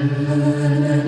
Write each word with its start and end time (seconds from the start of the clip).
Nech 0.00 0.99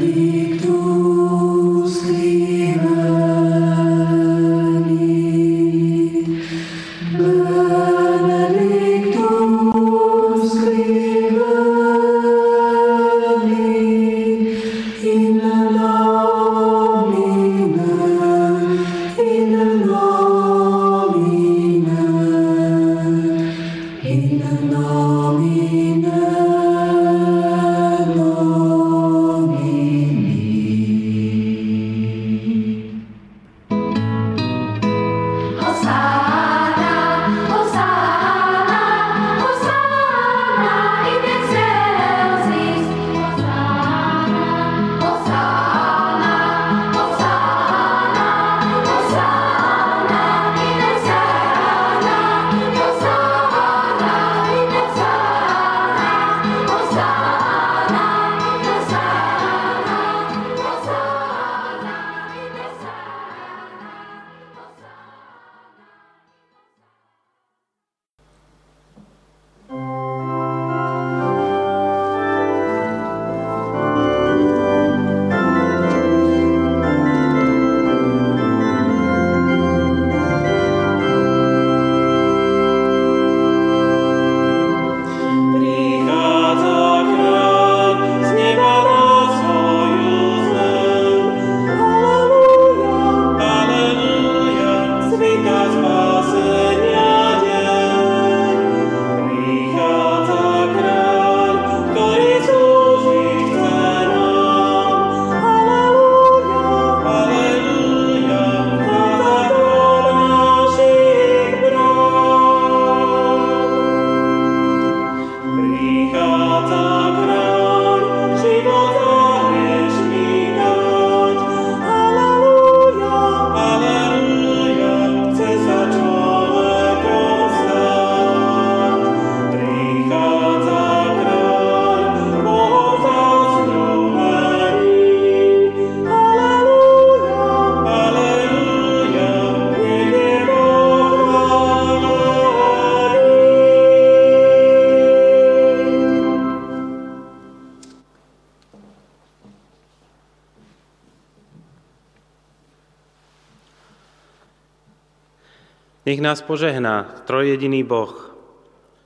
nás 156.33 156.41
požehná 156.41 157.21
trojjediný 157.29 157.85
Boh. 157.85 158.33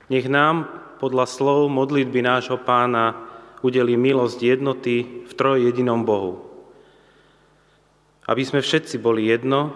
Nech 0.07 0.31
nám 0.31 0.63
podľa 1.03 1.27
slov 1.27 1.67
modlitby 1.67 2.23
nášho 2.23 2.55
pána 2.55 3.19
udelí 3.59 3.99
milosť 3.99 4.39
jednoty 4.39 5.27
v 5.27 5.31
trojjedinom 5.35 6.07
Bohu. 6.07 6.47
Aby 8.31 8.47
sme 8.47 8.63
všetci 8.63 9.03
boli 9.03 9.27
jedno, 9.27 9.75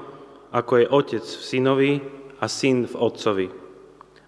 ako 0.56 0.80
je 0.80 0.92
Otec 0.96 1.26
v 1.28 1.44
synovi 1.44 1.92
a 2.40 2.48
syn 2.48 2.88
v 2.88 2.96
Otcovi. 2.96 3.48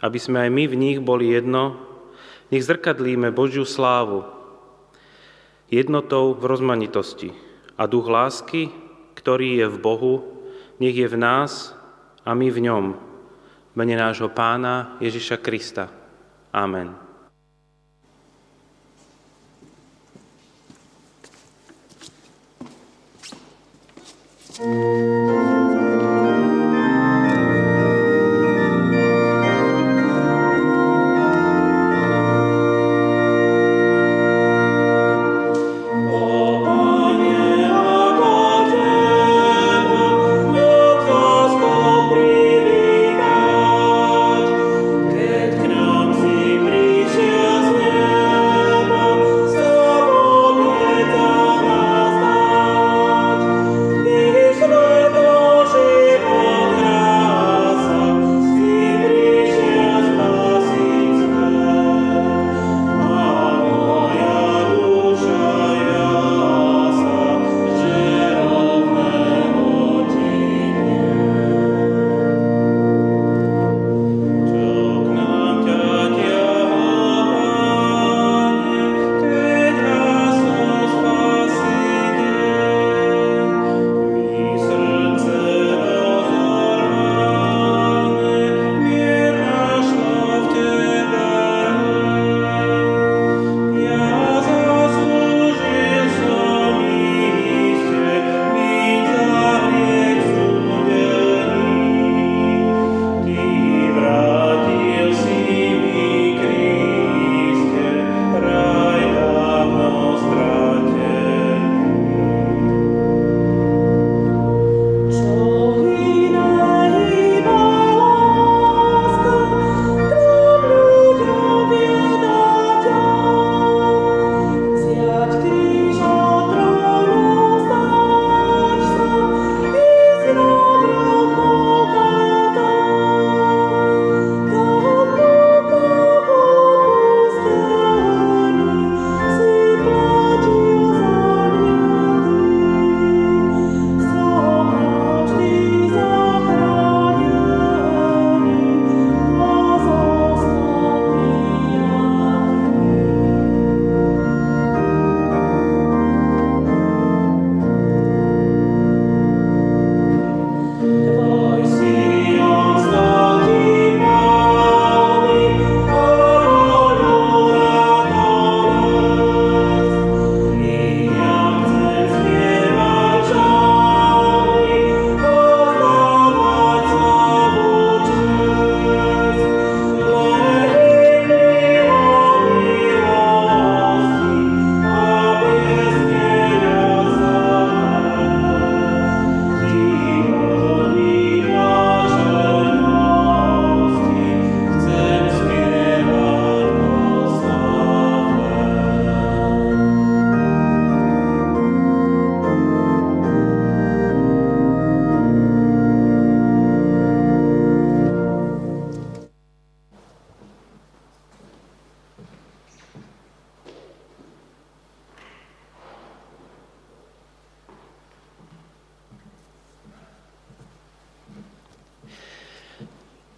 Aby 0.04 0.20
sme 0.20 0.44
aj 0.44 0.52
my 0.52 0.64
v 0.68 0.76
nich 0.76 1.00
boli 1.00 1.32
jedno, 1.32 1.80
nech 2.52 2.68
zrkadlíme 2.68 3.32
Božiu 3.32 3.64
slávu 3.64 4.28
jednotou 5.72 6.36
v 6.36 6.44
rozmanitosti 6.44 7.32
a 7.80 7.88
duch 7.88 8.04
lásky, 8.04 8.68
ktorý 9.16 9.64
je 9.64 9.68
v 9.72 9.78
Bohu, 9.80 10.14
nech 10.84 11.00
je 11.00 11.08
v 11.08 11.16
nás 11.16 11.72
a 12.28 12.36
my 12.36 12.52
v 12.52 12.68
ňom. 12.68 13.13
Mene 13.74 13.98
nášho 13.98 14.30
pána 14.30 15.02
Ježiša 15.02 15.42
Krista. 15.42 15.90
Amen. 16.54 16.94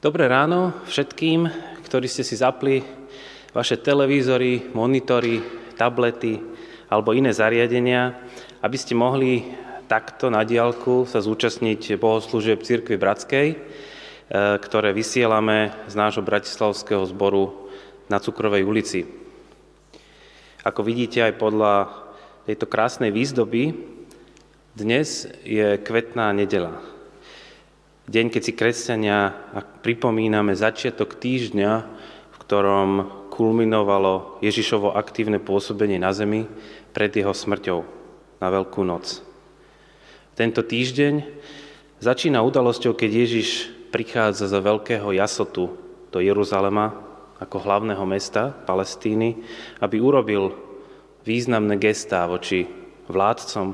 Dobré 0.06 0.30
ráno 0.30 0.86
všetkým, 0.86 1.50
ktorí 1.82 2.06
ste 2.06 2.22
si 2.22 2.38
zapli 2.38 2.86
vaše 3.58 3.74
televízory, 3.74 4.70
monitory, 4.70 5.42
tablety 5.82 6.38
alebo 6.94 7.10
iné 7.18 7.34
zariadenia, 7.34 8.14
aby 8.62 8.78
ste 8.78 8.94
mohli 8.94 9.42
takto 9.90 10.30
na 10.30 10.46
diálku 10.46 11.10
sa 11.10 11.26
zúčastniť 11.26 11.98
bohoslúžieb 11.98 12.62
Církvy 12.62 13.02
Bratskej, 13.02 13.48
e, 13.50 13.58
ktoré 14.62 14.94
vysielame 14.94 15.74
z 15.90 15.98
nášho 15.98 16.22
bratislavského 16.22 17.02
zboru 17.10 17.66
na 18.06 18.22
Cukrovej 18.22 18.62
ulici. 18.62 19.10
Ako 20.62 20.86
vidíte 20.86 21.26
aj 21.26 21.34
podľa 21.34 21.74
tejto 22.46 22.70
krásnej 22.70 23.10
výzdoby, 23.10 23.74
dnes 24.78 25.26
je 25.42 25.82
kvetná 25.82 26.30
nedela. 26.30 26.94
Deň, 28.06 28.30
keď 28.30 28.42
si 28.46 28.54
kresťania 28.54 29.34
pripomíname 29.82 30.54
začiatok 30.54 31.18
týždňa, 31.18 31.72
v 32.30 32.38
ktorom 32.38 32.90
kulminovalo 33.34 34.38
Ježišovo 34.46 34.94
aktívne 34.94 35.42
pôsobenie 35.42 35.98
na 35.98 36.14
zemi 36.14 36.46
pred 36.94 37.10
jeho 37.10 37.34
smrťou 37.34 37.82
na 38.38 38.48
Veľkú 38.54 38.86
noc. 38.86 39.26
Tento 40.38 40.62
týždeň 40.62 41.26
začína 41.98 42.46
udalosťou, 42.46 42.94
keď 42.94 43.26
Ježiš 43.26 43.74
prichádza 43.90 44.54
za 44.54 44.62
veľkého 44.62 45.10
jasotu 45.10 45.74
do 46.14 46.20
Jeruzalema 46.22 46.94
ako 47.42 47.58
hlavného 47.58 48.06
mesta 48.06 48.54
Palestíny, 48.70 49.42
aby 49.82 49.98
urobil 49.98 50.54
významné 51.26 51.82
gestá 51.82 52.30
voči 52.30 52.70
vládcom, 53.10 53.74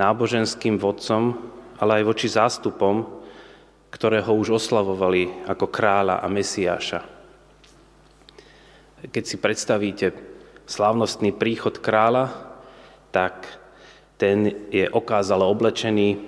náboženským 0.00 0.80
vodcom, 0.80 1.36
ale 1.76 2.00
aj 2.00 2.08
voči 2.08 2.32
zástupom, 2.32 3.19
ktoré 3.90 4.22
ho 4.22 4.32
už 4.34 4.62
oslavovali 4.62 5.46
ako 5.50 5.66
kráľa 5.66 6.22
a 6.22 6.26
mesiáša. 6.30 7.00
Keď 9.10 9.24
si 9.26 9.36
predstavíte 9.36 10.06
slávnostný 10.70 11.34
príchod 11.34 11.74
kráľa, 11.82 12.30
tak 13.10 13.48
ten 14.20 14.68
je 14.70 14.86
okázale 14.86 15.42
oblečený, 15.42 16.22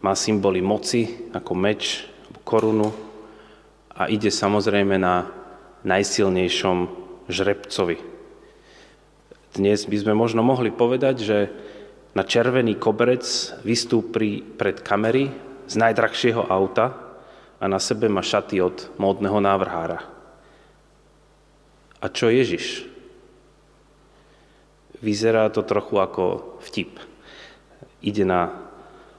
má 0.00 0.14
symboly 0.14 0.62
moci 0.62 1.28
ako 1.34 1.52
meč, 1.58 2.06
korunu 2.48 2.88
a 3.92 4.08
ide 4.08 4.32
samozrejme 4.32 4.96
na 4.96 5.28
najsilnejšom 5.84 6.78
žrebcovi. 7.28 8.00
Dnes 9.52 9.84
by 9.84 9.96
sme 10.00 10.14
možno 10.16 10.40
mohli 10.40 10.72
povedať, 10.72 11.16
že 11.20 11.38
na 12.16 12.24
červený 12.24 12.80
koberec 12.80 13.26
vystúpi 13.66 14.40
pred 14.40 14.80
kamery 14.80 15.47
z 15.68 15.74
najdrahšieho 15.76 16.48
auta 16.48 16.96
a 17.60 17.64
na 17.68 17.76
sebe 17.76 18.08
má 18.08 18.24
šaty 18.24 18.64
od 18.64 18.88
módneho 18.96 19.36
návrhára. 19.38 20.00
A 22.00 22.06
čo 22.08 22.32
Ježiš? 22.32 22.88
Vyzerá 25.04 25.50
to 25.52 25.62
trochu 25.62 26.00
ako 26.00 26.56
vtip. 26.64 26.98
Ide 28.02 28.24
na 28.24 28.54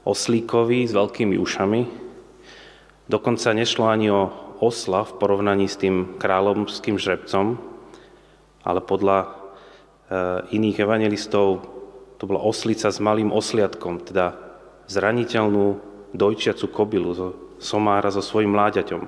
oslíkovi 0.08 0.88
s 0.88 0.92
veľkými 0.96 1.36
ušami. 1.38 1.82
Dokonca 3.06 3.54
nešlo 3.54 3.86
ani 3.88 4.08
o 4.10 4.32
osla 4.60 5.08
v 5.08 5.16
porovnaní 5.16 5.68
s 5.72 5.80
tým 5.80 6.20
kráľovským 6.20 7.00
žrebcom, 7.00 7.60
ale 8.64 8.80
podľa 8.84 9.18
e, 9.24 9.28
iných 10.56 10.84
evangelistov 10.84 11.64
to 12.20 12.24
bola 12.28 12.44
oslica 12.44 12.92
s 12.92 13.00
malým 13.00 13.32
osliadkom, 13.32 14.04
teda 14.04 14.36
zraniteľnú 14.92 15.80
dojčiacu 16.14 16.66
kobilu 16.72 17.12
zo 17.14 17.28
somára 17.60 18.08
so 18.10 18.24
svojim 18.24 18.56
mláďaťom. 18.56 19.04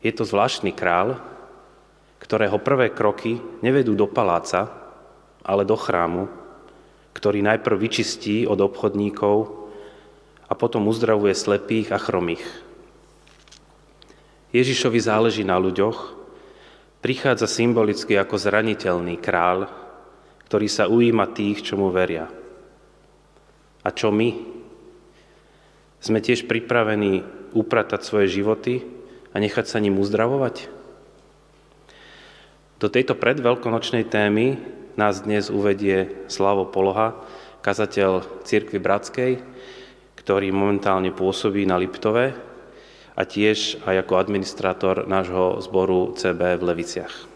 Je 0.00 0.12
to 0.14 0.22
zvláštny 0.22 0.70
král, 0.70 1.18
ktorého 2.22 2.62
prvé 2.62 2.94
kroky 2.94 3.42
nevedú 3.60 3.98
do 3.98 4.06
paláca, 4.06 4.70
ale 5.42 5.66
do 5.66 5.74
chrámu, 5.74 6.30
ktorý 7.12 7.42
najprv 7.42 7.76
vyčistí 7.76 8.46
od 8.46 8.58
obchodníkov 8.62 9.66
a 10.46 10.52
potom 10.54 10.86
uzdravuje 10.86 11.34
slepých 11.34 11.90
a 11.90 11.98
chromých. 11.98 12.44
Ježišovi 14.54 15.00
záleží 15.02 15.42
na 15.42 15.58
ľuďoch, 15.58 16.14
prichádza 17.02 17.50
symbolicky 17.50 18.14
ako 18.14 18.38
zraniteľný 18.38 19.18
král, 19.18 19.66
ktorý 20.46 20.66
sa 20.70 20.86
ujíma 20.86 21.34
tých, 21.34 21.66
čo 21.66 21.74
mu 21.74 21.90
veria. 21.90 22.30
A 23.82 23.88
čo 23.90 24.14
my, 24.14 24.55
sme 26.00 26.20
tiež 26.20 26.48
pripravení 26.50 27.24
upratať 27.56 28.00
svoje 28.04 28.28
životy 28.28 28.84
a 29.32 29.40
nechať 29.40 29.64
sa 29.68 29.80
ním 29.80 29.96
uzdravovať? 30.00 30.68
Do 32.76 32.92
tejto 32.92 33.16
predveľkonočnej 33.16 34.04
témy 34.04 34.60
nás 35.00 35.24
dnes 35.24 35.48
uvedie 35.48 36.28
Slavo 36.28 36.68
Poloha, 36.68 37.16
kazateľ 37.64 38.44
Cirkvy 38.44 38.76
Bratskej, 38.80 39.32
ktorý 40.20 40.52
momentálne 40.52 41.12
pôsobí 41.12 41.64
na 41.64 41.80
Liptove 41.80 42.36
a 43.16 43.22
tiež 43.24 43.80
aj 43.88 44.04
ako 44.04 44.20
administrátor 44.20 45.08
nášho 45.08 45.64
zboru 45.64 46.12
CB 46.16 46.60
v 46.60 46.66
Leviciach. 46.68 47.35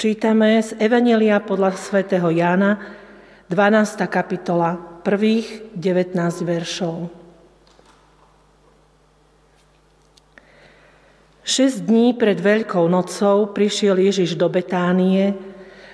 Čítame 0.00 0.56
z 0.64 0.80
Evanelia 0.80 1.44
podľa 1.44 1.76
svätého 1.76 2.32
Jána, 2.32 2.80
12. 3.52 4.00
kapitola, 4.08 4.80
prvých 5.04 5.76
19 5.76 6.16
veršov. 6.40 7.12
Šesť 11.44 11.84
dní 11.84 12.16
pred 12.16 12.40
Veľkou 12.40 12.88
nocou 12.88 13.52
prišiel 13.52 14.00
Ježiš 14.00 14.40
do 14.40 14.48
Betánie, 14.48 15.36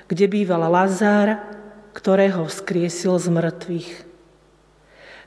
kde 0.06 0.30
býval 0.30 0.70
Lazár, 0.70 1.42
ktorého 1.90 2.46
vzkriesil 2.46 3.18
z 3.18 3.26
mŕtvych. 3.26 3.90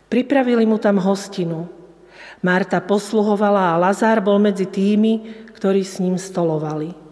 Pripravili 0.07 0.63
mu 0.63 0.79
tam 0.79 1.03
hostinu. 1.03 1.67
Marta 2.39 2.79
posluhovala 2.79 3.75
a 3.75 3.79
Lazár 3.91 4.23
bol 4.23 4.39
medzi 4.39 4.63
tými, 4.63 5.51
ktorí 5.51 5.83
s 5.83 5.99
ním 5.99 6.15
stolovali. 6.15 7.08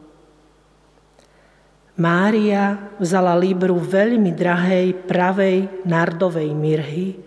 Mária 1.98 2.94
vzala 3.02 3.34
líbru 3.34 3.82
veľmi 3.82 4.30
drahej 4.30 5.10
pravej 5.10 5.82
nardovej 5.82 6.54
mirhy, 6.54 7.18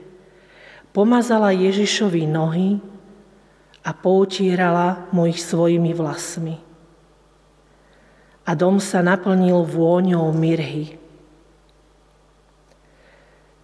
pomazala 0.94 1.50
Ježišovi 1.50 2.22
nohy 2.30 2.78
a 3.82 3.90
poutírala 3.90 5.10
mu 5.10 5.26
ich 5.26 5.42
svojimi 5.42 5.90
vlasmi. 5.90 6.54
A 8.46 8.54
dom 8.54 8.78
sa 8.78 9.02
naplnil 9.02 9.66
vôňou 9.66 10.30
mirhy. 10.30 10.94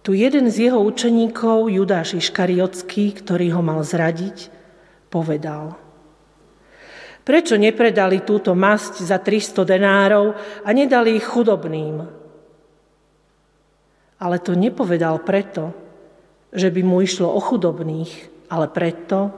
Tu 0.03 0.11
jeden 0.19 0.51
z 0.51 0.71
jeho 0.71 0.79
učeníkov, 0.83 1.71
Judáš 1.71 2.19
Iškariotský, 2.19 3.15
ktorý 3.15 3.55
ho 3.55 3.63
mal 3.63 3.79
zradiť, 3.79 4.51
povedal– 5.07 5.75
Prečo 7.27 7.59
nepredali 7.59 8.23
túto 8.23 8.55
masť 8.55 9.03
za 9.03 9.19
300 9.19 9.67
denárov 9.67 10.31
a 10.63 10.69
nedali 10.71 11.19
ich 11.19 11.27
chudobným? 11.27 11.99
Ale 14.23 14.39
to 14.39 14.55
nepovedal 14.55 15.19
preto, 15.27 15.75
že 16.55 16.71
by 16.71 16.81
mu 16.87 17.03
išlo 17.03 17.27
o 17.27 17.43
chudobných, 17.43 18.47
ale 18.47 18.71
preto, 18.71 19.35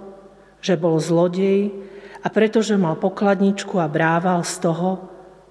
že 0.62 0.78
bol 0.78 1.02
zlodej 1.02 1.74
a 2.22 2.28
preto, 2.30 2.62
že 2.62 2.78
mal 2.78 2.94
pokladničku 2.94 3.82
a 3.82 3.90
brával 3.90 4.46
z 4.46 4.70
toho, 4.70 4.90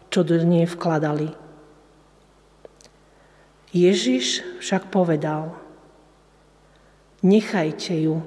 čo 0.06 0.22
do 0.22 0.38
nej 0.38 0.70
vkladali. 0.70 1.34
Ježiš 3.74 4.46
však 4.62 4.94
povedal, 4.94 5.58
nechajte 7.26 7.98
ju. 7.98 8.22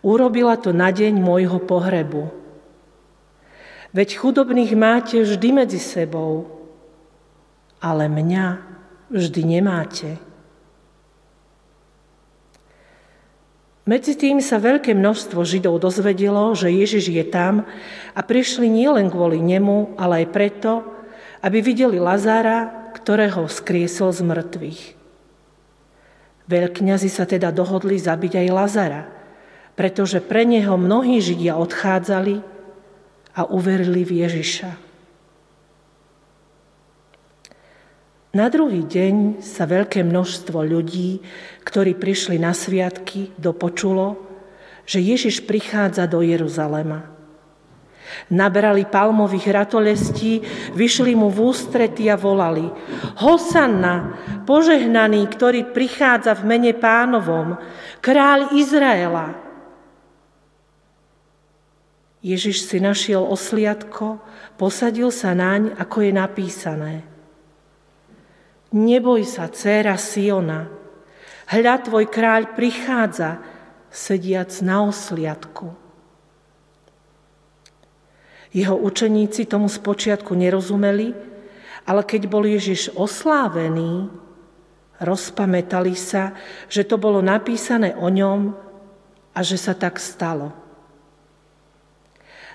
Urobila 0.00 0.56
to 0.56 0.72
na 0.72 0.88
deň 0.88 1.20
môjho 1.20 1.60
pohrebu. 1.60 2.47
Veď 3.96 4.20
chudobných 4.20 4.76
máte 4.76 5.16
vždy 5.24 5.48
medzi 5.64 5.80
sebou, 5.80 6.44
ale 7.80 8.10
mňa 8.10 8.46
vždy 9.08 9.42
nemáte. 9.58 10.20
Medzi 13.88 14.20
tým 14.20 14.44
sa 14.44 14.60
veľké 14.60 14.92
množstvo 14.92 15.40
Židov 15.40 15.80
dozvedelo, 15.80 16.52
že 16.52 16.68
Ježiš 16.68 17.08
je 17.08 17.24
tam 17.24 17.64
a 18.12 18.20
prišli 18.20 18.68
nielen 18.68 19.08
kvôli 19.08 19.40
nemu, 19.40 19.96
ale 19.96 20.24
aj 20.24 20.26
preto, 20.28 20.84
aby 21.40 21.64
videli 21.64 21.96
Lazára, 21.96 22.92
ktorého 22.92 23.48
vzkriesol 23.48 24.12
z 24.12 24.20
mŕtvych. 24.28 24.82
Veľkňazi 26.52 27.08
sa 27.08 27.24
teda 27.24 27.48
dohodli 27.48 27.96
zabiť 27.96 28.44
aj 28.44 28.48
Lazara, 28.52 29.02
pretože 29.72 30.20
pre 30.20 30.44
neho 30.44 30.76
mnohí 30.76 31.16
Židia 31.24 31.56
odchádzali 31.56 32.57
a 33.36 33.48
uverili 33.48 34.04
v 34.04 34.24
Ježiša. 34.24 34.70
Na 38.36 38.46
druhý 38.52 38.84
deň 38.84 39.40
sa 39.40 39.64
veľké 39.64 40.04
množstvo 40.04 40.60
ľudí, 40.60 41.24
ktorí 41.64 41.96
prišli 41.96 42.36
na 42.36 42.52
sviatky, 42.52 43.32
dopočulo, 43.40 44.20
že 44.84 45.00
Ježiš 45.00 45.48
prichádza 45.48 46.04
do 46.04 46.20
Jeruzalema. 46.20 47.08
Nabrali 48.28 48.84
palmových 48.84 49.52
ratolestí, 49.52 50.44
vyšli 50.76 51.16
mu 51.16 51.32
v 51.32 51.52
ústrety 51.52 52.08
a 52.12 52.20
volali 52.20 52.68
Hosanna, 53.20 54.16
požehnaný, 54.44 55.28
ktorý 55.28 55.72
prichádza 55.72 56.36
v 56.36 56.52
mene 56.52 56.72
pánovom, 56.76 57.56
kráľ 58.04 58.52
Izraela. 58.56 59.47
Ježiš 62.18 62.66
si 62.66 62.82
našiel 62.82 63.22
osliadko, 63.22 64.18
posadil 64.58 65.14
sa 65.14 65.38
naň, 65.38 65.78
ako 65.78 66.02
je 66.02 66.12
napísané. 66.12 66.94
Neboj 68.74 69.22
sa, 69.22 69.46
dcéra 69.46 69.94
Siona, 69.94 70.66
hľa 71.48 71.74
tvoj 71.86 72.04
kráľ 72.10 72.58
prichádza, 72.58 73.40
sediac 73.88 74.52
na 74.60 74.84
osliadku. 74.84 75.72
Jeho 78.52 78.76
učeníci 78.76 79.48
tomu 79.48 79.68
spočiatku 79.68 80.36
nerozumeli, 80.36 81.16
ale 81.88 82.02
keď 82.04 82.22
bol 82.28 82.44
Ježiš 82.44 82.92
oslávený, 82.92 84.12
rozpamätali 85.00 85.94
sa, 85.96 86.36
že 86.68 86.84
to 86.84 87.00
bolo 87.00 87.22
napísané 87.22 87.94
o 87.96 88.10
ňom 88.12 88.52
a 89.32 89.40
že 89.40 89.56
sa 89.56 89.72
tak 89.72 89.96
stalo. 89.96 90.67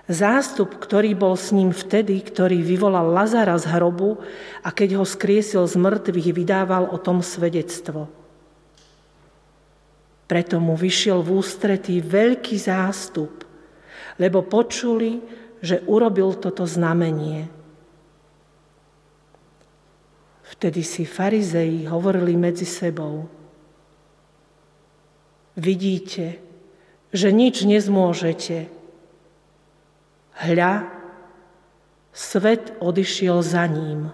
Zástup, 0.04 0.84
ktorý 0.84 1.16
bol 1.16 1.40
s 1.40 1.56
ním 1.56 1.72
vtedy, 1.72 2.20
ktorý 2.20 2.60
vyvolal 2.60 3.08
Lazara 3.08 3.56
z 3.56 3.72
hrobu 3.72 4.20
a 4.60 4.70
keď 4.76 5.00
ho 5.00 5.06
skriesil 5.08 5.64
z 5.64 5.80
mŕtvych, 5.80 6.36
vydával 6.36 6.92
o 6.92 7.00
tom 7.00 7.24
svedectvo. 7.24 8.12
Preto 10.28 10.60
mu 10.60 10.76
vyšiel 10.76 11.24
v 11.24 11.40
ústretí 11.40 12.04
veľký 12.04 12.60
zástup, 12.60 13.48
lebo 14.20 14.44
počuli, 14.44 15.24
že 15.64 15.80
urobil 15.88 16.36
toto 16.36 16.68
znamenie. 16.68 17.48
Vtedy 20.44 20.84
si 20.84 21.08
farizei 21.08 21.88
hovorili 21.88 22.36
medzi 22.36 22.68
sebou. 22.68 23.32
Vidíte, 25.56 26.44
že 27.16 27.32
nič 27.32 27.64
nezmôžete, 27.64 28.83
Hľa, 30.34 30.90
svet 32.14 32.74
odišiel 32.82 33.42
za 33.46 33.70
ním. 33.70 34.10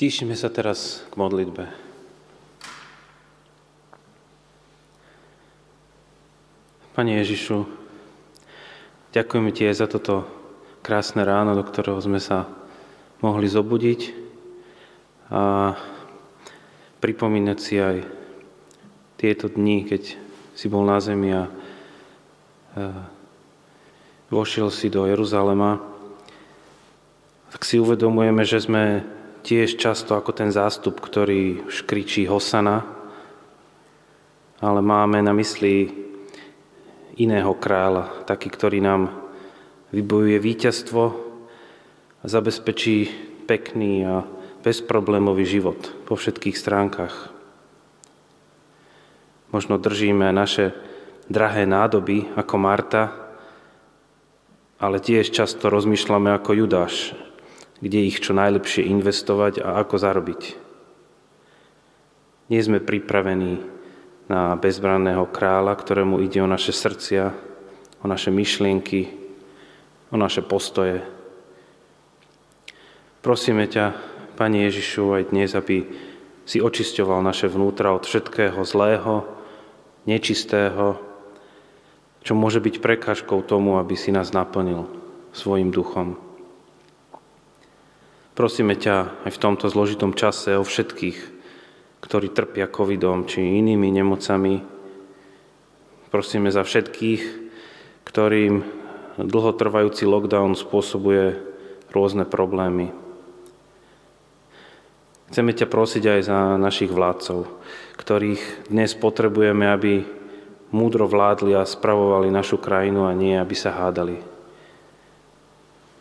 Stíšime 0.00 0.32
sa 0.32 0.48
teraz 0.48 1.04
k 1.12 1.14
modlitbe. 1.20 1.68
Pane 6.96 7.12
Ježišu, 7.20 7.68
ďakujeme 9.12 9.52
Ti 9.52 9.68
aj 9.68 9.76
za 9.76 9.84
toto 9.84 10.24
krásne 10.80 11.20
ráno, 11.20 11.52
do 11.52 11.60
ktorého 11.60 12.00
sme 12.00 12.16
sa 12.16 12.48
mohli 13.20 13.46
zobudiť 13.48 14.00
a 15.30 15.76
pripomínať 17.00 17.58
si 17.60 17.76
aj 17.76 17.96
tieto 19.20 19.52
dni, 19.52 19.84
keď 19.84 20.02
si 20.56 20.66
bol 20.68 20.84
na 20.84 20.96
zemi 21.00 21.32
a 21.32 21.44
e, 21.44 21.50
vošiel 24.32 24.72
si 24.72 24.88
do 24.88 25.04
Jeruzalema, 25.04 25.80
tak 27.52 27.62
si 27.64 27.76
uvedomujeme, 27.76 28.44
že 28.44 28.64
sme 28.64 29.04
tiež 29.44 29.76
často 29.76 30.16
ako 30.16 30.32
ten 30.32 30.50
zástup, 30.52 31.00
ktorý 31.00 31.68
už 31.68 31.84
kričí 31.84 32.24
Hosana, 32.24 32.84
ale 34.60 34.80
máme 34.84 35.24
na 35.24 35.32
mysli 35.36 35.88
iného 37.20 37.52
kráľa, 37.56 38.24
taký, 38.24 38.48
ktorý 38.48 38.80
nám 38.80 39.12
vybojuje 39.92 40.38
víťazstvo 40.40 41.29
zabezpečí 42.24 43.08
pekný 43.48 44.04
a 44.04 44.24
bezproblémový 44.60 45.48
život 45.48 45.80
po 46.04 46.16
všetkých 46.16 46.56
stránkach. 46.56 47.32
Možno 49.50 49.80
držíme 49.80 50.30
naše 50.30 50.76
drahé 51.26 51.66
nádoby 51.66 52.30
ako 52.36 52.54
Marta, 52.60 53.02
ale 54.78 55.02
tiež 55.02 55.32
často 55.32 55.72
rozmýšľame 55.72 56.30
ako 56.36 56.50
Judáš, 56.54 57.16
kde 57.80 58.06
ich 58.06 58.20
čo 58.20 58.36
najlepšie 58.36 58.86
investovať 58.86 59.64
a 59.64 59.80
ako 59.80 59.96
zarobiť. 59.96 60.42
Nie 62.50 62.60
sme 62.62 62.82
pripravení 62.82 63.62
na 64.30 64.54
bezbranného 64.54 65.26
kráľa, 65.26 65.74
ktorému 65.74 66.22
ide 66.22 66.38
o 66.42 66.50
naše 66.50 66.70
srdcia, 66.70 67.34
o 68.02 68.06
naše 68.06 68.30
myšlienky, 68.30 69.10
o 70.10 70.16
naše 70.18 70.42
postoje, 70.46 71.02
Prosíme 73.20 73.68
ťa, 73.68 73.92
Pane 74.40 74.64
Ježišu, 74.64 75.12
aj 75.12 75.28
dnes, 75.28 75.52
aby 75.52 75.84
si 76.48 76.56
očisťoval 76.56 77.20
naše 77.20 77.52
vnútra 77.52 77.92
od 77.92 78.08
všetkého 78.08 78.64
zlého, 78.64 79.28
nečistého, 80.08 80.96
čo 82.24 82.32
môže 82.32 82.64
byť 82.64 82.80
prekážkou 82.80 83.44
tomu, 83.44 83.76
aby 83.76 83.92
si 83.92 84.08
nás 84.08 84.32
naplnil 84.32 84.88
svojim 85.36 85.68
duchom. 85.68 86.16
Prosíme 88.32 88.72
ťa 88.72 89.28
aj 89.28 89.30
v 89.36 89.42
tomto 89.44 89.68
zložitom 89.68 90.16
čase 90.16 90.56
o 90.56 90.64
všetkých, 90.64 91.18
ktorí 92.00 92.32
trpia 92.32 92.72
covidom 92.72 93.28
či 93.28 93.44
inými 93.44 93.92
nemocami. 94.00 94.64
Prosíme 96.08 96.48
za 96.48 96.64
všetkých, 96.64 97.22
ktorým 98.08 98.64
dlhotrvajúci 99.20 100.08
lockdown 100.08 100.56
spôsobuje 100.56 101.36
rôzne 101.92 102.24
problémy. 102.24 103.09
Chceme 105.30 105.54
ťa 105.54 105.70
prosiť 105.70 106.04
aj 106.10 106.20
za 106.26 106.38
našich 106.58 106.90
vládcov, 106.90 107.46
ktorých 107.94 108.66
dnes 108.66 108.98
potrebujeme, 108.98 109.62
aby 109.62 110.02
múdro 110.74 111.06
vládli 111.06 111.54
a 111.54 111.62
spravovali 111.62 112.34
našu 112.34 112.58
krajinu 112.58 113.06
a 113.06 113.14
nie, 113.14 113.38
aby 113.38 113.54
sa 113.54 113.70
hádali. 113.70 114.18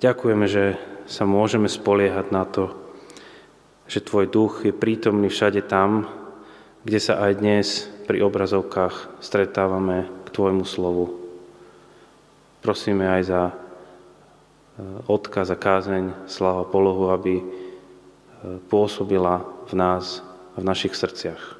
Ďakujeme, 0.01 0.49
že 0.49 0.81
sa 1.05 1.29
môžeme 1.29 1.69
spoliehať 1.69 2.33
na 2.33 2.41
to, 2.41 2.73
že 3.85 4.01
Tvoj 4.01 4.33
duch 4.33 4.65
je 4.65 4.73
prítomný 4.73 5.29
všade 5.29 5.61
tam, 5.69 6.09
kde 6.81 6.97
sa 6.97 7.21
aj 7.21 7.31
dnes 7.37 7.85
pri 8.09 8.25
obrazovkách 8.25 9.21
stretávame 9.21 10.09
k 10.25 10.27
Tvojmu 10.33 10.65
slovu. 10.65 11.21
Prosíme 12.65 13.05
aj 13.05 13.21
za 13.29 13.41
eh, 13.45 13.53
odkaz 15.05 15.53
a 15.53 15.57
kázeň, 15.61 16.25
sláva 16.25 16.65
polohu, 16.65 17.13
aby 17.13 17.68
pôsobila 18.71 19.43
v 19.67 19.73
nás 19.75 20.23
v 20.55 20.63
našich 20.63 20.95
srdciach. 20.95 21.59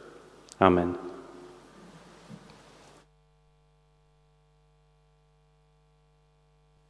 Amen. 0.59 0.95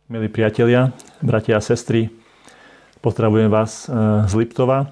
Milí 0.09 0.25
priatelia, 0.25 0.89
bratia 1.21 1.61
a 1.61 1.61
sestry, 1.61 2.09
pozdravujem 2.97 3.45
vás 3.45 3.85
e, 3.85 3.93
z 4.25 4.33
Liptova. 4.33 4.89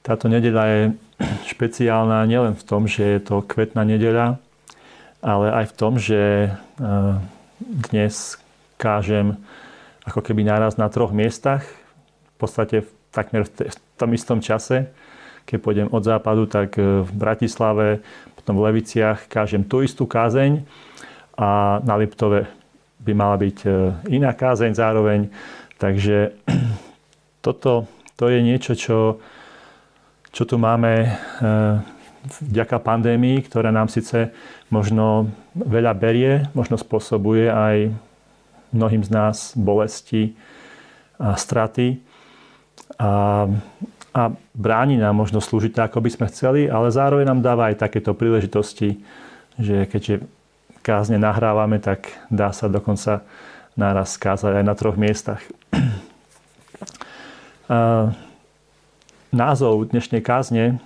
Táto 0.00 0.24
nedeľa 0.24 0.64
je 0.72 0.80
špeciálna 1.52 2.24
nielen 2.24 2.56
v 2.56 2.64
tom, 2.64 2.88
že 2.88 3.04
je 3.04 3.20
to 3.20 3.44
kvetná 3.44 3.84
nedeľa, 3.84 4.40
ale 5.20 5.46
aj 5.52 5.64
v 5.68 5.76
tom, 5.76 6.00
že 6.00 6.48
e, 6.48 6.50
dnes 7.60 8.40
kážem 8.80 9.36
ako 10.08 10.24
keby 10.24 10.48
naraz 10.48 10.80
na 10.80 10.88
troch 10.88 11.12
miestach. 11.12 11.68
V 12.32 12.36
podstate 12.40 12.88
v 12.88 12.90
takmer 13.10 13.46
v 13.46 13.76
tom 13.98 14.10
istom 14.14 14.38
čase. 14.38 14.90
Keď 15.44 15.58
pôjdem 15.58 15.88
od 15.90 16.02
západu, 16.02 16.46
tak 16.46 16.78
e, 16.78 17.02
v 17.02 17.10
Bratislave, 17.10 18.00
potom 18.38 18.56
v 18.56 18.64
Leviciach 18.70 19.26
kážem 19.26 19.66
tú 19.66 19.82
istú 19.82 20.06
kázeň 20.06 20.62
a 21.34 21.80
na 21.82 21.94
Liptove 21.98 22.46
by 23.02 23.12
mala 23.12 23.36
byť 23.36 23.58
e, 23.66 23.68
iná 24.14 24.30
kázeň 24.30 24.72
zároveň. 24.78 25.26
Takže 25.80 26.38
toto 27.44 27.90
to 28.14 28.28
je 28.30 28.38
niečo, 28.44 28.76
čo, 28.76 29.18
čo 30.30 30.42
tu 30.46 30.54
máme 30.60 31.08
e, 31.08 31.08
vďaka 32.22 32.78
pandémii, 32.78 33.40
ktorá 33.48 33.72
nám 33.72 33.88
síce 33.88 34.30
možno 34.68 35.32
veľa 35.56 35.92
berie, 35.96 36.46
možno 36.52 36.76
spôsobuje 36.76 37.48
aj 37.48 37.90
mnohým 38.70 39.02
z 39.02 39.10
nás 39.10 39.36
bolesti 39.58 40.36
a 41.18 41.34
straty, 41.34 42.00
a, 42.98 43.46
a 44.12 44.22
bráni 44.54 45.00
nám 45.00 45.16
možno 45.16 45.40
slúžiť 45.40 45.72
tak, 45.72 45.94
ako 45.94 46.04
by 46.04 46.10
sme 46.10 46.26
chceli, 46.28 46.60
ale 46.66 46.92
zároveň 46.92 47.30
nám 47.30 47.40
dáva 47.40 47.70
aj 47.70 47.80
takéto 47.80 48.12
príležitosti, 48.12 49.00
že 49.56 49.88
keďže 49.88 50.24
kázne 50.80 51.20
nahrávame, 51.20 51.78
tak 51.78 52.08
dá 52.32 52.50
sa 52.50 52.66
dokonca 52.66 53.22
naraz 53.76 54.16
kázať 54.16 54.60
aj 54.60 54.64
na 54.64 54.74
troch 54.74 54.96
miestach. 54.96 55.40
A 57.70 58.10
názov 59.30 59.94
dnešnej 59.94 60.26
kázne 60.26 60.82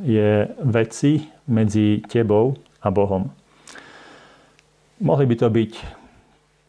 je 0.00 0.48
Veci 0.64 1.28
medzi 1.44 2.00
tebou 2.08 2.56
a 2.80 2.88
Bohom. 2.88 3.28
Mohli 5.04 5.26
by 5.28 5.36
to 5.36 5.48
byť 5.52 5.72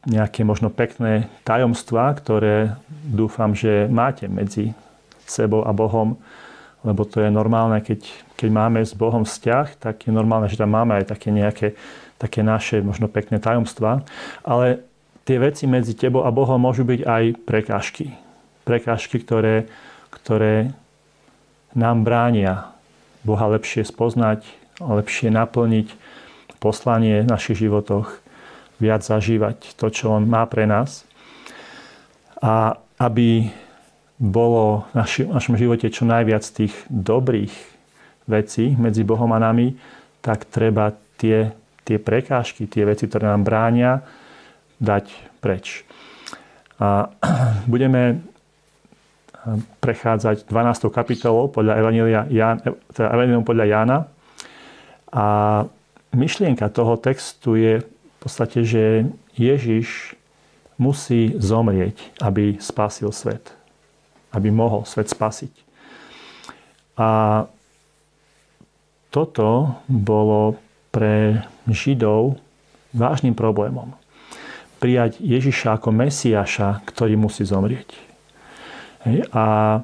nejaké 0.06 0.46
možno 0.46 0.70
pekné 0.70 1.30
tajomstvá, 1.44 2.14
ktoré 2.18 2.78
dúfam, 3.06 3.58
že 3.58 3.90
máte 3.90 4.30
medzi 4.30 4.78
sebou 5.26 5.66
a 5.66 5.74
Bohom, 5.74 6.18
lebo 6.86 7.02
to 7.06 7.18
je 7.22 7.34
normálne, 7.34 7.82
keď, 7.82 8.06
keď 8.38 8.50
máme 8.54 8.86
s 8.86 8.94
Bohom 8.94 9.26
vzťah, 9.26 9.82
tak 9.82 10.06
je 10.06 10.14
normálne, 10.14 10.46
že 10.46 10.62
tam 10.62 10.70
máme 10.70 11.02
aj 11.02 11.10
také 11.10 11.34
nejaké 11.34 11.74
také 12.16 12.42
naše 12.44 12.80
možno 12.80 13.12
pekné 13.12 13.44
tajomstvá. 13.44 14.04
Ale 14.44 14.84
tie 15.28 15.38
veci 15.40 15.68
medzi 15.68 15.94
tebou 15.96 16.24
a 16.24 16.32
Bohom 16.32 16.60
môžu 16.60 16.88
byť 16.88 17.02
aj 17.04 17.24
prekážky. 17.44 18.16
Prekážky, 18.64 19.22
ktoré, 19.22 19.68
ktoré 20.10 20.72
nám 21.76 22.08
bránia 22.08 22.72
Boha 23.28 23.46
lepšie 23.52 23.84
spoznať, 23.84 24.48
lepšie 24.80 25.30
naplniť 25.30 25.92
poslanie 26.64 27.22
v 27.22 27.30
našich 27.30 27.62
životoch, 27.62 28.25
viac 28.82 29.02
zažívať 29.04 29.76
to, 29.80 29.88
čo 29.92 30.16
On 30.16 30.24
má 30.24 30.44
pre 30.46 30.68
nás. 30.68 31.08
A 32.44 32.78
aby 33.00 33.50
bolo 34.16 34.88
v 34.96 35.28
našom 35.36 35.56
živote 35.60 35.92
čo 35.92 36.08
najviac 36.08 36.44
tých 36.48 36.72
dobrých 36.88 37.52
vecí 38.26 38.74
medzi 38.80 39.04
Bohom 39.04 39.30
a 39.36 39.40
nami, 39.40 39.76
tak 40.24 40.48
treba 40.48 40.96
tie, 41.20 41.52
tie 41.84 41.98
prekážky, 42.00 42.66
tie 42.66 42.88
veci, 42.88 43.06
ktoré 43.06 43.28
nám 43.30 43.44
bránia, 43.44 44.02
dať 44.80 45.12
preč. 45.44 45.84
A 46.80 47.12
budeme 47.72 48.24
prechádzať 49.84 50.50
12. 50.50 50.90
kapitolou 50.90 51.54
podľa 51.54 51.78
Evangelia 51.78 52.22
Jan, 52.34 52.58
teda 52.90 53.14
Evangelium 53.14 53.46
podľa 53.46 53.66
Jána. 53.70 53.98
A 55.14 55.26
myšlienka 56.18 56.66
toho 56.74 56.98
textu 56.98 57.54
je 57.54 57.86
podstate, 58.24 58.64
že 58.64 59.10
Ježiš 59.36 60.16
musí 60.76 61.36
zomrieť, 61.40 61.96
aby 62.20 62.60
spasil 62.60 63.12
svet. 63.12 63.52
Aby 64.32 64.52
mohol 64.52 64.84
svet 64.84 65.08
spasiť. 65.12 65.52
A 66.96 67.44
toto 69.12 69.80
bolo 69.88 70.60
pre 70.92 71.44
Židov 71.68 72.40
vážnym 72.96 73.36
problémom. 73.36 73.96
Prijať 74.80 75.20
Ježiša 75.24 75.80
ako 75.80 75.92
Mesiaša, 75.92 76.84
ktorý 76.88 77.16
musí 77.16 77.48
zomrieť. 77.48 77.96
A 79.32 79.80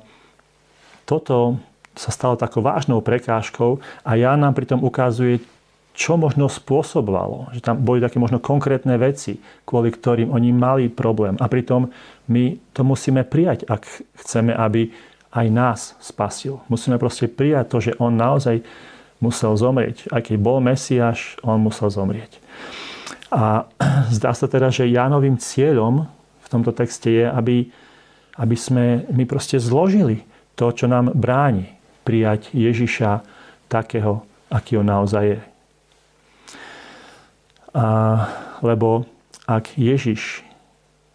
toto 1.07 1.59
sa 1.95 2.11
stalo 2.11 2.39
takou 2.39 2.63
vážnou 2.63 3.03
prekážkou 3.03 3.83
a 4.07 4.11
ja 4.15 4.35
nám 4.39 4.55
pritom 4.55 4.79
ukazuje, 4.79 5.43
čo 5.91 6.15
možno 6.15 6.47
spôsobovalo, 6.47 7.51
že 7.51 7.59
tam 7.59 7.83
boli 7.83 7.99
také 7.99 8.15
možno 8.15 8.39
konkrétne 8.39 8.95
veci, 8.95 9.43
kvôli 9.67 9.91
ktorým 9.91 10.31
oni 10.31 10.49
mali 10.55 10.87
problém. 10.87 11.35
A 11.43 11.51
pritom 11.51 11.91
my 12.31 12.55
to 12.71 12.81
musíme 12.87 13.27
prijať, 13.27 13.67
ak 13.67 13.83
chceme, 14.23 14.55
aby 14.55 14.87
aj 15.31 15.47
nás 15.51 15.79
spasil. 15.99 16.63
Musíme 16.67 16.99
proste 16.99 17.27
prijať 17.27 17.65
to, 17.71 17.77
že 17.79 17.97
on 17.99 18.15
naozaj 18.15 18.63
musel 19.23 19.55
zomrieť. 19.55 20.11
Aj 20.11 20.23
keď 20.23 20.35
bol 20.39 20.59
Mesiáš, 20.63 21.39
on 21.43 21.59
musel 21.59 21.91
zomrieť. 21.91 22.39
A 23.31 23.67
zdá 24.15 24.31
sa 24.35 24.47
teda, 24.47 24.71
že 24.71 24.91
Jánovým 24.91 25.39
cieľom 25.39 26.07
v 26.43 26.47
tomto 26.47 26.75
texte 26.75 27.07
je, 27.07 27.25
aby, 27.27 27.67
aby 28.35 28.55
sme 28.55 29.07
my 29.11 29.23
proste 29.23 29.59
zložili 29.59 30.23
to, 30.55 30.71
čo 30.71 30.87
nám 30.87 31.15
bráni 31.15 31.71
prijať 32.03 32.51
Ježiša 32.51 33.23
takého, 33.71 34.27
aký 34.51 34.75
on 34.75 34.87
naozaj 34.87 35.23
je. 35.23 35.50
A, 37.71 37.87
lebo 38.59 39.07
ak 39.47 39.75
Ježiš 39.79 40.43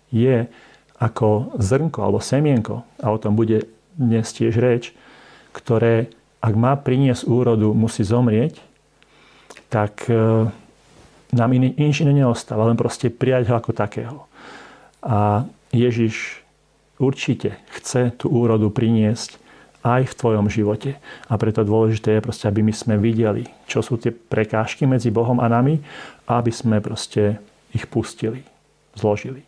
je 0.08 0.48
ako 0.96 1.56
zrnko 1.60 1.98
alebo 2.00 2.20
semienko, 2.24 2.84
a 3.00 3.12
o 3.12 3.20
tom 3.20 3.36
bude 3.36 3.68
dnes 3.96 4.28
tiež 4.32 4.56
reč, 4.56 4.96
ktoré 5.52 6.08
ak 6.40 6.54
má 6.54 6.76
priniesť 6.78 7.26
úrodu, 7.26 7.74
musí 7.74 8.06
zomrieť, 8.06 8.60
tak 9.66 10.06
e, 10.06 10.46
nám 11.34 11.50
iný, 11.50 11.74
nič 11.74 12.06
neostáva, 12.06 12.70
len 12.70 12.78
proste 12.78 13.10
prijať 13.10 13.50
ho 13.50 13.54
ako 13.58 13.70
takého. 13.74 14.18
A 15.02 15.48
Ježiš 15.74 16.44
určite 17.02 17.58
chce 17.74 18.14
tú 18.14 18.30
úrodu 18.30 18.70
priniesť 18.70 19.42
aj 19.86 20.10
v 20.10 20.18
tvojom 20.18 20.50
živote. 20.50 20.98
A 21.30 21.38
preto 21.38 21.62
dôležité 21.62 22.18
je 22.18 22.24
proste, 22.26 22.50
aby 22.50 22.66
my 22.66 22.74
sme 22.74 22.98
videli, 22.98 23.46
čo 23.70 23.78
sú 23.86 24.02
tie 24.02 24.10
prekážky 24.10 24.82
medzi 24.82 25.14
Bohom 25.14 25.38
a 25.38 25.46
nami 25.46 25.78
aby 26.26 26.50
sme 26.50 26.82
proste 26.82 27.38
ich 27.70 27.86
pustili, 27.86 28.42
zložili. 28.98 29.46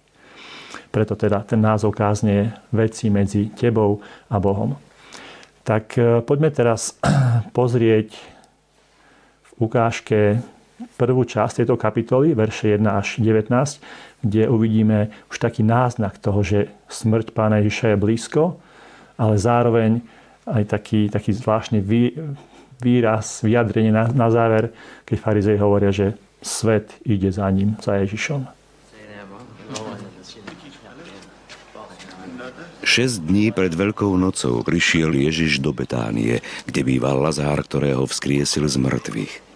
Preto 0.88 1.18
teda 1.18 1.42
ten 1.44 1.60
názov 1.60 1.92
kázne 1.92 2.30
je 2.32 2.46
veci 2.72 3.10
medzi 3.10 3.50
tebou 3.52 4.00
a 4.30 4.36
Bohom. 4.38 4.78
Tak 5.66 5.84
e, 5.98 6.22
poďme 6.24 6.48
teraz 6.54 6.96
pozrieť 7.58 8.14
v 9.44 9.50
ukážke 9.58 10.40
prvú 10.94 11.26
časť 11.26 11.64
tejto 11.64 11.74
kapitoly, 11.74 12.32
verše 12.32 12.78
1 12.78 12.86
až 12.86 13.18
19, 13.20 13.50
kde 14.22 14.46
uvidíme 14.46 15.10
už 15.28 15.36
taký 15.42 15.66
náznak 15.66 16.22
toho, 16.22 16.40
že 16.46 16.70
smrť 16.86 17.34
pána 17.34 17.58
Ježiša 17.60 17.94
je 17.94 17.98
blízko, 17.98 18.42
ale 19.18 19.34
zároveň 19.34 19.98
aj 20.52 20.64
taký, 20.68 21.12
taký 21.12 21.36
zvláštny 21.36 21.84
výraz, 22.80 23.42
vyjadrenie 23.44 23.92
na, 23.92 24.08
na 24.10 24.28
záver, 24.32 24.70
keď 25.04 25.16
farizei 25.18 25.56
hovoria, 25.58 25.92
že 25.92 26.14
svet 26.40 26.94
ide 27.04 27.28
za 27.32 27.50
ním, 27.50 27.74
za 27.82 27.98
Ježišom. 28.00 28.46
6 32.88 33.28
dní 33.28 33.52
pred 33.52 33.68
Veľkou 33.68 34.16
nocou 34.16 34.64
prišiel 34.64 35.12
Ježiš 35.12 35.60
do 35.60 35.76
Betánie, 35.76 36.40
kde 36.64 36.80
býval 36.80 37.20
Lazár, 37.20 37.60
ktorého 37.60 38.08
vzkriesil 38.08 38.64
z 38.64 38.80
mŕtvych. 38.80 39.47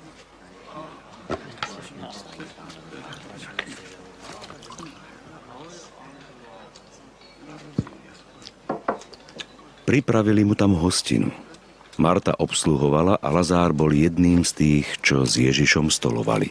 Pripravili 9.93 10.41
mu 10.41 10.57
tam 10.57 10.73
hostinu. 10.73 11.29
Marta 12.01 12.33
obsluhovala 12.41 13.21
a 13.21 13.29
Lazár 13.29 13.77
bol 13.77 13.93
jedným 13.93 14.41
z 14.41 14.53
tých, 14.57 14.89
čo 15.05 15.29
s 15.29 15.37
Ježišom 15.37 15.93
stolovali. 15.93 16.49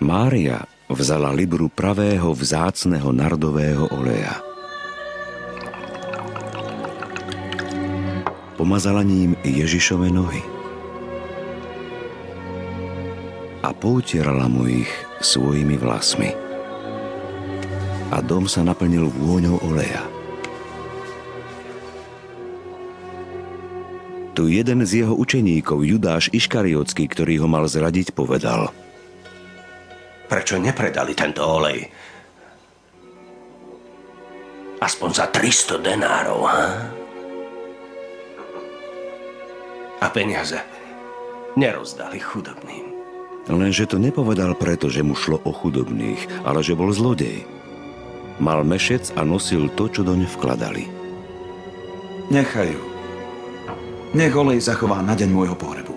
Mária 0.00 0.64
vzala 0.88 1.36
libru 1.36 1.68
pravého 1.68 2.32
vzácného 2.32 3.12
nardového 3.12 3.92
oleja. 3.92 4.40
Pomazala 8.56 9.04
ním 9.04 9.36
Ježišove 9.44 10.08
nohy 10.08 10.53
a 13.64 13.72
poutierala 13.72 14.44
mu 14.44 14.68
ich 14.68 14.92
svojimi 15.24 15.80
vlasmi. 15.80 16.36
A 18.12 18.20
dom 18.20 18.44
sa 18.44 18.60
naplnil 18.60 19.08
vôňou 19.08 19.64
oleja. 19.64 20.04
Tu 24.36 24.60
jeden 24.60 24.84
z 24.84 25.06
jeho 25.06 25.16
učeníkov, 25.16 25.80
Judáš 25.88 26.28
Iškariotský, 26.34 27.08
ktorý 27.08 27.40
ho 27.40 27.48
mal 27.48 27.64
zradiť, 27.64 28.12
povedal– 28.12 28.68
Prečo 30.24 30.56
nepredali 30.56 31.12
tento 31.12 31.44
olej? 31.44 31.84
Aspoň 34.80 35.10
za 35.12 35.26
300 35.28 35.78
denárov, 35.84 36.40
ha? 36.48 36.64
A 40.00 40.06
peniaze 40.12 40.60
nerozdali 41.56 42.20
chudobným. 42.20 42.93
Lenže 43.44 43.84
to 43.84 44.00
nepovedal 44.00 44.56
preto, 44.56 44.88
že 44.88 45.04
mu 45.04 45.12
šlo 45.12 45.40
o 45.44 45.52
chudobných, 45.52 46.48
ale 46.48 46.64
že 46.64 46.72
bol 46.72 46.88
zlodej. 46.92 47.44
Mal 48.40 48.64
mešec 48.64 49.12
a 49.14 49.22
nosil 49.22 49.68
to, 49.76 49.88
čo 49.88 50.00
doň 50.00 50.26
vkladali. 50.26 50.88
Nechajú. 52.32 52.80
Nech 54.16 54.32
olej 54.32 54.64
zachová 54.64 55.04
na 55.04 55.12
deň 55.12 55.30
môjho 55.30 55.56
pohrebu. 55.58 55.94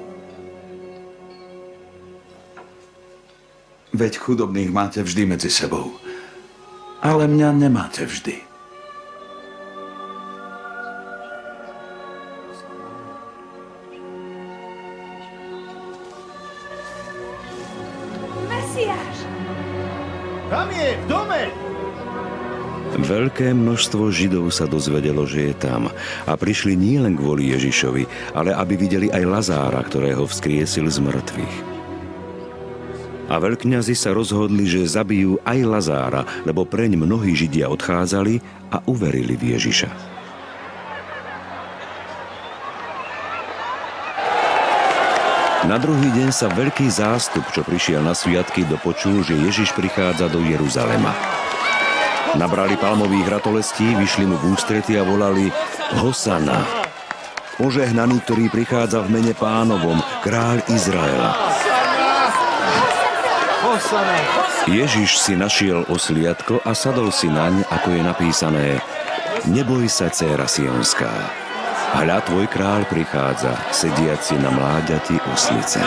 Veď 3.96 4.14
chudobných 4.20 4.70
máte 4.70 5.00
vždy 5.02 5.24
medzi 5.38 5.50
sebou. 5.50 5.96
Ale 7.00 7.30
mňa 7.30 7.50
nemáte 7.56 8.04
vždy. 8.04 8.47
Veľké 22.98 23.54
množstvo 23.54 24.10
Židov 24.10 24.50
sa 24.50 24.66
dozvedelo, 24.66 25.22
že 25.30 25.54
je 25.54 25.56
tam 25.56 25.94
a 26.26 26.34
prišli 26.34 26.74
nielen 26.74 27.14
kvôli 27.14 27.54
Ježišovi, 27.54 28.34
ale 28.34 28.58
aby 28.58 28.74
videli 28.74 29.08
aj 29.14 29.22
Lazára, 29.22 29.86
ktorého 29.86 30.26
vzkriesil 30.26 30.90
z 30.90 30.98
mŕtvych. 31.06 31.56
A 33.30 33.38
veľkňazi 33.38 33.94
sa 33.94 34.18
rozhodli, 34.18 34.66
že 34.66 34.90
zabijú 34.90 35.38
aj 35.46 35.60
Lazára, 35.62 36.26
lebo 36.42 36.66
preň 36.66 36.98
mnohí 36.98 37.38
Židia 37.38 37.70
odchádzali 37.70 38.42
a 38.74 38.82
uverili 38.90 39.38
v 39.38 39.54
Ježiša. 39.54 40.18
Na 45.70 45.78
druhý 45.78 46.10
deň 46.18 46.30
sa 46.34 46.50
veľký 46.50 46.88
zástup, 46.90 47.44
čo 47.54 47.62
prišiel 47.62 48.00
na 48.02 48.18
sviatky, 48.18 48.66
dopočul, 48.66 49.22
že 49.22 49.38
Ježiš 49.38 49.76
prichádza 49.76 50.32
do 50.32 50.40
Jeruzalema. 50.42 51.14
Nabrali 52.36 52.76
palmových 52.76 53.40
ratolestí, 53.40 53.96
vyšli 53.96 54.28
mu 54.28 54.36
v 54.36 54.52
ústrety 54.52 55.00
a 55.00 55.08
volali 55.08 55.48
Hosana. 56.04 56.68
Požehnaný, 57.56 58.20
ktorý 58.28 58.52
prichádza 58.52 59.00
v 59.08 59.16
mene 59.16 59.32
pánovom, 59.32 59.98
kráľ 60.20 60.60
Izraela. 60.68 61.32
Ježiš 64.68 65.24
si 65.24 65.34
našiel 65.40 65.88
osliadko 65.88 66.60
a 66.68 66.76
sadol 66.76 67.16
si 67.16 67.32
naň, 67.32 67.64
ako 67.72 67.90
je 67.96 68.02
napísané 68.04 68.66
Neboj 69.48 69.88
sa, 69.88 70.12
dcéra 70.12 70.44
Sionská. 70.44 71.08
Hľa 71.96 72.20
tvoj 72.28 72.52
kráľ 72.52 72.84
prichádza, 72.92 73.56
sediaci 73.72 74.36
na 74.44 74.52
mláďati 74.52 75.16
oslice. 75.32 75.80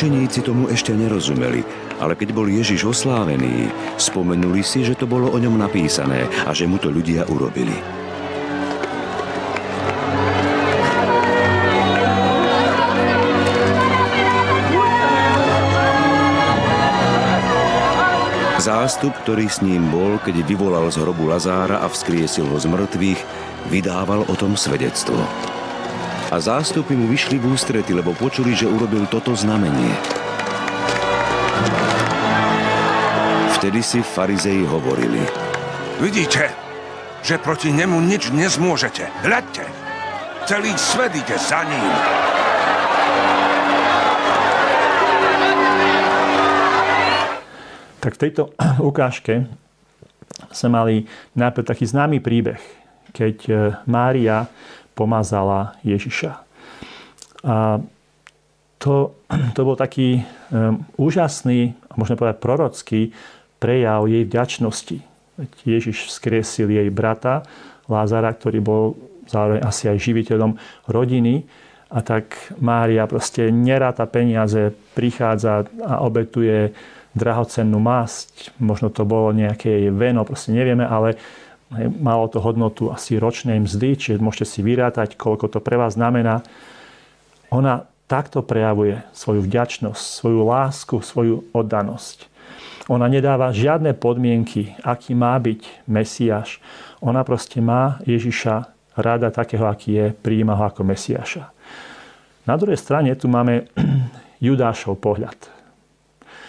Učeníci 0.00 0.40
tomu 0.40 0.64
ešte 0.72 0.96
nerozumeli, 0.96 1.60
ale 2.00 2.16
keď 2.16 2.32
bol 2.32 2.48
Ježiš 2.48 2.88
oslávený, 2.88 3.68
spomenuli 4.00 4.64
si, 4.64 4.80
že 4.80 4.96
to 4.96 5.04
bolo 5.04 5.28
o 5.28 5.36
ňom 5.36 5.60
napísané 5.60 6.24
a 6.48 6.56
že 6.56 6.64
mu 6.64 6.80
to 6.80 6.88
ľudia 6.88 7.28
urobili. 7.28 7.76
Zástup, 18.56 19.12
ktorý 19.28 19.52
s 19.52 19.60
ním 19.60 19.84
bol, 19.92 20.16
keď 20.24 20.48
vyvolal 20.48 20.88
z 20.88 20.96
hrobu 20.96 21.28
Lazára 21.28 21.84
a 21.84 21.92
vzkriesil 21.92 22.48
ho 22.48 22.56
z 22.56 22.72
mŕtvych, 22.72 23.20
vydával 23.68 24.24
o 24.24 24.32
tom 24.32 24.56
svedectvo. 24.56 25.20
A 26.30 26.38
zástupy 26.38 26.94
mu 26.94 27.10
vyšli 27.10 27.42
v 27.42 27.50
ústrety, 27.50 27.90
lebo 27.90 28.14
počuli, 28.14 28.54
že 28.54 28.70
urobil 28.70 29.02
toto 29.10 29.34
znamenie. 29.34 29.90
Vtedy 33.58 33.82
si 33.82 33.98
farizei 33.98 34.62
hovorili. 34.62 35.18
Vidíte, 35.98 36.54
že 37.26 37.34
proti 37.42 37.74
nemu 37.74 37.98
nič 38.06 38.30
nezmôžete. 38.30 39.10
Hľadte, 39.26 39.66
celý 40.46 40.70
svet 40.78 41.18
ide 41.18 41.34
za 41.34 41.66
ním. 41.66 41.92
Tak 47.98 48.14
v 48.14 48.20
tejto 48.22 48.54
ukážke 48.94 49.50
sme 50.54 50.68
mali 50.70 50.94
najprv 51.34 51.66
taký 51.66 51.90
známy 51.90 52.22
príbeh, 52.22 52.62
keď 53.10 53.36
e, 53.44 53.52
Mária 53.90 54.46
pomazala 54.94 55.78
Ježiša. 55.86 56.32
A 57.44 57.80
to, 58.80 59.12
to 59.52 59.60
bol 59.60 59.76
taký 59.76 60.24
um, 60.50 60.84
úžasný, 60.96 61.76
možno 61.96 62.16
povedať 62.16 62.36
prorocký 62.40 63.00
prejav 63.60 64.08
jej 64.08 64.24
vďačnosti. 64.24 64.98
Ježiš 65.64 66.08
vzkriesil 66.08 66.68
jej 66.68 66.88
brata 66.88 67.44
Lázara, 67.88 68.32
ktorý 68.32 68.58
bol 68.60 68.96
zároveň 69.28 69.60
asi 69.64 69.88
aj 69.88 70.00
živiteľom 70.00 70.56
rodiny. 70.88 71.44
A 71.90 72.00
tak 72.06 72.54
Mária 72.62 73.04
proste 73.10 73.50
neráta 73.50 74.06
peniaze, 74.06 74.70
prichádza 74.94 75.66
a 75.82 76.00
obetuje 76.06 76.70
drahocennú 77.18 77.82
masť. 77.82 78.54
Možno 78.62 78.94
to 78.94 79.02
bolo 79.02 79.34
nejaké 79.34 79.90
veno, 79.90 80.22
proste 80.22 80.54
nevieme, 80.54 80.86
ale 80.86 81.18
malo 81.78 82.26
to 82.26 82.42
hodnotu 82.42 82.90
asi 82.90 83.16
ročnej 83.16 83.62
mzdy, 83.62 83.94
čiže 83.94 84.18
môžete 84.18 84.46
si 84.46 84.60
vyrátať, 84.66 85.14
koľko 85.14 85.46
to 85.46 85.58
pre 85.62 85.78
vás 85.78 85.94
znamená. 85.94 86.42
Ona 87.54 87.86
takto 88.10 88.42
prejavuje 88.42 88.98
svoju 89.14 89.46
vďačnosť, 89.46 90.02
svoju 90.02 90.42
lásku, 90.42 90.98
svoju 90.98 91.46
oddanosť. 91.54 92.26
Ona 92.90 93.06
nedáva 93.06 93.54
žiadne 93.54 93.94
podmienky, 93.94 94.74
aký 94.82 95.14
má 95.14 95.38
byť 95.38 95.86
Mesiáš. 95.86 96.58
Ona 96.98 97.22
proste 97.22 97.62
má 97.62 98.02
Ježiša 98.02 98.66
rada 98.98 99.30
takého, 99.30 99.62
aký 99.70 99.90
je, 99.94 100.06
prijíma 100.10 100.58
ho 100.58 100.66
ako 100.66 100.82
Mesiáša. 100.82 101.54
Na 102.50 102.58
druhej 102.58 102.82
strane 102.82 103.14
tu 103.14 103.30
máme 103.30 103.70
Judášov 104.46 104.98
pohľad, 104.98 105.38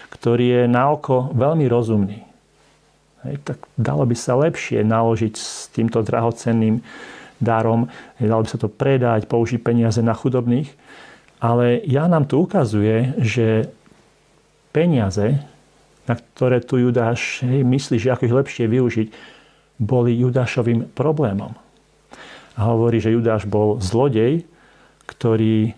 ktorý 0.10 0.46
je 0.50 0.62
na 0.66 0.90
oko 0.90 1.30
veľmi 1.30 1.70
rozumný. 1.70 2.31
Tak 3.22 3.58
dalo 3.78 4.04
by 4.06 4.16
sa 4.18 4.34
lepšie 4.38 4.82
naložiť 4.82 5.34
s 5.38 5.70
týmto 5.70 6.02
drahocenným 6.02 6.82
darom, 7.42 7.90
dalo 8.18 8.46
by 8.46 8.50
sa 8.50 8.62
to 8.62 8.70
predať, 8.70 9.26
použiť 9.26 9.62
peniaze 9.62 10.02
na 10.02 10.14
chudobných. 10.14 10.70
Ale 11.42 11.82
ja 11.90 12.06
nám 12.06 12.30
tu 12.30 12.46
ukazuje, 12.46 13.18
že 13.18 13.70
peniaze, 14.70 15.42
na 16.06 16.14
ktoré 16.18 16.62
tu 16.62 16.78
Judáš 16.78 17.42
hej, 17.46 17.66
myslí, 17.66 17.98
že 17.98 18.14
ako 18.14 18.26
ich 18.30 18.38
lepšie 18.46 18.66
využiť, 18.70 19.08
boli 19.82 20.22
Judášovým 20.22 20.94
problémom. 20.94 21.58
A 22.54 22.60
hovorí, 22.70 23.02
že 23.02 23.14
Judáš 23.14 23.50
bol 23.50 23.82
zlodej, 23.82 24.46
ktorý 25.10 25.74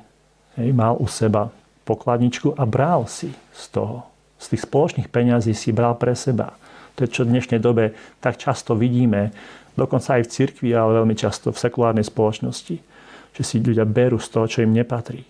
hej, 0.59 0.69
mal 0.75 0.99
u 0.99 1.07
seba 1.07 1.47
pokladničku 1.87 2.55
a 2.55 2.63
bral 2.67 3.07
si 3.07 3.31
z 3.55 3.63
toho. 3.71 4.03
Z 4.35 4.51
tých 4.51 4.67
spoločných 4.67 5.07
peňazí 5.07 5.55
si 5.55 5.71
bral 5.71 5.95
pre 5.95 6.11
seba. 6.15 6.55
To 6.93 7.09
čo 7.09 7.25
v 7.25 7.33
dnešnej 7.33 7.57
dobe 7.57 7.97
tak 8.21 8.37
často 8.37 8.77
vidíme, 8.77 9.33
dokonca 9.73 10.21
aj 10.21 10.29
v 10.29 10.33
cirkvi, 10.33 10.69
ale 10.73 11.01
veľmi 11.01 11.17
často 11.17 11.49
v 11.49 11.57
sekulárnej 11.57 12.05
spoločnosti, 12.05 12.75
že 13.33 13.41
si 13.41 13.57
ľudia 13.57 13.85
berú 13.89 14.21
z 14.21 14.29
toho, 14.29 14.45
čo 14.45 14.61
im 14.61 14.73
nepatrí. 14.73 15.25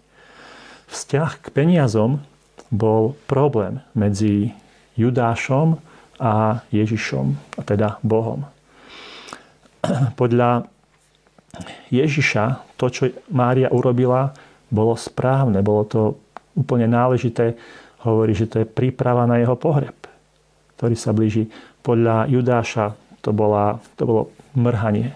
Vzťah 0.91 1.31
k 1.39 1.47
peniazom 1.55 2.19
bol 2.67 3.15
problém 3.31 3.79
medzi 3.95 4.51
Judášom 4.99 5.79
a 6.19 6.61
Ježišom, 6.69 7.57
a 7.57 7.61
teda 7.63 7.97
Bohom. 8.03 8.43
Podľa 10.19 10.67
Ježiša 11.93 12.75
to, 12.75 12.85
čo 12.91 13.03
Mária 13.31 13.71
urobila, 13.71 14.35
bolo 14.67 14.97
správne, 14.99 15.63
bolo 15.63 15.83
to 15.87 16.01
úplne 16.57 16.91
náležité. 16.91 17.55
Hovorí, 18.03 18.35
že 18.35 18.51
to 18.51 18.59
je 18.61 18.67
príprava 18.67 19.23
na 19.23 19.39
jeho 19.39 19.55
pohreb 19.55 20.02
ktorý 20.83 20.99
sa 20.99 21.15
blíži. 21.15 21.47
Podľa 21.79 22.27
Judáša 22.27 22.91
to, 23.23 23.31
bola, 23.31 23.79
to 23.95 24.03
bolo 24.03 24.23
mrhanie. 24.51 25.15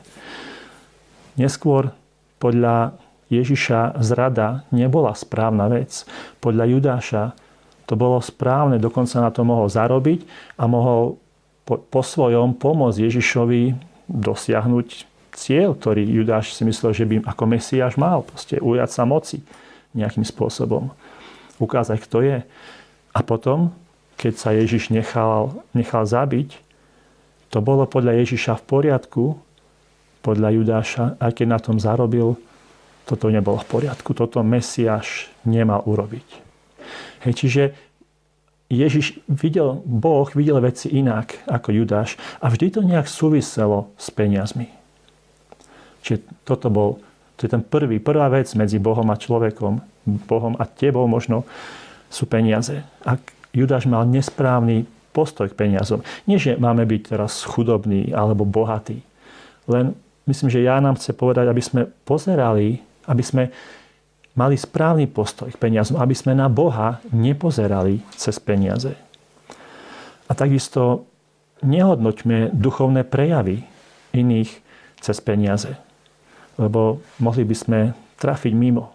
Neskôr 1.36 1.92
podľa 2.40 2.96
Ježiša 3.28 4.00
zrada 4.00 4.64
nebola 4.72 5.12
správna 5.12 5.68
vec. 5.68 6.08
Podľa 6.40 6.72
Judáša 6.72 7.24
to 7.84 8.00
bolo 8.00 8.24
správne, 8.24 8.80
dokonca 8.80 9.20
na 9.20 9.28
to 9.28 9.44
mohol 9.44 9.68
zarobiť 9.68 10.24
a 10.56 10.72
mohol 10.72 11.20
po, 11.68 11.84
po 11.84 12.00
svojom 12.00 12.56
pomôcť 12.56 13.04
Ježišovi 13.04 13.76
dosiahnuť 14.08 14.88
cieľ, 15.36 15.76
ktorý 15.76 16.08
Judáš 16.08 16.56
si 16.56 16.64
myslel, 16.64 16.96
že 16.96 17.04
by 17.04 17.28
ako 17.28 17.44
Mesiáš 17.44 18.00
mal. 18.00 18.24
Proste 18.24 18.64
ujať 18.64 18.88
sa 18.88 19.04
moci 19.04 19.44
nejakým 19.92 20.24
spôsobom. 20.24 20.96
Ukázať, 21.60 22.00
kto 22.08 22.24
je. 22.24 22.38
A 23.12 23.20
potom 23.20 23.76
keď 24.18 24.34
sa 24.36 24.50
Ježiš 24.52 24.90
nechal, 24.90 25.62
nechal 25.78 26.04
zabiť, 26.04 26.58
to 27.54 27.64
bolo 27.64 27.88
podľa 27.88 28.26
Ježiša 28.26 28.60
v 28.60 28.64
poriadku, 28.68 29.24
podľa 30.26 30.50
Judáša, 30.60 31.04
aj 31.22 31.32
keď 31.40 31.48
na 31.48 31.60
tom 31.62 31.78
zarobil, 31.80 32.36
toto 33.08 33.32
nebolo 33.32 33.56
v 33.64 33.70
poriadku. 33.72 34.12
Toto 34.12 34.44
Mesiáš 34.44 35.32
nemal 35.48 35.80
urobiť. 35.88 36.28
Hej, 37.24 37.34
čiže 37.40 37.64
Ježiš 38.68 39.24
videl, 39.32 39.80
Boh 39.88 40.28
videl 40.36 40.60
veci 40.60 40.92
inak 40.92 41.48
ako 41.48 41.72
Judáš 41.72 42.20
a 42.44 42.52
vždy 42.52 42.68
to 42.68 42.82
nejak 42.84 43.08
súviselo 43.08 43.96
s 43.96 44.12
peniazmi. 44.12 44.68
Čiže 46.04 46.44
toto 46.44 46.68
bol, 46.68 47.00
to 47.40 47.48
je 47.48 47.52
ten 47.56 47.64
prvý, 47.64 48.04
prvá 48.04 48.28
vec 48.28 48.52
medzi 48.60 48.76
Bohom 48.76 49.08
a 49.08 49.16
človekom, 49.16 49.80
Bohom 50.28 50.60
a 50.60 50.68
tebou 50.68 51.08
možno, 51.08 51.48
sú 52.12 52.28
peniaze. 52.28 52.84
Ak 53.08 53.37
Judáš 53.56 53.88
mal 53.90 54.06
nesprávny 54.06 54.86
postoj 55.18 55.50
k 55.50 55.58
peniazom. 55.58 56.06
Nie, 56.30 56.38
že 56.38 56.62
máme 56.62 56.86
byť 56.86 57.18
teraz 57.18 57.42
chudobní 57.42 58.14
alebo 58.14 58.46
bohatí. 58.46 59.02
Len 59.66 59.98
myslím, 60.30 60.54
že 60.54 60.62
ja 60.62 60.78
nám 60.78 61.02
chce 61.02 61.18
povedať, 61.18 61.50
aby 61.50 61.64
sme 61.64 61.90
pozerali, 62.06 62.78
aby 63.10 63.24
sme 63.26 63.50
mali 64.38 64.54
správny 64.54 65.10
postoj 65.10 65.50
k 65.50 65.58
peniazom, 65.58 65.98
aby 65.98 66.14
sme 66.14 66.38
na 66.38 66.46
Boha 66.46 67.02
nepozerali 67.10 68.06
cez 68.14 68.38
peniaze. 68.38 68.94
A 70.30 70.32
takisto 70.38 71.10
nehodnoťme 71.66 72.54
duchovné 72.54 73.02
prejavy 73.02 73.66
iných 74.14 74.62
cez 75.02 75.18
peniaze, 75.26 75.74
lebo 76.62 77.02
mohli 77.18 77.42
by 77.42 77.56
sme 77.58 77.80
trafiť 78.22 78.54
mimo. 78.54 78.94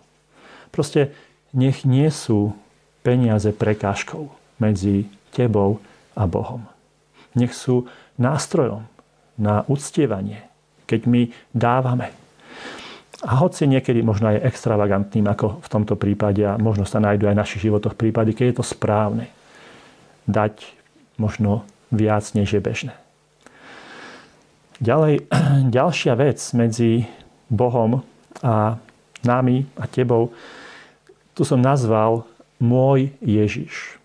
Proste 0.71 1.11
nech 1.51 1.83
nie 1.83 2.07
sú 2.15 2.55
peniaze 3.03 3.51
prekážkou 3.51 4.42
medzi 4.63 5.11
tebou 5.35 5.83
a 6.15 6.23
Bohom. 6.31 6.63
Nech 7.35 7.51
sú 7.51 7.91
nástrojom 8.15 8.87
na 9.35 9.67
uctievanie, 9.67 10.47
keď 10.87 11.01
my 11.11 11.23
dávame. 11.51 12.15
A 13.23 13.39
hoci 13.39 13.67
niekedy 13.67 14.03
možno 14.03 14.31
aj 14.31 14.47
extravagantným, 14.47 15.27
ako 15.31 15.63
v 15.63 15.69
tomto 15.71 15.95
prípade, 15.99 16.43
a 16.43 16.59
možno 16.59 16.87
sa 16.87 17.03
nájdú 17.03 17.27
aj 17.27 17.35
v 17.35 17.43
našich 17.43 17.63
životoch 17.67 17.95
prípady, 17.95 18.35
keď 18.35 18.45
je 18.51 18.57
to 18.59 18.67
správne, 18.67 19.27
dať 20.27 20.63
možno 21.19 21.67
viac, 21.91 22.27
než 22.35 22.55
je 22.55 22.61
bežné. 22.63 22.95
Ďalej, 24.83 25.31
ďalšia 25.79 26.15
vec 26.19 26.39
medzi 26.59 27.07
Bohom 27.47 28.03
a 28.43 28.77
nami 29.23 29.71
a 29.79 29.87
tebou, 29.87 30.35
tu 31.33 31.47
som 31.47 31.63
nazval 31.63 32.27
môj 32.59 33.15
Ježiš. 33.23 34.02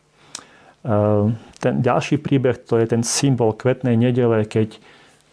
Ehm, 0.87 1.35
ten 1.59 1.83
ďalší 1.83 2.23
príbeh 2.23 2.63
to 2.63 2.79
je 2.79 2.87
ten 2.87 3.03
symbol 3.03 3.51
kvetnej 3.51 3.99
nedele, 3.99 4.47
keď 4.47 4.79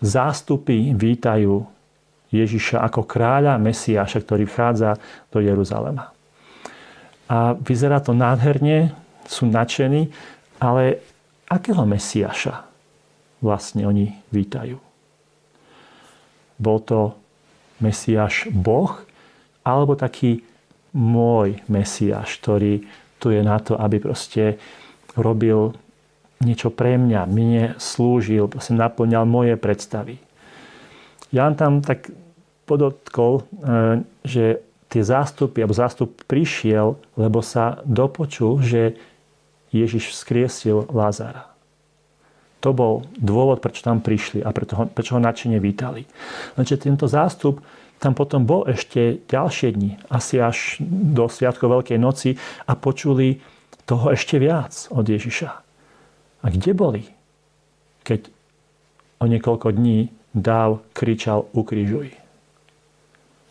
zástupy 0.02 0.90
vítajú 0.90 1.62
Ježiša 2.34 2.82
ako 2.82 3.06
kráľa 3.06 3.62
Mesiáša, 3.62 4.18
ktorý 4.26 4.50
vchádza 4.50 4.98
do 5.30 5.38
Jeruzalema. 5.38 6.10
A 7.30 7.54
vyzerá 7.54 8.02
to 8.02 8.10
nádherne, 8.10 8.90
sú 9.30 9.46
nadšení, 9.46 10.10
ale 10.58 10.98
akého 11.46 11.86
Mesiáša 11.86 12.66
vlastne 13.38 13.86
oni 13.86 14.10
vítajú? 14.34 14.82
Bol 16.58 16.78
to 16.82 17.14
Mesiáš 17.78 18.50
Boh, 18.50 18.90
alebo 19.62 19.94
taký 19.94 20.42
môj 20.90 21.62
Mesiáš, 21.70 22.42
ktorý 22.42 22.82
tu 23.22 23.30
je 23.30 23.40
na 23.40 23.62
to, 23.62 23.78
aby 23.78 24.02
proste 24.02 24.58
robil 25.16 25.74
niečo 26.42 26.68
pre 26.68 26.98
mňa, 26.98 27.24
mne 27.30 27.64
slúžil, 27.80 28.50
proste 28.50 28.76
naplňal 28.76 29.24
moje 29.24 29.54
predstavy. 29.56 30.20
Jan 31.30 31.56
tam 31.56 31.80
tak 31.80 32.10
podotkol, 32.68 33.42
e, 33.42 33.42
že 34.22 34.62
tie 34.92 35.02
zástupy, 35.02 35.64
alebo 35.64 35.74
zástup 35.74 36.22
prišiel, 36.30 36.94
lebo 37.18 37.42
sa 37.42 37.82
dopočul, 37.82 38.62
že 38.62 38.94
Ježiš 39.74 40.14
vzkriesil 40.14 40.86
Lázara. 40.94 41.50
To 42.62 42.70
bol 42.70 43.02
dôvod, 43.18 43.58
prečo 43.58 43.82
tam 43.82 43.98
prišli 43.98 44.40
a 44.40 44.54
prečo 44.54 44.78
ho, 44.78 44.84
prečo 44.86 45.18
ho 45.18 45.20
nadšene 45.20 45.58
vítali. 45.58 46.06
Lenže 46.54 46.78
tento 46.78 47.10
zástup 47.10 47.58
tam 47.98 48.14
potom 48.14 48.46
bol 48.46 48.64
ešte 48.70 49.20
ďalšie 49.26 49.68
dni, 49.74 49.90
asi 50.08 50.38
až 50.38 50.78
do 50.84 51.26
Sviatko 51.26 51.66
Veľkej 51.66 51.98
noci 51.98 52.36
a 52.68 52.76
počuli 52.78 53.42
toho 53.84 54.12
ešte 54.12 54.40
viac 54.40 54.72
od 54.92 55.04
Ježiša. 55.04 55.50
A 56.44 56.46
kde 56.52 56.72
boli, 56.76 57.02
keď 58.04 58.28
o 59.20 59.24
niekoľko 59.28 59.72
dní 59.72 60.12
dáv 60.36 60.84
kričal 60.92 61.48
ukrižuj? 61.52 62.12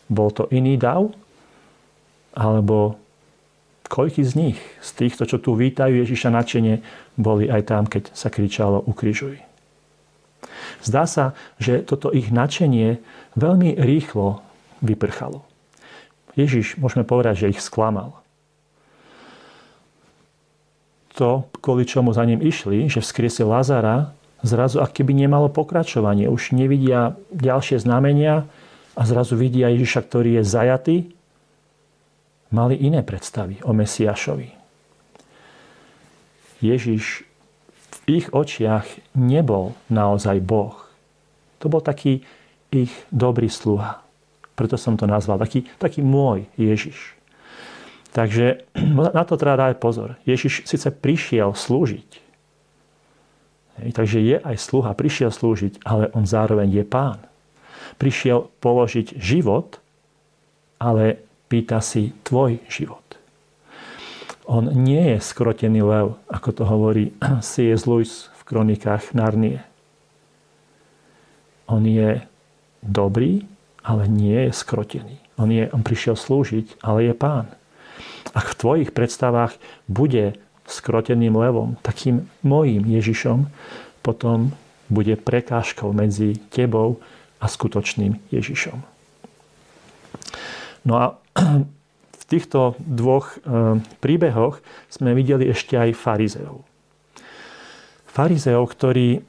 Bol 0.10 0.30
to 0.34 0.46
iný 0.54 0.78
dáv? 0.78 1.14
Alebo 2.34 2.98
koľky 3.90 4.26
z 4.26 4.34
nich, 4.34 4.60
z 4.82 4.90
týchto, 5.06 5.30
čo 5.30 5.38
tu 5.38 5.54
vítajú 5.54 5.94
Ježiša 6.02 6.34
načene, 6.34 6.82
boli 7.14 7.46
aj 7.46 7.62
tam, 7.70 7.86
keď 7.86 8.14
sa 8.14 8.34
kričalo 8.34 8.82
ukrižuj? 8.82 9.38
Zdá 10.82 11.06
sa, 11.06 11.38
že 11.62 11.86
toto 11.86 12.10
ich 12.10 12.34
načenie 12.34 13.00
veľmi 13.38 13.78
rýchlo 13.78 14.42
vyprchalo. 14.82 15.46
Ježiš, 16.34 16.82
môžeme 16.82 17.06
povedať, 17.06 17.46
že 17.46 17.52
ich 17.54 17.62
sklamal 17.62 18.23
to, 21.14 21.46
kvôli 21.62 21.86
čomu 21.86 22.12
za 22.12 22.26
ním 22.26 22.42
išli, 22.42 22.90
že 22.90 23.00
vzkriesil 23.00 23.46
Lazara, 23.46 24.12
zrazu 24.42 24.82
ak 24.82 24.92
keby 24.92 25.14
nemalo 25.14 25.48
pokračovanie. 25.48 26.28
Už 26.28 26.52
nevidia 26.52 27.16
ďalšie 27.32 27.80
znamenia 27.80 28.50
a 28.98 29.02
zrazu 29.06 29.38
vidia 29.38 29.72
Ježiša, 29.72 30.02
ktorý 30.04 30.42
je 30.42 30.44
zajatý, 30.44 30.98
mali 32.54 32.78
iné 32.78 33.02
predstavy 33.02 33.62
o 33.66 33.74
Mesiašovi. 33.74 34.54
Ježiš 36.62 37.26
v 37.92 37.98
ich 38.22 38.28
očiach 38.30 38.86
nebol 39.18 39.74
naozaj 39.90 40.38
Boh. 40.44 40.78
To 41.64 41.72
bol 41.72 41.82
taký 41.82 42.22
ich 42.70 42.94
dobrý 43.10 43.48
sluha. 43.48 44.04
Preto 44.54 44.78
som 44.78 44.94
to 45.00 45.10
nazval 45.10 45.42
taký, 45.42 45.66
taký 45.82 46.06
môj 46.06 46.46
Ježiš. 46.60 47.18
Takže 48.14 48.70
na 49.18 49.24
to 49.26 49.36
treba 49.36 49.58
dať 49.58 49.82
pozor. 49.82 50.16
Ježiš 50.24 50.64
síce 50.70 50.88
prišiel 50.94 51.58
slúžiť. 51.58 52.22
Takže 53.74 54.22
je 54.22 54.38
aj 54.38 54.58
sluha, 54.62 54.94
prišiel 54.94 55.34
slúžiť, 55.34 55.82
ale 55.82 56.14
on 56.14 56.30
zároveň 56.30 56.70
je 56.70 56.86
pán. 56.86 57.18
Prišiel 57.98 58.54
položiť 58.62 59.18
život, 59.18 59.82
ale 60.78 61.18
pýta 61.50 61.82
si 61.82 62.14
tvoj 62.22 62.62
život. 62.70 63.02
On 64.46 64.62
nie 64.62 65.18
je 65.18 65.20
skrotený 65.24 65.82
lev, 65.82 66.20
ako 66.30 66.50
to 66.54 66.64
hovorí 66.70 67.18
C.S. 67.42 67.90
Lewis 67.90 68.30
v 68.38 68.42
kronikách 68.46 69.18
Narnie. 69.18 69.66
On 71.66 71.82
je 71.82 72.22
dobrý, 72.86 73.48
ale 73.82 74.06
nie 74.06 74.38
je 74.48 74.54
skrotený. 74.54 75.18
On, 75.40 75.50
je, 75.50 75.66
on 75.74 75.82
prišiel 75.82 76.14
slúžiť, 76.14 76.78
ale 76.86 77.10
je 77.10 77.14
pán. 77.18 77.50
Ak 78.34 78.54
v 78.54 78.60
tvojich 78.60 78.90
predstavách 78.92 79.56
bude 79.86 80.38
skroteným 80.66 81.38
levom, 81.38 81.78
takým 81.86 82.26
mojím 82.42 82.86
Ježišom, 82.90 83.48
potom 84.02 84.52
bude 84.90 85.16
prekážkou 85.16 85.94
medzi 85.96 86.38
tebou 86.52 87.00
a 87.40 87.46
skutočným 87.48 88.20
Ježišom. 88.32 88.78
No 90.84 90.94
a 91.00 91.06
v 92.22 92.24
týchto 92.28 92.76
dvoch 92.80 93.40
e, 93.44 93.80
príbehoch 94.00 94.60
sme 94.92 95.16
videli 95.16 95.52
ešte 95.52 95.76
aj 95.80 95.96
farizeov. 95.96 96.64
Farizeov, 98.08 98.64
ktorí 98.72 99.24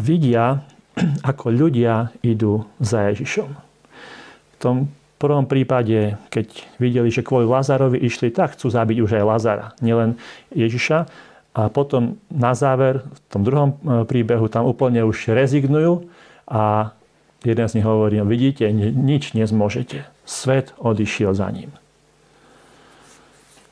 vidia 0.00 0.64
ako 1.30 1.46
ľudia 1.52 2.12
idú 2.24 2.64
za 2.80 3.12
Ježišom. 3.12 3.50
V 3.50 4.56
tom 4.58 4.88
prvom 5.24 5.48
prípade, 5.48 6.20
keď 6.28 6.46
videli, 6.76 7.08
že 7.08 7.24
kvôli 7.24 7.48
Lazarovi 7.48 7.96
išli, 8.04 8.28
tak 8.28 8.54
chcú 8.54 8.68
zabiť 8.68 9.00
už 9.00 9.10
aj 9.16 9.24
Lazara, 9.24 9.66
nielen 9.80 10.20
Ježiša. 10.52 11.08
A 11.54 11.70
potom 11.72 12.20
na 12.28 12.52
záver, 12.52 13.00
v 13.00 13.18
tom 13.30 13.42
druhom 13.46 13.70
e, 13.72 14.04
príbehu, 14.04 14.50
tam 14.50 14.68
úplne 14.68 15.06
už 15.06 15.32
rezignujú 15.32 16.10
a 16.50 16.92
jeden 17.46 17.66
z 17.70 17.78
nich 17.78 17.86
hovorí, 17.86 18.18
no 18.18 18.26
vidíte, 18.26 18.68
nič 18.74 19.32
nezmôžete. 19.38 20.04
Svet 20.26 20.74
odišiel 20.76 21.30
za 21.32 21.48
ním. 21.54 21.70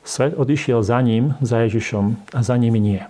Svet 0.07 0.33
odišiel 0.37 0.79
za 0.83 1.01
ním, 1.01 1.35
za 1.43 1.63
Ježišom 1.67 2.35
a 2.35 2.39
za 2.39 2.55
nimi 2.55 2.79
nie. 2.79 3.01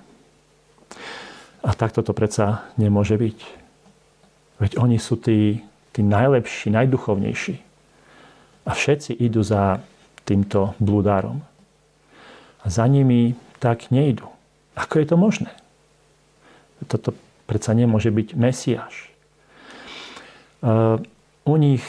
A 1.64 1.70
takto 1.78 2.04
to 2.04 2.12
predsa 2.12 2.66
nemôže 2.76 3.16
byť. 3.16 3.38
Veď 4.60 4.72
oni 4.80 4.98
sú 4.98 5.20
tí, 5.20 5.64
tí 5.92 6.02
najlepší, 6.02 6.72
najduchovnejší. 6.72 7.73
A 8.64 8.72
všetci 8.72 9.16
idú 9.20 9.44
za 9.44 9.84
týmto 10.24 10.76
blúdárom. 10.80 11.44
A 12.64 12.66
za 12.72 12.88
nimi 12.88 13.36
tak 13.60 13.92
nejdu. 13.92 14.28
Ako 14.74 15.04
je 15.04 15.08
to 15.08 15.16
možné? 15.20 15.52
Toto 16.88 17.16
predsa 17.48 17.76
nemôže 17.76 18.12
byť 18.12 18.28
Mesiáš. 18.36 19.12
Uh, 20.64 21.00
u 21.44 21.56
nich, 21.60 21.84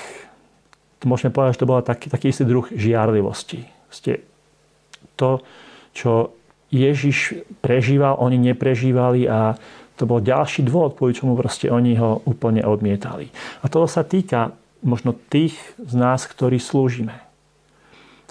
môžeme 1.07 1.31
povedať, 1.31 1.59
že 1.59 1.62
to 1.62 1.70
bola 1.70 1.83
taký, 1.87 2.11
taký 2.11 2.35
istý 2.35 2.43
druh 2.43 2.66
žiarlivosti. 2.75 3.70
Ste 3.87 4.27
to, 5.14 5.47
čo 5.95 6.35
Ježiš 6.75 7.39
prežíval, 7.62 8.18
oni 8.18 8.51
neprežívali 8.51 9.31
a 9.31 9.55
to 9.95 10.11
bol 10.11 10.18
ďalší 10.18 10.66
dôvod, 10.66 10.99
kvôli 10.99 11.14
čomu 11.14 11.39
proste 11.39 11.70
oni 11.70 11.95
ho 12.03 12.18
úplne 12.27 12.66
odmietali. 12.66 13.31
A 13.62 13.70
to 13.70 13.87
sa 13.87 14.03
týka 14.03 14.51
možno 14.85 15.16
tých 15.32 15.57
z 15.80 15.95
nás, 15.97 16.28
ktorí 16.28 16.61
slúžime. 16.61 17.18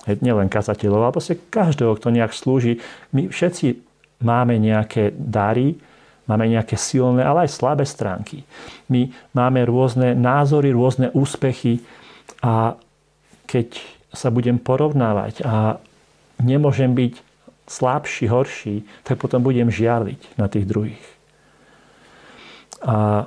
Nielen 0.06 0.52
kazateľov, 0.52 1.10
ale 1.10 1.16
proste 1.16 1.40
každého, 1.40 1.98
kto 1.98 2.14
nejak 2.14 2.36
slúži. 2.36 2.80
My 3.16 3.28
všetci 3.28 3.80
máme 4.22 4.60
nejaké 4.60 5.16
dary, 5.16 5.80
máme 6.28 6.48
nejaké 6.48 6.76
silné, 6.80 7.24
ale 7.24 7.48
aj 7.48 7.56
slabé 7.56 7.84
stránky. 7.88 8.44
My 8.88 9.12
máme 9.34 9.64
rôzne 9.64 10.16
názory, 10.16 10.76
rôzne 10.76 11.12
úspechy 11.16 11.84
a 12.44 12.76
keď 13.48 13.80
sa 14.14 14.30
budem 14.30 14.62
porovnávať 14.62 15.42
a 15.44 15.80
nemôžem 16.44 16.92
byť 16.94 17.14
slabší, 17.66 18.28
horší, 18.28 18.76
tak 19.08 19.18
potom 19.18 19.40
budem 19.40 19.72
žiarliť 19.72 20.36
na 20.36 20.52
tých 20.52 20.68
druhých. 20.68 21.08
A 22.84 23.26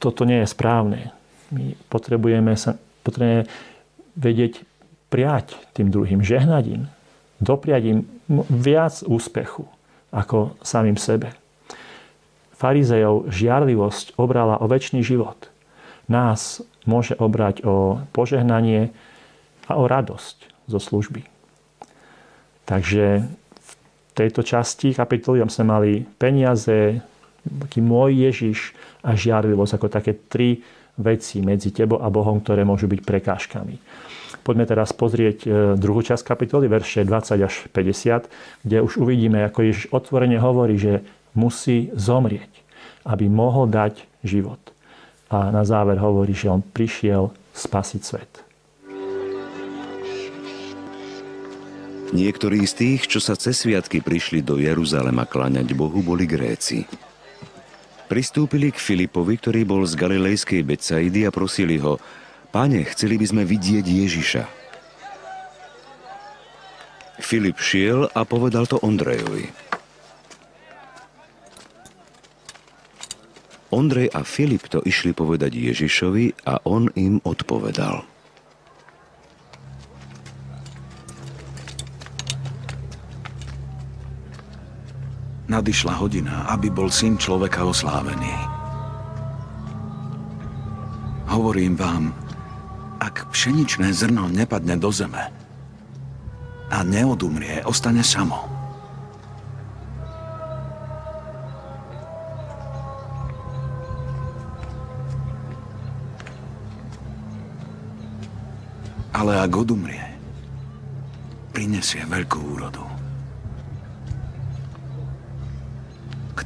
toto 0.00 0.24
nie 0.24 0.40
je 0.40 0.48
správne. 0.48 1.12
My 1.50 1.74
potrebujeme, 1.90 2.54
sa, 2.54 2.78
potrebujeme 3.02 3.50
vedieť 4.14 4.62
prijať 5.10 5.58
tým 5.74 5.90
druhým, 5.90 6.22
žehnať 6.22 6.64
im, 6.70 6.82
dopriať 7.42 7.82
im 7.90 7.98
viac 8.46 9.02
úspechu 9.02 9.66
ako 10.14 10.54
samým 10.62 10.94
sebe. 10.94 11.34
Farizejov 12.54 13.32
žiarlivosť 13.32 14.20
obrala 14.20 14.60
o 14.60 14.68
väčší 14.68 15.00
život. 15.00 15.48
Nás 16.06 16.60
môže 16.84 17.16
obrať 17.16 17.64
o 17.64 18.04
požehnanie 18.12 18.92
a 19.70 19.72
o 19.80 19.88
radosť 19.88 20.68
zo 20.68 20.78
služby. 20.78 21.24
Takže 22.66 23.26
v 23.58 23.70
tejto 24.14 24.42
časti 24.46 24.94
kapitoly 24.94 25.42
sme 25.48 25.64
mali 25.66 25.92
peniaze, 26.20 27.00
taký 27.46 27.80
môj 27.80 28.28
Ježiš 28.28 28.58
a 29.00 29.16
žiarlivosť 29.16 29.72
ako 29.80 29.88
také 29.88 30.12
tri 30.28 30.60
veci 31.00 31.40
medzi 31.40 31.72
tebou 31.72 31.98
a 31.98 32.12
Bohom, 32.12 32.38
ktoré 32.44 32.62
môžu 32.62 32.86
byť 32.86 33.00
prekážkami. 33.02 33.76
Poďme 34.40 34.64
teraz 34.64 34.96
pozrieť 34.96 35.38
e, 35.44 35.48
druhú 35.76 36.00
časť 36.00 36.24
kapitoly, 36.24 36.64
verše 36.68 37.04
20 37.04 37.40
až 37.44 37.54
50, 37.72 38.64
kde 38.64 38.76
už 38.80 39.00
uvidíme, 39.00 39.44
ako 39.44 39.58
Ježiš 39.68 39.84
otvorene 39.92 40.40
hovorí, 40.40 40.80
že 40.80 41.04
musí 41.36 41.92
zomrieť, 41.92 42.48
aby 43.04 43.28
mohol 43.28 43.68
dať 43.68 44.08
život. 44.24 44.60
A 45.28 45.52
na 45.52 45.62
záver 45.62 46.00
hovorí, 46.00 46.32
že 46.32 46.50
on 46.50 46.64
prišiel 46.64 47.30
spasiť 47.52 48.02
svet. 48.02 48.32
Niektorí 52.10 52.66
z 52.66 52.74
tých, 52.74 53.00
čo 53.06 53.22
sa 53.22 53.38
cez 53.38 53.62
sviatky 53.62 54.02
prišli 54.02 54.42
do 54.42 54.58
Jeruzalema 54.58 55.30
kláňať 55.30 55.70
Bohu, 55.78 56.02
boli 56.02 56.26
Gréci. 56.26 56.82
Pristúpili 58.10 58.74
k 58.74 58.82
Filipovi, 58.82 59.38
ktorý 59.38 59.62
bol 59.62 59.86
z 59.86 59.94
galilejskej 59.94 60.66
Becaidy 60.66 61.22
a 61.24 61.30
prosili 61.30 61.78
ho, 61.78 62.02
Pane, 62.50 62.82
chceli 62.90 63.14
by 63.14 63.26
sme 63.30 63.42
vidieť 63.46 63.86
Ježiša. 63.86 64.42
Filip 67.22 67.62
šiel 67.62 68.10
a 68.10 68.26
povedal 68.26 68.66
to 68.66 68.82
Ondrejovi. 68.82 69.46
Ondrej 73.70 74.10
a 74.10 74.26
Filip 74.26 74.66
to 74.66 74.82
išli 74.82 75.14
povedať 75.14 75.54
Ježišovi 75.54 76.50
a 76.50 76.58
on 76.66 76.90
im 76.98 77.22
odpovedal. 77.22 78.02
Nadišla 85.50 85.98
hodina, 85.98 86.46
aby 86.54 86.70
bol 86.70 86.86
syn 86.86 87.18
človeka 87.18 87.66
oslávený. 87.66 88.30
Hovorím 91.26 91.74
vám, 91.74 92.14
ak 93.02 93.26
pšeničné 93.34 93.90
zrno 93.90 94.30
nepadne 94.30 94.78
do 94.78 94.94
zeme 94.94 95.26
a 96.70 96.78
neodumrie, 96.86 97.66
ostane 97.66 98.06
samo. 98.06 98.46
Ale 109.10 109.36
ak 109.36 109.52
odumrie, 109.52 110.06
prinesie 111.52 112.06
veľkú 112.06 112.38
úrodu. 112.56 112.89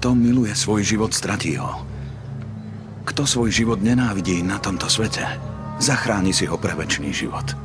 Kto 0.05 0.13
miluje 0.13 0.53
svoj 0.53 0.85
život, 0.85 1.17
stratí 1.17 1.57
ho. 1.57 1.81
Kto 3.09 3.25
svoj 3.25 3.49
život 3.49 3.81
nenávidí 3.81 4.45
na 4.45 4.61
tomto 4.61 4.85
svete, 4.85 5.25
zachráni 5.81 6.29
si 6.29 6.45
ho 6.45 6.61
pre 6.61 6.77
väčší 6.77 7.09
život. 7.09 7.57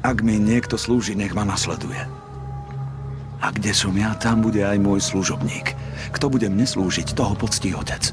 Ak 0.00 0.24
mi 0.24 0.40
niekto 0.40 0.80
slúži, 0.80 1.12
nech 1.12 1.36
ma 1.36 1.44
nasleduje. 1.44 2.00
A 3.44 3.52
kde 3.52 3.76
som 3.76 3.92
ja, 3.92 4.16
tam 4.16 4.40
bude 4.40 4.64
aj 4.64 4.80
môj 4.80 5.04
služobník. 5.04 5.76
Kto 6.16 6.32
bude 6.32 6.48
mne 6.48 6.64
slúžiť, 6.64 7.12
toho 7.12 7.36
poctí 7.36 7.76
otec. 7.76 8.08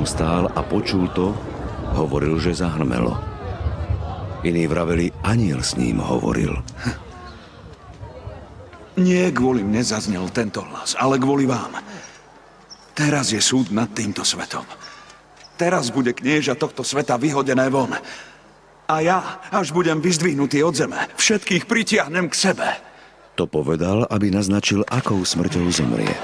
Tam 0.00 0.08
stál 0.08 0.48
a 0.56 0.64
počul 0.64 1.12
to, 1.12 1.36
hovoril, 1.92 2.40
že 2.40 2.56
zahrmelo. 2.56 3.20
Iní 4.40 4.64
vraveli, 4.64 5.12
aniel 5.20 5.60
s 5.60 5.76
ním 5.76 6.00
hovoril. 6.00 6.56
Nie 8.96 9.28
kvôli 9.28 9.60
mne 9.60 9.84
zaznel 9.84 10.24
tento 10.32 10.64
hlas, 10.64 10.96
ale 10.96 11.20
kvôli 11.20 11.44
vám. 11.44 11.84
Teraz 12.96 13.28
je 13.28 13.44
súd 13.44 13.76
nad 13.76 13.92
týmto 13.92 14.24
svetom. 14.24 14.64
Teraz 15.60 15.92
bude 15.92 16.16
knieža 16.16 16.56
tohto 16.56 16.80
sveta 16.80 17.20
vyhodené 17.20 17.68
von. 17.68 17.92
A 18.88 19.04
ja, 19.04 19.44
až 19.52 19.76
budem 19.76 20.00
vyzdvihnutý 20.00 20.64
od 20.64 20.80
zeme, 20.80 21.12
všetkých 21.20 21.68
pritiahnem 21.68 22.32
k 22.32 22.40
sebe. 22.40 22.68
To 23.36 23.44
povedal, 23.44 24.08
aby 24.08 24.32
naznačil, 24.32 24.80
akou 24.88 25.28
smrťou 25.28 25.68
zomrie. 25.68 26.16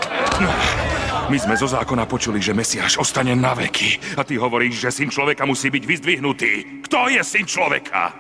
My 1.27 1.43
sme 1.43 1.59
zo 1.59 1.67
zákona 1.67 2.07
počuli, 2.07 2.39
že 2.39 2.55
Mesiáš 2.55 3.03
ostane 3.03 3.35
na 3.35 3.51
veky. 3.51 3.99
A 4.15 4.23
ty 4.23 4.39
hovoríš, 4.39 4.87
že 4.87 4.95
syn 4.95 5.11
človeka 5.11 5.43
musí 5.43 5.75
byť 5.75 5.83
vyzdvihnutý. 5.83 6.53
Kto 6.87 7.11
je 7.11 7.19
syn 7.27 7.43
človeka? 7.43 8.15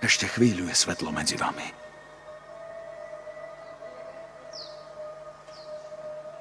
Ešte 0.00 0.24
chvíľu 0.32 0.72
je 0.72 0.76
svetlo 0.76 1.12
medzi 1.12 1.36
vami. 1.36 1.68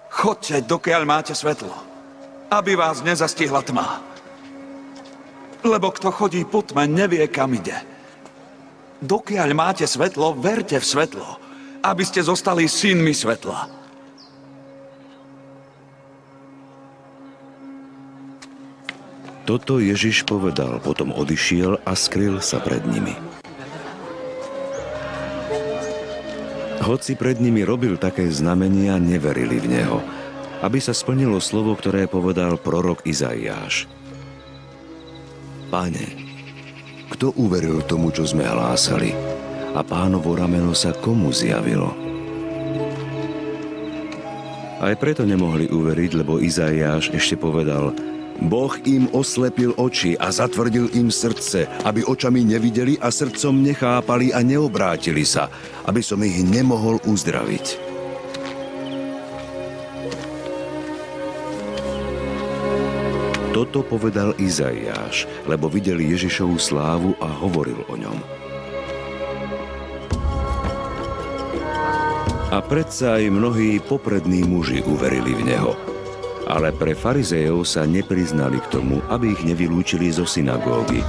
Chodte, 0.07 0.63
dokiaľ 0.63 1.03
máte 1.03 1.35
svetlo, 1.35 1.94
aby 2.55 2.79
vás 2.79 3.03
nezastihla 3.03 3.59
tma. 3.67 3.99
Lebo 5.65 5.91
kto 5.91 6.13
chodí 6.13 6.45
po 6.45 6.61
tme, 6.63 6.87
nevie, 6.87 7.25
kam 7.27 7.51
ide. 7.57 7.75
Dokiaľ 9.03 9.49
máte 9.51 9.83
svetlo, 9.83 10.37
verte 10.37 10.79
v 10.79 10.85
svetlo, 10.85 11.27
aby 11.83 12.03
ste 12.07 12.23
zostali 12.23 12.69
synmi 12.69 13.11
svetla. 13.11 13.67
Toto 19.45 19.77
Ježiš 19.77 20.25
povedal, 20.25 20.81
potom 20.81 21.13
odišiel 21.13 21.85
a 21.85 21.93
skryl 21.93 22.41
sa 22.41 22.57
pred 22.57 22.81
nimi. 22.89 23.13
Hoci 26.81 27.13
pred 27.13 27.37
nimi 27.37 27.61
robil 27.61 27.97
také 27.97 28.25
znamenia, 28.29 28.97
neverili 28.97 29.61
v 29.61 29.67
Neho, 29.69 29.99
aby 30.65 30.81
sa 30.81 30.97
splnilo 30.97 31.37
slovo, 31.37 31.77
ktoré 31.77 32.09
povedal 32.09 32.57
prorok 32.57 33.05
Izaiáš. 33.05 33.85
Pane, 35.69 36.05
kto 37.13 37.37
uveril 37.37 37.85
tomu, 37.85 38.09
čo 38.09 38.25
sme 38.25 38.41
hlásali? 38.49 39.13
A 39.77 39.85
pánovo 39.85 40.33
rameno 40.33 40.73
sa 40.73 40.89
komu 40.89 41.29
zjavilo? 41.29 41.93
Aj 44.81 44.93
preto 44.97 45.21
nemohli 45.21 45.69
uveriť, 45.69 46.11
lebo 46.17 46.41
Izaiáš 46.41 47.13
ešte 47.13 47.37
povedal– 47.37 47.93
Boh 48.35 48.75
im 48.83 49.07
oslepil 49.15 49.71
oči 49.79 50.19
a 50.19 50.27
zatvrdil 50.27 50.91
im 50.99 51.07
srdce, 51.07 51.71
aby 51.87 52.03
očami 52.03 52.43
nevideli 52.43 52.99
a 52.99 53.07
srdcom 53.07 53.63
nechápali 53.63 54.35
a 54.35 54.43
neobrátili 54.43 55.23
sa, 55.23 55.47
aby 55.87 56.03
som 56.03 56.19
ich 56.19 56.43
nemohol 56.43 56.99
uzdraviť. 57.07 57.84
Toto 63.55 63.87
povedal 63.87 64.35
Izaiáš, 64.35 65.31
lebo 65.47 65.71
videl 65.71 66.03
Ježišovu 66.03 66.59
slávu 66.59 67.15
a 67.23 67.31
hovoril 67.31 67.79
o 67.87 67.95
ňom. 67.95 68.19
A 72.51 72.59
predsa 72.59 73.15
aj 73.15 73.31
mnohí 73.31 73.79
poprední 73.79 74.43
muži 74.43 74.83
uverili 74.83 75.31
v 75.31 75.55
Neho– 75.55 75.73
ale 76.45 76.69
pre 76.69 76.93
farizejov 76.93 77.65
sa 77.65 77.89
nepriznali 77.89 78.61
k 78.61 78.69
tomu, 78.69 79.01
aby 79.09 79.33
ich 79.33 79.41
nevylúčili 79.41 80.13
zo 80.13 80.29
synagógy. 80.29 81.01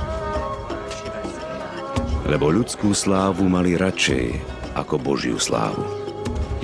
Lebo 2.27 2.51
ľudskú 2.51 2.91
slávu 2.97 3.47
mali 3.47 3.77
radšej 3.77 4.33
ako 4.75 4.97
Božiu 4.99 5.37
slávu. 5.39 5.85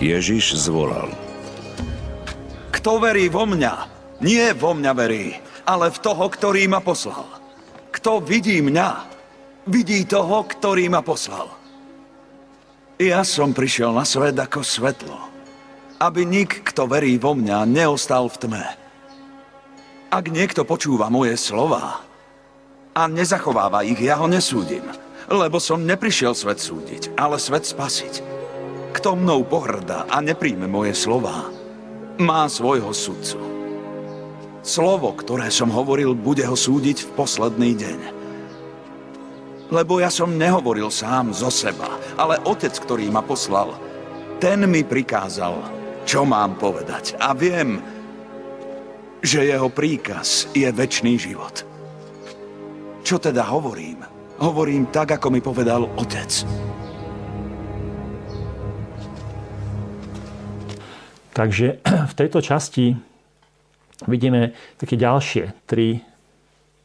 Ježiš 0.02 0.58
zvolal. 0.58 1.12
Kto 2.74 2.98
verí 2.98 3.30
vo 3.30 3.46
mňa, 3.46 3.74
nie 4.24 4.50
vo 4.56 4.74
mňa 4.74 4.92
verí, 4.96 5.38
ale 5.66 5.90
v 5.90 5.98
toho, 6.02 6.24
ktorý 6.26 6.66
ma 6.66 6.82
poslal. 6.82 7.26
Kto 7.92 8.24
vidí 8.24 8.58
mňa, 8.64 8.88
vidí 9.68 10.02
toho, 10.08 10.42
ktorý 10.48 10.88
ma 10.90 11.04
poslal. 11.04 11.50
Ja 13.02 13.26
som 13.26 13.50
prišiel 13.50 13.90
na 13.90 14.06
svet 14.06 14.38
ako 14.38 14.62
svetlo, 14.62 15.18
aby 15.98 16.22
nik, 16.22 16.62
kto 16.66 16.86
verí 16.86 17.18
vo 17.18 17.34
mňa, 17.34 17.66
neostal 17.66 18.30
v 18.30 18.36
tme. 18.46 18.66
Ak 20.12 20.28
niekto 20.28 20.62
počúva 20.62 21.10
moje 21.10 21.34
slova 21.40 22.04
a 22.92 23.02
nezachováva 23.08 23.82
ich, 23.82 23.98
ja 23.98 24.20
ho 24.20 24.28
nesúdim, 24.30 24.84
lebo 25.26 25.56
som 25.58 25.82
neprišiel 25.82 26.36
svet 26.36 26.60
súdiť, 26.60 27.16
ale 27.16 27.40
svet 27.40 27.64
spasiť. 27.64 28.22
Kto 28.92 29.16
mnou 29.16 29.42
pohrdá 29.42 30.04
a 30.06 30.20
nepríjme 30.20 30.68
moje 30.68 30.92
slova, 30.92 31.48
má 32.20 32.44
svojho 32.46 32.92
sudcu. 32.92 33.51
Slovo, 34.62 35.10
ktoré 35.18 35.50
som 35.50 35.74
hovoril, 35.74 36.14
bude 36.14 36.46
ho 36.46 36.54
súdiť 36.54 37.02
v 37.02 37.10
posledný 37.18 37.74
deň. 37.74 38.00
Lebo 39.74 39.98
ja 39.98 40.06
som 40.06 40.38
nehovoril 40.38 40.86
sám 40.86 41.34
zo 41.34 41.50
seba, 41.50 41.98
ale 42.14 42.38
otec, 42.46 42.70
ktorý 42.70 43.10
ma 43.10 43.26
poslal, 43.26 43.74
ten 44.38 44.62
mi 44.70 44.86
prikázal, 44.86 45.58
čo 46.06 46.22
mám 46.22 46.54
povedať. 46.62 47.18
A 47.18 47.34
viem, 47.34 47.82
že 49.18 49.50
jeho 49.50 49.66
príkaz 49.66 50.46
je 50.54 50.70
väčší 50.70 51.14
život. 51.18 51.66
Čo 53.02 53.18
teda 53.18 53.42
hovorím? 53.50 54.02
Hovorím 54.38 54.90
tak, 54.94 55.18
ako 55.18 55.26
mi 55.30 55.42
povedal 55.42 55.90
otec. 55.98 56.30
Takže 61.34 61.82
v 62.10 62.14
tejto 62.14 62.38
časti 62.38 63.11
vidíme 64.06 64.56
také 64.78 64.98
ďalšie 64.98 65.66
tri 65.66 66.02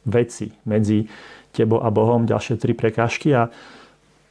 veci 0.08 0.52
medzi 0.64 1.06
tebou 1.52 1.82
a 1.82 1.88
Bohom, 1.90 2.24
ďalšie 2.28 2.60
tri 2.60 2.72
prekážky 2.72 3.34
a 3.34 3.50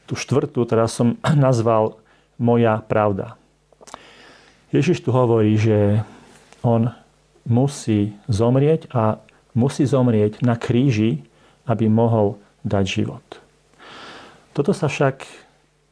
tú 0.08 0.16
štvrtú 0.16 0.64
teraz 0.64 0.96
som 0.96 1.20
nazval 1.36 2.00
moja 2.38 2.80
pravda. 2.84 3.36
Ježiš 4.68 5.00
tu 5.00 5.10
hovorí, 5.12 5.56
že 5.56 6.04
on 6.60 6.92
musí 7.48 8.12
zomrieť 8.28 8.92
a 8.92 9.16
musí 9.56 9.88
zomrieť 9.88 10.44
na 10.44 10.60
kríži, 10.60 11.24
aby 11.64 11.88
mohol 11.88 12.36
dať 12.68 12.84
život. 12.84 13.24
Toto 14.52 14.76
sa 14.76 14.92
však 14.92 15.24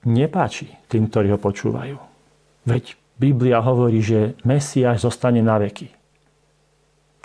nepáči 0.05 0.68
tým, 0.92 1.09
ktorí 1.09 1.32
ho 1.32 1.40
počúvajú. 1.40 1.97
Veď 2.68 3.01
Biblia 3.16 3.64
hovorí, 3.64 4.05
že 4.05 4.36
Mesiáš 4.44 5.09
zostane 5.09 5.40
na 5.40 5.57
veky. 5.57 5.95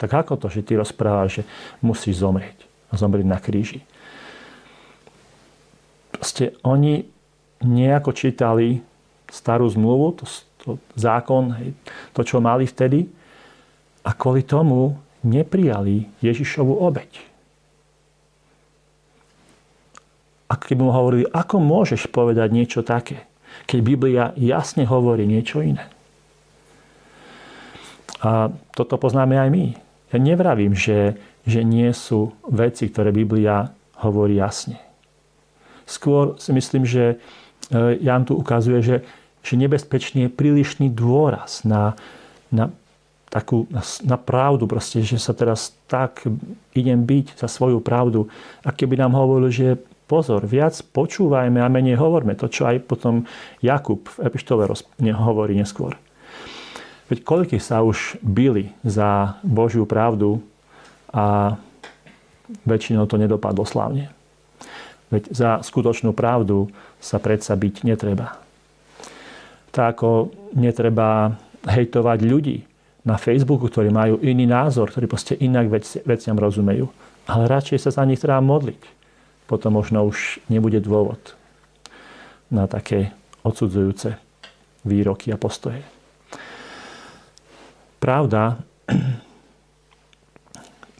Tak 0.01 0.25
ako 0.25 0.33
to, 0.41 0.47
že 0.49 0.65
ty 0.65 0.73
rozprávaš, 0.73 1.41
že 1.41 1.43
musí 1.85 2.09
zomrieť 2.09 2.71
zomrieť 2.97 3.27
na 3.27 3.39
kríži? 3.39 3.79
Proste 6.11 6.57
oni 6.61 7.07
nejako 7.63 8.11
čítali 8.11 8.83
starú 9.31 9.69
zmluvu, 9.71 10.21
to, 10.21 10.25
to 10.61 10.69
zákon, 10.99 11.55
to, 12.11 12.21
čo 12.25 12.43
mali 12.43 12.67
vtedy. 12.67 13.07
A 14.01 14.17
kvôli 14.17 14.41
tomu 14.43 14.97
neprijali 15.21 16.09
Ježišovu 16.25 16.73
obeď. 16.81 17.21
A 20.51 20.57
keby 20.57 20.81
mu 20.83 20.91
hovorili, 20.91 21.29
ako 21.31 21.63
môžeš 21.63 22.11
povedať 22.11 22.51
niečo 22.51 22.81
také, 22.83 23.23
keď 23.69 23.79
Biblia 23.79 24.25
jasne 24.35 24.83
hovorí 24.83 25.23
niečo 25.23 25.63
iné. 25.63 25.87
A 28.21 28.51
toto 28.75 28.99
poznáme 28.99 29.37
aj 29.37 29.49
my. 29.49 29.90
Ja 30.11 30.17
nevravím, 30.19 30.75
že, 30.75 31.15
že 31.47 31.63
nie 31.63 31.89
sú 31.95 32.35
veci, 32.51 32.91
ktoré 32.91 33.15
Biblia 33.15 33.71
hovorí 34.03 34.37
jasne. 34.37 34.79
Skôr 35.87 36.35
si 36.39 36.51
myslím, 36.51 36.83
že 36.83 37.15
e, 37.71 37.95
Jan 38.03 38.27
tu 38.27 38.35
ukazuje, 38.35 38.83
že, 38.83 38.97
že 39.43 39.53
nebezpečný 39.55 40.27
je 40.27 40.31
prílišný 40.31 40.87
dôraz 40.91 41.63
na, 41.63 41.95
na 42.51 42.71
takú, 43.31 43.63
na, 43.71 44.19
pravdu, 44.19 44.67
proste, 44.67 44.99
že 44.99 45.15
sa 45.15 45.31
teraz 45.31 45.71
tak 45.87 46.27
idem 46.75 46.99
byť 47.07 47.39
za 47.39 47.47
svoju 47.47 47.79
pravdu. 47.79 48.27
A 48.67 48.75
keby 48.75 48.99
nám 48.99 49.15
hovoril, 49.15 49.47
že 49.47 49.79
pozor, 50.11 50.43
viac 50.43 50.75
počúvajme 50.91 51.63
a 51.63 51.71
menej 51.71 51.95
hovorme. 51.95 52.35
To, 52.35 52.51
čo 52.51 52.67
aj 52.67 52.83
potom 52.83 53.23
Jakub 53.63 54.03
v 54.19 54.27
epištole 54.27 54.67
hovorí 55.15 55.55
neskôr. 55.55 55.95
Veď 57.11 57.27
koľky 57.27 57.59
sa 57.59 57.83
už 57.83 58.15
byli 58.23 58.71
za 58.87 59.35
Božiu 59.43 59.83
pravdu 59.83 60.39
a 61.11 61.59
väčšinou 62.63 63.03
to 63.03 63.19
nedopadlo 63.19 63.67
slávne. 63.67 64.07
Veď 65.11 65.27
za 65.27 65.49
skutočnú 65.59 66.15
pravdu 66.15 66.71
sa 67.03 67.19
predsa 67.19 67.59
byť 67.59 67.75
netreba. 67.83 68.39
Tak 69.75 69.99
ako 69.99 70.31
netreba 70.55 71.35
hejtovať 71.67 72.19
ľudí 72.23 72.63
na 73.03 73.19
Facebooku, 73.19 73.67
ktorí 73.67 73.91
majú 73.91 74.15
iný 74.23 74.47
názor, 74.47 74.87
ktorí 74.87 75.11
proste 75.11 75.35
inak 75.35 75.67
veci, 75.67 75.99
veciam 76.07 76.39
rozumejú. 76.39 76.87
Ale 77.27 77.51
radšej 77.51 77.91
sa 77.91 77.91
za 77.91 78.07
nich 78.07 78.23
treba 78.23 78.39
modliť. 78.39 78.79
Potom 79.51 79.75
možno 79.75 80.07
už 80.07 80.39
nebude 80.47 80.79
dôvod 80.79 81.35
na 82.47 82.71
také 82.71 83.11
odsudzujúce 83.43 84.15
výroky 84.87 85.35
a 85.35 85.35
postoje 85.35 85.83
pravda, 88.01 88.57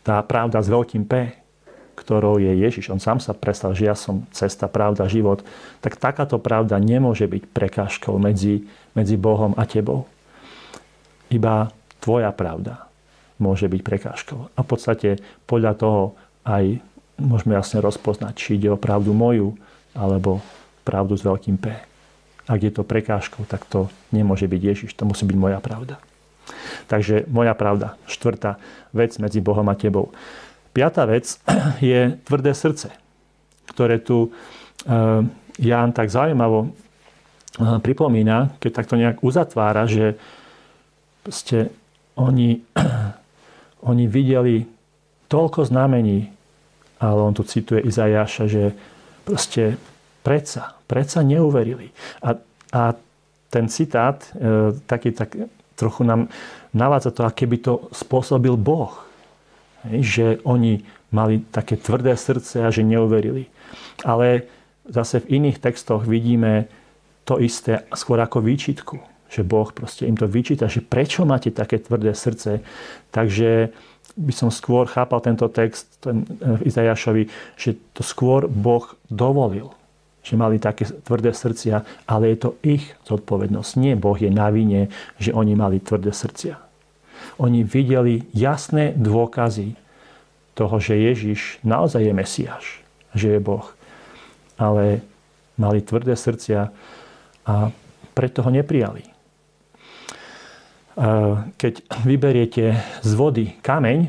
tá 0.05 0.21
pravda 0.21 0.61
s 0.61 0.69
veľkým 0.69 1.03
P, 1.09 1.33
ktorou 1.97 2.37
je 2.41 2.49
Ježiš, 2.49 2.89
on 2.93 3.01
sám 3.01 3.21
sa 3.21 3.33
prestal, 3.33 3.73
že 3.73 3.89
ja 3.89 3.97
som 3.97 4.25
cesta, 4.33 4.69
pravda, 4.69 5.09
život, 5.09 5.41
tak 5.81 5.97
takáto 5.97 6.37
pravda 6.37 6.77
nemôže 6.81 7.25
byť 7.25 7.43
prekážkou 7.49 8.17
medzi, 8.21 8.65
medzi 8.93 9.17
Bohom 9.17 9.57
a 9.57 9.65
tebou. 9.65 10.05
Iba 11.29 11.73
tvoja 12.01 12.33
pravda 12.33 12.89
môže 13.37 13.65
byť 13.69 13.81
prekážkou. 13.81 14.39
A 14.53 14.59
v 14.61 14.67
podstate 14.67 15.09
podľa 15.45 15.73
toho 15.77 16.01
aj 16.45 16.81
môžeme 17.21 17.53
jasne 17.53 17.81
rozpoznať, 17.81 18.33
či 18.33 18.57
ide 18.57 18.73
o 18.73 18.81
pravdu 18.81 19.13
moju, 19.13 19.53
alebo 19.93 20.41
pravdu 20.81 21.13
s 21.13 21.21
veľkým 21.21 21.61
P. 21.61 21.69
Ak 22.49 22.59
je 22.61 22.73
to 22.73 22.81
prekážkou, 22.81 23.45
tak 23.45 23.69
to 23.69 23.93
nemôže 24.09 24.49
byť 24.49 24.61
Ježiš, 24.61 24.97
to 24.97 25.05
musí 25.05 25.25
byť 25.29 25.37
moja 25.37 25.61
pravda. 25.61 26.01
Takže 26.87 27.25
moja 27.31 27.55
pravda. 27.55 27.95
Štvrtá 28.07 28.59
vec 28.91 29.15
medzi 29.17 29.39
Bohom 29.39 29.67
a 29.69 29.75
tebou. 29.75 30.11
Piatá 30.71 31.07
vec 31.07 31.39
je 31.83 32.15
tvrdé 32.23 32.51
srdce, 32.55 32.91
ktoré 33.71 33.99
tu 33.99 34.31
eh, 34.87 35.23
Ján 35.61 35.91
tak 35.91 36.07
zaujímavo 36.09 36.67
eh, 36.67 37.79
pripomína, 37.79 38.57
keď 38.59 38.71
takto 38.71 38.95
nejak 38.95 39.23
uzatvára, 39.23 39.87
že 39.87 40.15
proste 41.23 41.71
oni, 42.15 42.63
oni 43.91 44.05
videli 44.07 44.65
toľko 45.31 45.71
znamení, 45.71 46.27
ale 46.99 47.19
on 47.23 47.33
tu 47.33 47.47
cituje 47.47 47.81
Izajaša, 47.87 48.45
že 48.51 48.75
proste 49.23 49.79
predsa, 50.21 50.75
predsa 50.85 51.23
neuverili. 51.23 51.89
A, 52.21 52.35
a 52.75 52.81
ten 53.49 53.65
citát, 53.71 54.21
e, 54.35 54.75
taký, 54.85 55.15
tak, 55.15 55.33
trochu 55.81 56.05
nám 56.05 56.29
navádza 56.77 57.09
to, 57.11 57.25
aké 57.25 57.49
by 57.49 57.57
to 57.57 57.73
spôsobil 57.89 58.53
Boh. 58.53 58.93
Že 59.89 60.45
oni 60.45 60.85
mali 61.09 61.41
také 61.49 61.75
tvrdé 61.75 62.13
srdce 62.13 62.61
a 62.61 62.69
že 62.69 62.85
neuverili. 62.85 63.49
Ale 64.05 64.45
zase 64.85 65.25
v 65.25 65.41
iných 65.41 65.57
textoch 65.57 66.05
vidíme 66.05 66.69
to 67.25 67.41
isté 67.41 67.89
skôr 67.97 68.21
ako 68.21 68.45
výčitku. 68.45 69.01
Že 69.31 69.41
Boh 69.47 69.69
proste 69.73 70.05
im 70.05 70.13
to 70.13 70.29
vyčíta, 70.29 70.69
že 70.69 70.85
prečo 70.85 71.25
máte 71.25 71.49
také 71.49 71.81
tvrdé 71.81 72.13
srdce. 72.13 72.61
Takže 73.09 73.73
by 74.13 74.33
som 74.35 74.53
skôr 74.53 74.85
chápal 74.85 75.23
tento 75.23 75.47
text 75.49 75.97
ten, 76.03 76.27
v 76.29 76.61
Izajašovi, 76.67 77.23
že 77.57 77.79
to 77.95 78.03
skôr 78.05 78.45
Boh 78.45 78.85
dovolil 79.07 79.71
že 80.21 80.37
mali 80.37 80.61
také 80.61 80.85
tvrdé 80.85 81.33
srdcia, 81.33 82.05
ale 82.05 82.33
je 82.33 82.37
to 82.37 82.49
ich 82.61 82.93
zodpovednosť. 83.09 83.71
Nie 83.81 83.97
Boh 83.97 84.17
je 84.17 84.29
na 84.29 84.53
vine, 84.53 84.93
že 85.17 85.33
oni 85.33 85.57
mali 85.57 85.81
tvrdé 85.81 86.13
srdcia. 86.13 86.61
Oni 87.41 87.65
videli 87.65 88.25
jasné 88.33 88.93
dôkazy 88.93 89.73
toho, 90.53 90.77
že 90.77 90.93
Ježiš 90.93 91.57
naozaj 91.65 92.05
je 92.05 92.13
Mesiáš, 92.13 92.65
že 93.17 93.37
je 93.37 93.39
Boh. 93.41 93.65
Ale 94.61 95.01
mali 95.57 95.81
tvrdé 95.81 96.13
srdcia 96.13 96.69
a 97.45 97.53
preto 98.13 98.45
ho 98.45 98.51
neprijali. 98.53 99.01
Keď 101.57 101.73
vyberiete 102.05 102.77
z 103.01 103.11
vody 103.17 103.57
kameň 103.63 103.99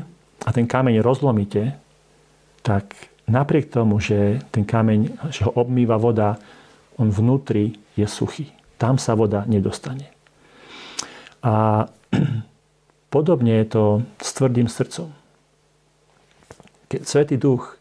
a 0.45 0.49
ten 0.53 0.69
kameň 0.69 1.01
rozlomíte, 1.01 1.73
tak 2.61 3.12
napriek 3.27 3.71
tomu, 3.71 3.99
že 3.99 4.43
ten 4.51 4.67
kameň, 4.67 5.31
že 5.31 5.47
ho 5.47 5.51
obmýva 5.55 5.95
voda, 5.99 6.39
on 6.99 7.09
vnútri 7.09 7.77
je 7.97 8.05
suchý. 8.05 8.51
Tam 8.77 8.99
sa 8.99 9.15
voda 9.15 9.47
nedostane. 9.47 10.11
A 11.43 11.87
podobne 13.13 13.63
je 13.63 13.67
to 13.69 13.83
s 14.19 14.29
tvrdým 14.35 14.67
srdcom. 14.67 15.09
Keď 16.91 17.01
Svetý 17.07 17.35
duch 17.41 17.79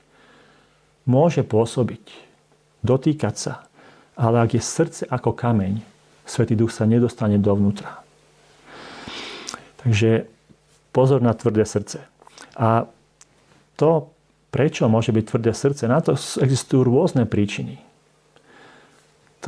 môže 1.05 1.45
pôsobiť, 1.45 2.05
dotýkať 2.80 3.34
sa, 3.36 3.55
ale 4.16 4.40
ak 4.43 4.57
je 4.57 4.62
srdce 4.62 5.03
ako 5.09 5.34
kameň, 5.34 5.82
Svetý 6.22 6.55
duch 6.55 6.70
sa 6.70 6.86
nedostane 6.86 7.36
dovnútra. 7.36 8.01
Takže 9.82 10.30
pozor 10.95 11.18
na 11.18 11.34
tvrdé 11.34 11.66
srdce. 11.66 12.07
A 12.55 12.86
to 13.74 14.12
Prečo 14.53 14.84
môže 14.84 15.16
byť 15.16 15.24
tvrdé 15.24 15.57
srdce? 15.57 15.88
Na 15.88 16.05
to 16.05 16.12
existujú 16.12 16.84
rôzne 16.84 17.24
príčiny. 17.24 17.80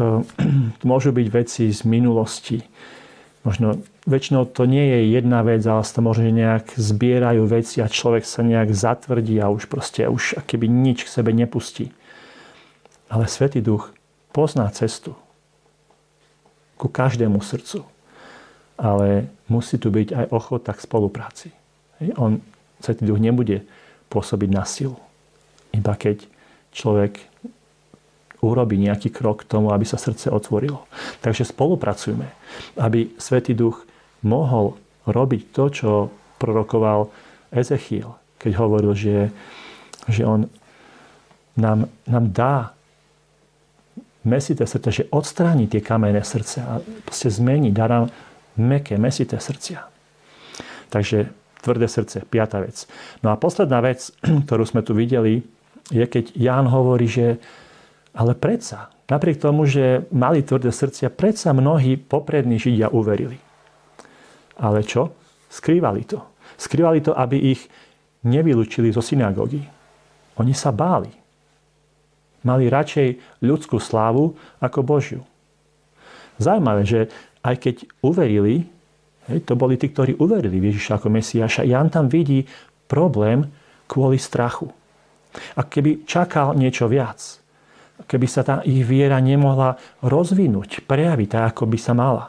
To, 0.00 0.24
to 0.80 0.84
môžu 0.88 1.12
byť 1.12 1.26
veci 1.28 1.68
z 1.68 1.80
minulosti. 1.84 2.64
Možno 3.44 3.84
väčšinou 4.08 4.48
to 4.48 4.64
nie 4.64 4.80
je 4.80 5.20
jedna 5.20 5.44
vec, 5.44 5.60
ale 5.68 5.84
sa 5.84 6.00
možno 6.00 6.32
nejak 6.32 6.80
zbierajú 6.80 7.44
veci 7.44 7.84
a 7.84 7.92
človek 7.92 8.24
sa 8.24 8.40
nejak 8.40 8.72
zatvrdí 8.72 9.36
a 9.44 9.52
už 9.52 9.68
proste 9.68 10.08
už 10.08 10.40
keby 10.48 10.64
nič 10.72 11.04
k 11.04 11.12
sebe 11.20 11.36
nepustí. 11.36 11.92
Ale 13.12 13.28
Svetý 13.28 13.60
Duch 13.60 13.92
pozná 14.32 14.72
cestu 14.72 15.12
ku 16.80 16.88
každému 16.88 17.44
srdcu. 17.44 17.84
Ale 18.80 19.28
musí 19.52 19.76
tu 19.76 19.92
byť 19.92 20.16
aj 20.16 20.26
ochota 20.32 20.72
k 20.72 20.80
spolupráci. 20.80 21.48
On, 22.16 22.40
Svetý 22.80 23.04
Duch 23.04 23.20
nebude 23.20 23.68
pôsobiť 24.14 24.50
na 24.54 24.62
silu. 24.62 24.94
Iba 25.74 25.98
keď 25.98 26.22
človek 26.70 27.18
urobí 28.44 28.76
nejaký 28.76 29.10
krok 29.10 29.42
k 29.42 29.50
tomu, 29.56 29.72
aby 29.72 29.88
sa 29.88 29.96
srdce 29.96 30.28
otvorilo. 30.28 30.84
Takže 31.24 31.48
spolupracujme, 31.48 32.28
aby 32.78 33.16
Svetý 33.16 33.56
Duch 33.56 33.82
mohol 34.22 34.76
robiť 35.08 35.42
to, 35.50 35.64
čo 35.72 35.90
prorokoval 36.36 37.08
Ezechiel, 37.48 38.14
keď 38.36 38.52
hovoril, 38.60 38.92
že, 38.92 39.32
že 40.12 40.22
on 40.28 40.44
nám, 41.56 41.88
nám 42.04 42.24
dá 42.34 42.54
mesité 44.24 44.66
srdce, 44.66 45.04
že 45.04 45.08
odstráni 45.12 45.68
tie 45.68 45.80
kamenné 45.84 46.24
srdce 46.24 46.60
a 46.60 46.80
proste 47.04 47.30
zmení, 47.30 47.72
dá 47.72 47.88
nám 47.88 48.04
meké, 48.56 48.96
mesité 48.96 49.40
srdcia. 49.40 49.84
Takže 50.88 51.30
tvrdé 51.64 51.88
srdce, 51.88 52.28
piata 52.28 52.60
vec. 52.60 52.84
No 53.24 53.32
a 53.32 53.40
posledná 53.40 53.80
vec, 53.80 54.12
ktorú 54.44 54.68
sme 54.68 54.84
tu 54.84 54.92
videli, 54.92 55.40
je 55.88 56.04
keď 56.04 56.36
Ján 56.36 56.68
hovorí, 56.68 57.08
že 57.08 57.40
ale 58.14 58.38
predsa, 58.38 58.94
napriek 59.10 59.42
tomu, 59.42 59.66
že 59.66 60.06
mali 60.14 60.46
tvrdé 60.46 60.70
srdcia, 60.70 61.10
predsa 61.10 61.50
mnohí 61.50 61.98
poprední 61.98 62.62
Židia 62.62 62.92
uverili. 62.94 63.40
Ale 64.54 64.86
čo? 64.86 65.10
Skrývali 65.50 66.06
to. 66.06 66.22
Skrývali 66.54 67.02
to, 67.02 67.10
aby 67.10 67.50
ich 67.50 67.66
nevylúčili 68.22 68.94
zo 68.94 69.02
synagógy. 69.02 69.66
Oni 70.38 70.54
sa 70.54 70.70
báli. 70.70 71.10
Mali 72.46 72.70
radšej 72.70 73.40
ľudskú 73.42 73.82
slávu 73.82 74.36
ako 74.62 74.80
Božiu. 74.86 75.22
Zaujímavé, 76.38 76.82
že 76.86 77.00
aj 77.42 77.56
keď 77.60 77.76
uverili, 78.02 78.66
Hej, 79.28 79.48
to 79.48 79.56
boli 79.56 79.80
tí, 79.80 79.88
ktorí 79.88 80.20
uverili 80.20 80.60
v 80.60 80.68
Ježiša 80.72 81.00
ako 81.00 81.08
Mesiáša. 81.08 81.64
Jan 81.64 81.88
tam 81.88 82.12
vidí 82.12 82.44
problém 82.84 83.48
kvôli 83.88 84.20
strachu. 84.20 84.68
A 85.58 85.64
keby 85.64 86.04
čakal 86.06 86.54
niečo 86.54 86.86
viac, 86.86 87.18
keby 88.06 88.26
sa 88.28 88.44
tá 88.44 88.54
ich 88.62 88.84
viera 88.84 89.18
nemohla 89.18 89.80
rozvinúť, 90.04 90.84
prejaviť 90.84 91.28
tak, 91.30 91.44
ako 91.56 91.62
by 91.66 91.78
sa 91.80 91.92
mala. 91.96 92.24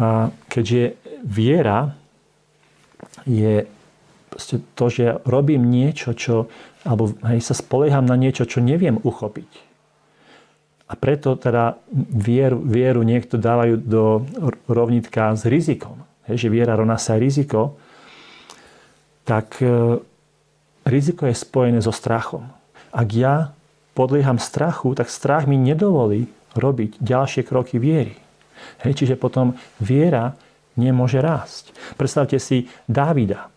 A 0.00 0.32
keďže 0.48 0.96
viera 1.20 1.92
je 3.28 3.68
to, 4.72 4.86
že 4.88 5.20
robím 5.28 5.68
niečo, 5.68 6.16
čo, 6.16 6.48
alebo 6.88 7.12
hej, 7.28 7.44
sa 7.44 7.52
spolieham 7.52 8.08
na 8.08 8.16
niečo, 8.16 8.48
čo 8.48 8.64
neviem 8.64 8.96
uchopiť. 8.96 9.71
A 10.92 10.94
preto 11.00 11.40
teda 11.40 11.80
vieru, 12.12 12.60
vieru 12.60 13.00
niekto 13.00 13.40
dávajú 13.40 13.80
do 13.80 14.28
rovnitka 14.68 15.32
s 15.32 15.48
rizikom. 15.48 15.96
Hej, 16.28 16.46
že 16.46 16.52
viera 16.52 16.76
rovná 16.76 17.00
sa 17.00 17.16
riziko. 17.16 17.80
Tak 19.24 19.56
e, 19.64 19.96
riziko 20.84 21.24
je 21.24 21.32
spojené 21.32 21.80
so 21.80 21.96
strachom. 21.96 22.44
Ak 22.92 23.08
ja 23.16 23.56
podlieham 23.96 24.36
strachu, 24.36 24.92
tak 24.92 25.08
strach 25.08 25.48
mi 25.48 25.56
nedovolí 25.56 26.28
robiť 26.52 27.00
ďalšie 27.00 27.42
kroky 27.48 27.80
viery. 27.80 28.20
Hej, 28.84 29.00
čiže 29.00 29.16
potom 29.16 29.56
viera 29.80 30.36
nemôže 30.76 31.24
rásť. 31.24 31.72
Predstavte 31.96 32.36
si 32.36 32.68
Dávida. 32.84 33.48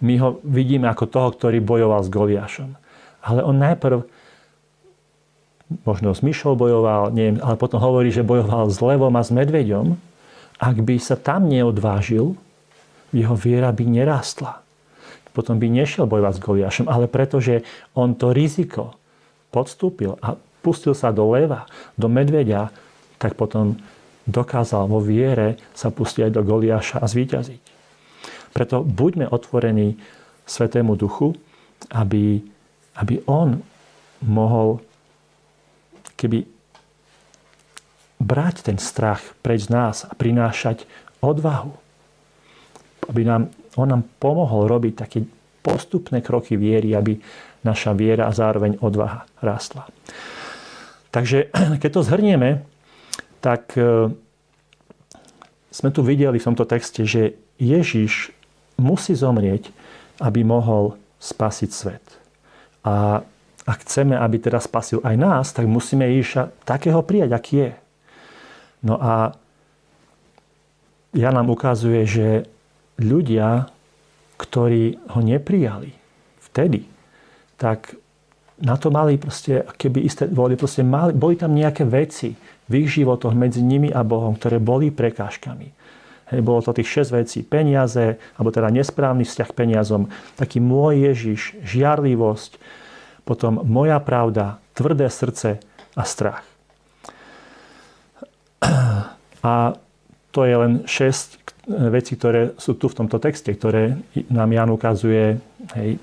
My 0.00 0.16
ho 0.24 0.40
vidíme 0.42 0.88
ako 0.88 1.04
toho, 1.04 1.28
ktorý 1.36 1.60
bojoval 1.60 2.00
s 2.00 2.10
Goliášom. 2.10 2.74
Ale 3.22 3.44
on 3.44 3.60
najprv 3.60 4.02
možno 5.82 6.12
s 6.12 6.20
myšou 6.20 6.54
bojoval, 6.54 7.12
neviem, 7.14 7.40
ale 7.40 7.56
potom 7.56 7.80
hovorí, 7.80 8.12
že 8.12 8.26
bojoval 8.26 8.68
s 8.68 8.78
levom 8.78 9.12
a 9.16 9.22
s 9.22 9.30
medveďom. 9.34 9.96
Ak 10.62 10.76
by 10.78 10.96
sa 11.00 11.18
tam 11.18 11.50
neodvážil, 11.50 12.38
jeho 13.12 13.36
viera 13.36 13.68
by 13.74 13.84
nerástla. 13.84 14.62
Potom 15.32 15.56
by 15.56 15.68
nešiel 15.68 16.04
bojovať 16.04 16.34
s 16.36 16.44
Goliášom, 16.44 16.86
ale 16.92 17.08
pretože 17.08 17.64
on 17.96 18.12
to 18.12 18.36
riziko 18.36 18.96
podstúpil 19.52 20.20
a 20.20 20.36
pustil 20.64 20.92
sa 20.92 21.12
do 21.12 21.28
leva, 21.32 21.68
do 21.96 22.08
medveďa, 22.08 22.68
tak 23.16 23.36
potom 23.36 23.80
dokázal 24.28 24.86
vo 24.86 25.00
viere 25.00 25.58
sa 25.72 25.88
pustiť 25.88 26.28
aj 26.28 26.32
do 26.32 26.42
Goliáša 26.44 26.96
a 27.00 27.06
zvíťaziť. 27.08 27.62
Preto 28.52 28.84
buďme 28.84 29.28
otvorení 29.32 29.96
Svetému 30.44 30.94
Duchu, 31.00 31.32
aby, 31.96 32.38
aby 33.00 33.14
On 33.24 33.56
mohol 34.22 34.84
keby 36.22 36.46
brať 38.22 38.70
ten 38.70 38.78
strach 38.78 39.34
preč 39.42 39.66
z 39.66 39.74
nás 39.74 40.06
a 40.06 40.14
prinášať 40.14 40.86
odvahu. 41.18 41.74
Aby 43.10 43.26
nám, 43.26 43.50
on 43.74 43.90
nám 43.90 44.02
pomohol 44.22 44.70
robiť 44.70 44.94
také 44.94 45.26
postupné 45.62 46.22
kroky 46.22 46.54
viery, 46.54 46.94
aby 46.94 47.18
naša 47.66 47.94
viera 47.94 48.30
a 48.30 48.34
zároveň 48.34 48.78
odvaha 48.78 49.26
rástla. 49.42 49.90
Takže 51.10 51.50
keď 51.82 51.90
to 51.90 52.06
zhrnieme, 52.06 52.62
tak 53.42 53.74
e, 53.74 54.10
sme 55.74 55.90
tu 55.90 56.06
videli 56.06 56.38
v 56.38 56.46
tomto 56.46 56.62
texte, 56.62 57.02
že 57.02 57.34
Ježiš 57.58 58.30
musí 58.78 59.14
zomrieť, 59.14 59.70
aby 60.22 60.46
mohol 60.46 60.98
spasiť 61.22 61.70
svet. 61.70 62.02
A 62.82 63.22
ak 63.62 63.86
chceme, 63.86 64.18
aby 64.18 64.42
teda 64.42 64.58
spasil 64.58 64.98
aj 65.06 65.16
nás, 65.18 65.46
tak 65.54 65.70
musíme 65.70 66.02
Ježiša 66.02 66.66
takého 66.66 66.98
prijať, 67.06 67.30
aký 67.30 67.54
je. 67.62 67.72
No 68.82 68.98
a 68.98 69.38
ja 71.14 71.30
nám 71.30 71.52
ukazuje, 71.52 72.02
že 72.08 72.26
ľudia, 72.98 73.70
ktorí 74.40 74.98
ho 75.14 75.20
neprijali 75.22 75.94
vtedy, 76.50 76.88
tak 77.54 77.94
na 78.58 78.74
to 78.74 78.90
mali 78.90 79.18
proste, 79.18 79.62
keby 79.78 80.02
isté, 80.02 80.26
boli, 80.26 80.58
proste 80.58 80.82
mali, 80.82 81.14
boli 81.14 81.38
tam 81.38 81.54
nejaké 81.54 81.86
veci 81.86 82.34
v 82.66 82.72
ich 82.82 82.94
životoch 82.94 83.34
medzi 83.34 83.62
nimi 83.62 83.90
a 83.90 84.02
Bohom, 84.02 84.34
ktoré 84.34 84.58
boli 84.58 84.90
prekážkami. 84.90 85.68
Hej, 86.32 86.40
bolo 86.40 86.64
to 86.64 86.72
tých 86.72 87.06
6 87.06 87.18
vecí. 87.18 87.38
Peniaze, 87.44 88.16
alebo 88.38 88.48
teda 88.48 88.72
nesprávny 88.72 89.28
vzťah 89.28 89.48
k 89.52 89.58
peniazom, 89.58 90.08
taký 90.38 90.62
môj 90.62 91.12
Ježiš, 91.12 91.54
žiarlivosť, 91.60 92.56
potom 93.22 93.62
moja 93.62 93.98
pravda, 94.02 94.58
tvrdé 94.74 95.10
srdce 95.10 95.62
a 95.96 96.02
strach. 96.02 96.42
A 99.42 99.74
to 100.30 100.46
je 100.46 100.54
len 100.54 100.86
6 100.86 101.42
vecí, 101.66 102.14
ktoré 102.14 102.54
sú 102.58 102.74
tu 102.74 102.86
v 102.86 102.94
tomto 102.94 103.18
texte, 103.22 103.54
ktoré 103.54 103.98
nám 104.30 104.50
Jan 104.50 104.70
ukazuje 104.70 105.38
hej, 105.78 105.98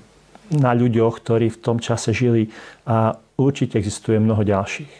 na 0.52 0.72
ľuďoch, 0.72 1.20
ktorí 1.20 1.52
v 1.52 1.60
tom 1.60 1.80
čase 1.80 2.12
žili 2.12 2.48
a 2.84 3.16
určite 3.36 3.76
existuje 3.76 4.16
mnoho 4.20 4.44
ďalších. 4.44 4.92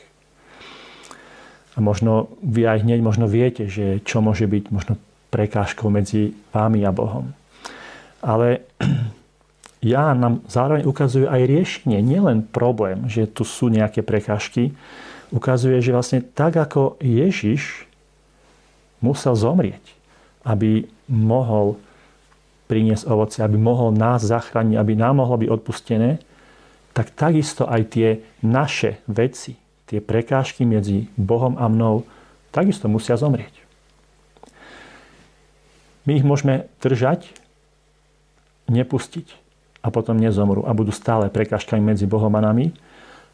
A 1.77 1.79
možno 1.81 2.33
vy 2.45 2.67
aj 2.67 2.85
hneď 2.85 3.01
možno 3.01 3.25
viete, 3.31 3.69
že 3.69 4.05
čo 4.05 4.21
môže 4.21 4.45
byť 4.45 4.65
možno 4.69 4.95
prekážkou 5.31 5.89
medzi 5.89 6.35
vámi 6.51 6.85
a 6.85 6.93
Bohom. 6.93 7.33
Ale 8.21 8.67
ja 9.81 10.13
nám 10.13 10.45
zároveň 10.45 10.85
ukazuje 10.85 11.25
aj 11.25 11.49
riešenie, 11.49 12.05
nielen 12.05 12.45
problém, 12.45 13.09
že 13.09 13.25
tu 13.25 13.49
sú 13.49 13.73
nejaké 13.73 14.05
prekážky, 14.05 14.77
ukazuje, 15.33 15.81
že 15.81 15.97
vlastne 15.97 16.21
tak 16.21 16.61
ako 16.61 17.01
Ježiš 17.01 17.89
musel 19.01 19.33
zomrieť, 19.33 19.81
aby 20.45 20.85
mohol 21.09 21.81
priniesť 22.69 23.09
ovoce, 23.09 23.41
aby 23.41 23.57
mohol 23.57 23.91
nás 23.91 24.23
zachrániť, 24.23 24.77
aby 24.77 24.93
nám 24.95 25.25
mohlo 25.25 25.41
byť 25.41 25.49
odpustené, 25.49 26.11
tak 26.93 27.17
takisto 27.17 27.65
aj 27.65 27.83
tie 27.89 28.09
naše 28.45 29.01
veci, 29.09 29.57
tie 29.89 29.99
prekážky 29.99 30.69
medzi 30.69 31.09
Bohom 31.17 31.57
a 31.57 31.67
mnou, 31.67 32.05
takisto 32.53 32.87
musia 32.87 33.17
zomrieť. 33.17 33.57
My 36.05 36.21
ich 36.21 36.27
môžeme 36.27 36.69
držať, 36.79 37.33
nepustiť 38.71 39.40
a 39.81 39.89
potom 39.89 40.21
nezomru 40.21 40.65
a 40.69 40.77
budú 40.77 40.93
stále 40.93 41.33
prekážkami 41.33 41.81
medzi 41.81 42.05
Bohom 42.05 42.33
a 42.37 42.45
nami, 42.45 42.73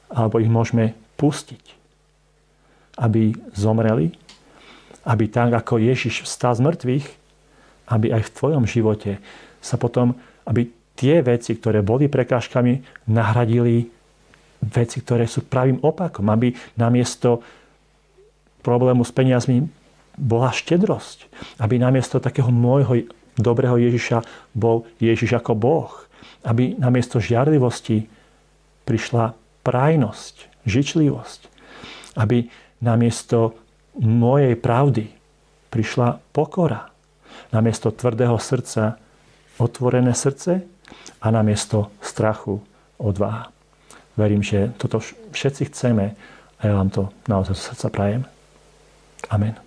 alebo 0.06 0.38
ich 0.38 0.50
môžeme 0.50 0.94
pustiť, 1.18 1.64
aby 3.02 3.34
zomreli, 3.52 4.14
aby 5.06 5.24
tak, 5.26 5.54
ako 5.54 5.82
Ježiš 5.82 6.26
vstal 6.26 6.54
z 6.54 6.64
mŕtvych, 6.66 7.06
aby 7.90 8.06
aj 8.14 8.22
v 8.26 8.34
tvojom 8.34 8.64
živote 8.66 9.18
sa 9.62 9.78
potom, 9.78 10.14
aby 10.46 10.70
tie 10.98 11.22
veci, 11.22 11.54
ktoré 11.54 11.82
boli 11.82 12.10
prekážkami, 12.10 13.06
nahradili 13.10 13.90
veci, 14.62 15.02
ktoré 15.02 15.28
sú 15.28 15.46
pravým 15.46 15.82
opakom, 15.82 16.26
aby 16.32 16.54
namiesto 16.74 17.42
problému 18.64 19.06
s 19.06 19.12
peniazmi 19.14 19.62
bola 20.16 20.50
štedrosť. 20.50 21.28
Aby 21.60 21.78
namiesto 21.78 22.18
takého 22.18 22.48
môjho 22.48 23.06
dobrého 23.36 23.76
Ježiša 23.76 24.24
bol 24.56 24.88
Ježiš 24.98 25.36
ako 25.36 25.52
Boh 25.54 26.05
aby 26.46 26.78
namiesto 26.78 27.18
žiarlivosti 27.18 28.06
prišla 28.86 29.34
prajnosť, 29.66 30.64
žičlivosť. 30.64 31.40
Aby 32.16 32.46
namiesto 32.80 33.58
mojej 33.98 34.54
pravdy 34.54 35.10
prišla 35.72 36.22
pokora. 36.30 36.88
Namiesto 37.50 37.90
tvrdého 37.90 38.38
srdca 38.38 38.96
otvorené 39.58 40.12
srdce 40.14 40.62
a 41.20 41.26
namiesto 41.32 41.90
strachu 42.00 42.60
odvaha. 43.00 43.50
Verím, 44.16 44.40
že 44.40 44.72
toto 44.80 45.00
všetci 45.32 45.68
chceme 45.72 46.16
a 46.56 46.62
ja 46.64 46.72
vám 46.72 46.88
to 46.88 47.12
naozaj 47.28 47.56
z 47.56 47.62
srdca 47.72 47.88
prajem. 47.92 48.22
Amen. 49.28 49.65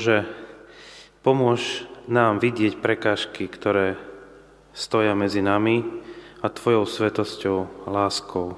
Bože, 0.00 0.24
pomôž 1.20 1.84
nám 2.08 2.40
vidieť 2.40 2.80
prekážky, 2.80 3.44
ktoré 3.44 4.00
stoja 4.72 5.12
medzi 5.12 5.44
nami 5.44 5.84
a 6.40 6.48
Tvojou 6.48 6.88
svetosťou, 6.88 7.84
láskou. 7.84 8.56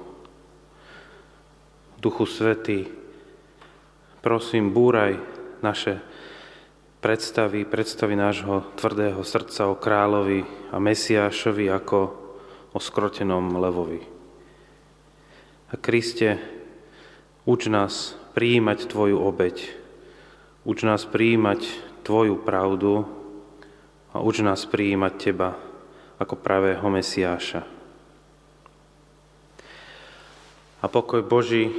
Duchu 1.99 2.23
Svety, 2.23 2.87
prosím, 4.23 4.71
búraj 4.71 5.19
naše 5.59 5.99
predstavy, 7.03 7.67
predstavy 7.67 8.15
nášho 8.15 8.63
tvrdého 8.79 9.19
srdca 9.27 9.67
o 9.67 9.75
kráľovi 9.75 10.47
a 10.71 10.79
Mesiášovi 10.79 11.67
ako 11.67 11.99
o 12.71 12.79
skrotenom 12.79 13.59
levovi. 13.59 13.99
A 15.67 15.75
Kriste, 15.75 16.39
uč 17.43 17.67
nás 17.67 18.15
prijímať 18.31 18.87
Tvoju 18.87 19.19
obeď, 19.19 19.82
uč 20.63 20.83
nás 20.83 21.03
prijímať 21.07 21.91
Tvoju 22.03 22.43
pravdu 22.43 23.07
a 24.11 24.19
uč 24.19 24.43
nás 24.43 24.67
prijímať 24.67 25.13
Teba 25.15 25.55
ako 26.19 26.35
pravého 26.39 26.83
Mesiáša. 26.91 27.63
A 30.83 30.85
pokoj 30.91 31.23
Boží, 31.23 31.71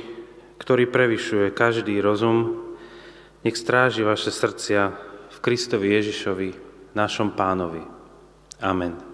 ktorý 0.57 0.89
prevyšuje 0.89 1.53
každý 1.53 2.01
rozum, 2.01 2.65
nech 3.45 3.53
stráži 3.53 4.01
vaše 4.01 4.33
srdcia 4.33 4.97
Kristovi 5.45 5.93
Ježišovi, 5.93 6.51
našom 6.97 7.37
pánovi. 7.37 7.85
Amen. 8.65 9.14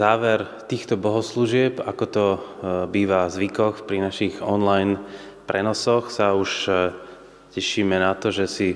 Záver 0.00 0.48
týchto 0.64 0.96
bohoslúžieb, 0.96 1.84
ako 1.84 2.04
to 2.08 2.24
e, 2.32 2.38
býva 2.88 3.28
v 3.28 3.34
zvykoch 3.36 3.84
pri 3.84 4.00
našich 4.00 4.40
online 4.40 4.96
prenosoch, 5.44 6.08
sa 6.08 6.32
už 6.32 6.50
e, 6.64 6.96
tešíme 7.52 8.00
na 8.00 8.16
to, 8.16 8.32
že 8.32 8.48
si 8.48 8.68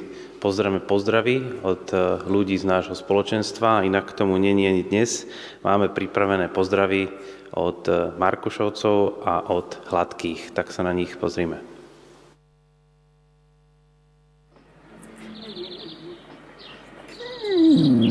pozrieme 0.45 0.85
pozdravy 0.85 1.65
od 1.65 1.89
e, 1.97 1.97
ľudí 2.29 2.61
z 2.61 2.69
nášho 2.69 2.93
spoločenstva. 2.93 3.89
Inak 3.89 4.13
k 4.13 4.21
tomu 4.21 4.37
není 4.37 4.69
ani 4.69 4.85
dnes. 4.85 5.25
Máme 5.65 5.89
pripravené 5.89 6.53
pozdravy 6.53 7.09
od 7.57 7.89
Markušovcov 8.21 9.25
a 9.25 9.49
od 9.49 9.81
Hladkých. 9.89 10.53
Tak 10.53 10.75
sa 10.75 10.85
na 10.85 10.93
nich 10.93 11.17
pozrime. 11.17 11.63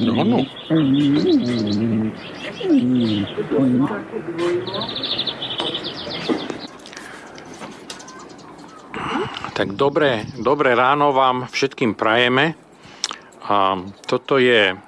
No, 0.02 0.24
no. 0.24 0.40
Tak 9.54 9.76
dobré, 9.76 10.24
dobré 10.40 10.72
ráno 10.72 11.12
vám 11.12 11.52
všetkým 11.52 11.94
prajeme. 11.94 12.56
A 13.44 13.76
toto 14.08 14.40
je 14.40 14.80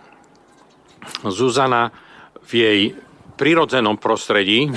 Zuzana 1.27 1.91
v 2.47 2.51
jej 2.55 2.81
prirodzenom 3.35 3.99
prostredí. 3.99 4.71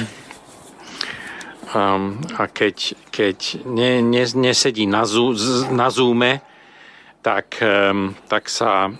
Um, 1.71 2.19
a 2.35 2.51
keď, 2.51 2.99
keď 3.15 3.63
ne, 3.69 4.03
ne, 4.03 4.25
nesedí 4.27 4.91
na, 4.91 5.07
zú, 5.07 5.39
na 5.71 5.87
zoome, 5.95 6.43
tak, 7.23 7.63
um, 7.63 8.17
tak 8.27 8.51
sa 8.51 8.91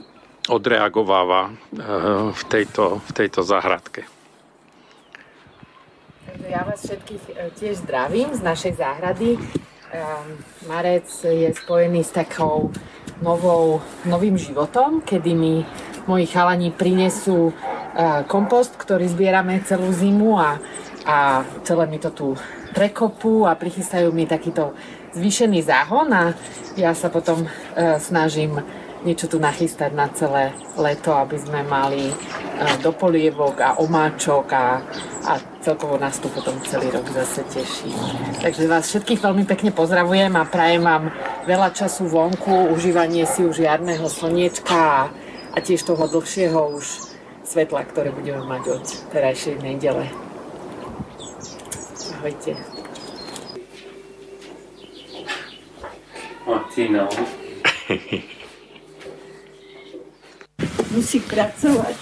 odreagováva 0.49 1.53
uh, 1.53 2.33
v, 2.33 2.43
tejto, 2.49 3.05
v 3.05 3.11
tejto 3.13 3.45
záhradke. 3.45 4.09
Ja 6.49 6.65
vás 6.65 6.81
všetkých 6.81 7.25
e, 7.29 7.33
tiež 7.61 7.85
zdravím 7.85 8.33
z 8.33 8.41
našej 8.41 8.81
záhrady. 8.81 9.37
Um, 9.37 10.41
Marec 10.65 11.05
je 11.25 11.53
spojený 11.53 12.01
s 12.01 12.17
takou 12.17 12.73
novou, 13.21 13.85
novým 14.09 14.41
životom, 14.41 15.05
kedy 15.05 15.37
mi 15.37 15.61
moji 16.09 16.25
chalani 16.25 16.73
prinesú 16.73 17.53
uh, 17.53 18.25
kompost, 18.25 18.81
ktorý 18.81 19.05
zbierame 19.13 19.61
celú 19.69 19.93
zimu 19.93 20.41
a, 20.41 20.57
a 21.05 21.45
celé 21.69 21.85
mi 21.85 22.01
to 22.01 22.09
tu 22.17 22.33
prekopú 22.73 23.45
a 23.45 23.53
prichystajú 23.53 24.09
mi 24.09 24.25
takýto 24.25 24.73
zvýšený 25.13 25.61
záhon 25.65 26.09
a 26.13 26.37
ja 26.77 26.93
sa 26.93 27.09
potom 27.09 27.49
snažím 27.97 28.61
niečo 29.07 29.31
tu 29.31 29.39
nachystať 29.39 29.95
na 29.95 30.11
celé 30.11 30.51
leto, 30.75 31.15
aby 31.15 31.39
sme 31.39 31.63
mali 31.63 32.11
do 32.83 32.91
polievok 32.91 33.63
a 33.63 33.71
omáčok 33.79 34.47
a, 34.51 34.83
a 35.27 35.33
celkovo 35.63 35.95
nás 35.95 36.19
tu 36.19 36.27
potom 36.27 36.59
celý 36.67 36.91
rok 36.91 37.07
zase 37.15 37.47
teší. 37.47 37.91
Takže 38.43 38.67
vás 38.67 38.91
všetkých 38.91 39.23
veľmi 39.23 39.45
pekne 39.47 39.71
pozdravujem 39.71 40.35
a 40.35 40.49
prajem 40.49 40.83
vám 40.83 41.15
veľa 41.47 41.71
času 41.71 42.11
vonku, 42.11 42.75
užívanie 42.75 43.27
si 43.31 43.47
už 43.47 43.63
jarného 43.63 44.11
slniečka 44.11 44.75
a, 44.75 45.03
a 45.55 45.59
tiež 45.63 45.87
toho 45.87 46.11
dlhšieho 46.11 46.75
už 46.75 46.87
svetla, 47.47 47.87
ktoré 47.87 48.11
budeme 48.11 48.43
mať 48.43 48.63
od 48.75 48.85
terajšej 49.15 49.63
nedele. 49.63 50.11
Ahojte. 52.19 52.59
Martina. 56.43 57.07
musí 60.99 61.23
pracovať. 61.23 61.95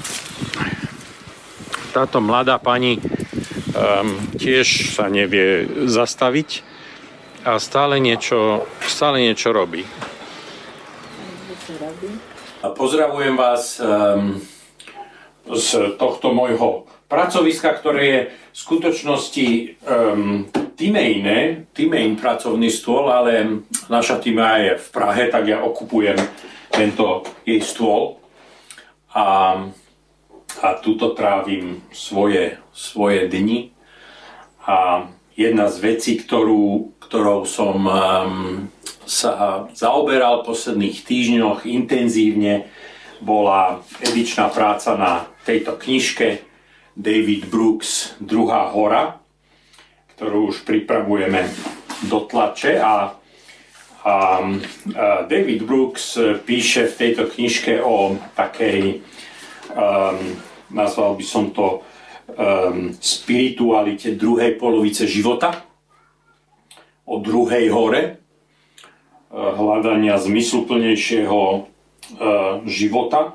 Táto 1.93 2.19
mladá 2.25 2.57
pani 2.57 2.97
um, 2.97 4.17
tiež 4.37 4.97
sa 4.97 5.09
nevie 5.13 5.69
zastaviť 5.89 6.65
a 7.45 7.61
stále 7.61 8.01
niečo, 8.01 8.65
stále 8.85 9.21
niečo 9.21 9.53
robí. 9.53 9.85
Pozdravujem 12.67 13.37
vás 13.39 13.79
um, 13.79 14.41
z 15.47 15.97
tohto 15.97 16.35
môjho 16.35 16.89
pracoviska, 17.07 17.71
ktoré 17.79 18.03
je 18.03 18.21
v 18.33 18.57
skutočnosti 18.57 19.49
um, 19.87 20.49
týmejné, 20.77 21.71
týmejn 21.73 22.19
pracovný 22.19 22.69
stôl, 22.69 23.09
ale 23.09 23.65
naša 23.89 24.21
týma 24.21 24.61
je 24.61 24.73
v 24.77 24.87
Prahe, 24.93 25.23
tak 25.33 25.49
ja 25.49 25.63
okupujem 25.65 26.19
tento 26.69 27.25
jej 27.47 27.63
stôl 27.63 28.26
a, 29.17 29.29
a 30.61 30.69
tuto 30.85 31.17
trávim 31.17 31.81
svoje, 31.89 32.61
svoje 32.77 33.25
dni. 33.33 33.73
A 34.69 35.09
jedna 35.33 35.73
z 35.73 35.77
vecí, 35.81 36.21
ktorú, 36.21 36.93
ktorou 37.01 37.49
som 37.49 37.81
um, 37.81 38.69
sa 39.09 39.65
zaoberal 39.73 40.45
v 40.45 40.53
posledných 40.53 40.97
týždňoch 41.01 41.65
intenzívne, 41.65 42.69
bola 43.25 43.81
edičná 44.05 44.53
práca 44.53 44.93
na 44.93 45.25
tejto 45.49 45.81
knižke 45.81 46.45
David 46.93 47.49
Brooks 47.49 48.21
Druhá 48.21 48.69
hora, 48.77 49.17
ktorú 50.17 50.53
už 50.53 50.69
pripravujeme 50.69 51.49
do 52.05 52.29
tlače 52.29 52.77
a 52.77 53.17
a 54.07 54.39
David 55.27 55.67
Brooks 55.67 56.15
píše 56.47 56.87
v 56.87 56.95
tejto 56.95 57.27
knižke 57.27 57.83
o 57.83 58.15
takej, 58.39 59.03
um, 59.75 60.39
nazval 60.71 61.19
by 61.19 61.25
som 61.27 61.51
to, 61.51 61.83
um, 62.39 62.95
spiritualite 63.03 64.15
druhej 64.15 64.63
polovice 64.63 65.11
života, 65.11 65.67
o 67.03 67.19
druhej 67.19 67.67
hore, 67.75 68.03
uh, 68.15 69.51
hľadania 69.59 70.23
zmysluplnejšieho 70.23 71.41
uh, 71.43 71.65
života. 72.63 73.35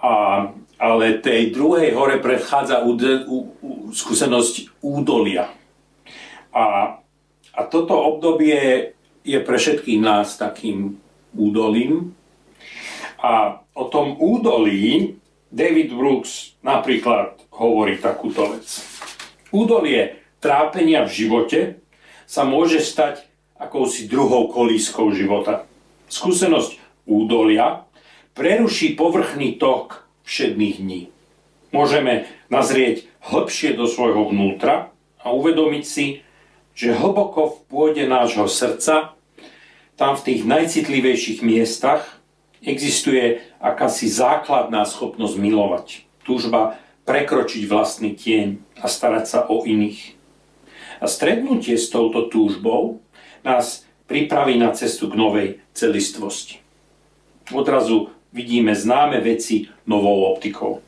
A, 0.00 0.48
ale 0.78 1.20
tej 1.20 1.52
druhej 1.52 1.92
hore 1.92 2.22
predchádza 2.22 2.86
úde, 2.86 3.26
ú, 3.28 3.52
ú, 3.60 3.70
skúsenosť 3.92 4.80
údolia. 4.80 5.52
A, 6.54 6.96
a 7.52 7.60
toto 7.66 7.98
obdobie 7.98 8.94
je 9.28 9.38
pre 9.44 9.60
všetkých 9.60 10.00
nás 10.00 10.40
takým 10.40 10.96
údolím. 11.36 12.16
A 13.20 13.60
o 13.76 13.84
tom 13.92 14.16
údolí 14.16 15.20
David 15.52 15.92
Brooks 15.92 16.56
napríklad 16.64 17.36
hovorí 17.52 18.00
takúto 18.00 18.56
vec. 18.56 18.64
Údolie 19.52 20.24
trápenia 20.40 21.04
v 21.04 21.12
živote 21.12 21.60
sa 22.24 22.48
môže 22.48 22.80
stať 22.80 23.28
akousi 23.60 24.08
druhou 24.08 24.48
kolískou 24.48 25.12
života. 25.12 25.68
Skúsenosť 26.08 27.04
údolia 27.04 27.84
preruší 28.32 28.94
povrchný 28.94 29.58
tok 29.58 30.08
všedných 30.24 30.76
dní. 30.78 31.02
Môžeme 31.74 32.30
nazrieť 32.48 33.04
hlbšie 33.28 33.76
do 33.76 33.84
svojho 33.84 34.30
vnútra 34.30 34.88
a 35.20 35.26
uvedomiť 35.34 35.84
si, 35.84 36.24
že 36.78 36.94
hlboko 36.94 37.50
v 37.50 37.56
pôde 37.66 38.04
nášho 38.06 38.46
srdca 38.46 39.17
tam 39.98 40.14
v 40.14 40.24
tých 40.30 40.42
najcitlivejších 40.46 41.42
miestach 41.42 42.06
existuje 42.62 43.42
akási 43.58 44.06
základná 44.06 44.86
schopnosť 44.86 45.36
milovať. 45.36 45.86
Túžba 46.22 46.78
prekročiť 47.02 47.66
vlastný 47.66 48.14
tieň 48.14 48.62
a 48.78 48.86
starať 48.86 49.24
sa 49.26 49.40
o 49.50 49.66
iných. 49.66 50.14
A 51.02 51.10
stretnutie 51.10 51.74
s 51.74 51.90
touto 51.90 52.30
túžbou 52.30 53.02
nás 53.42 53.82
pripraví 54.06 54.54
na 54.54 54.70
cestu 54.70 55.10
k 55.10 55.18
novej 55.18 55.48
celistvosti. 55.74 56.62
Odrazu 57.50 58.14
vidíme 58.30 58.78
známe 58.78 59.18
veci 59.18 59.66
novou 59.82 60.30
optikou. 60.30 60.78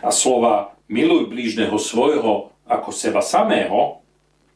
A 0.00 0.08
slova 0.08 0.72
miluj 0.88 1.28
blížneho 1.28 1.76
svojho 1.76 2.56
ako 2.64 2.88
seba 2.88 3.20
samého 3.20 4.00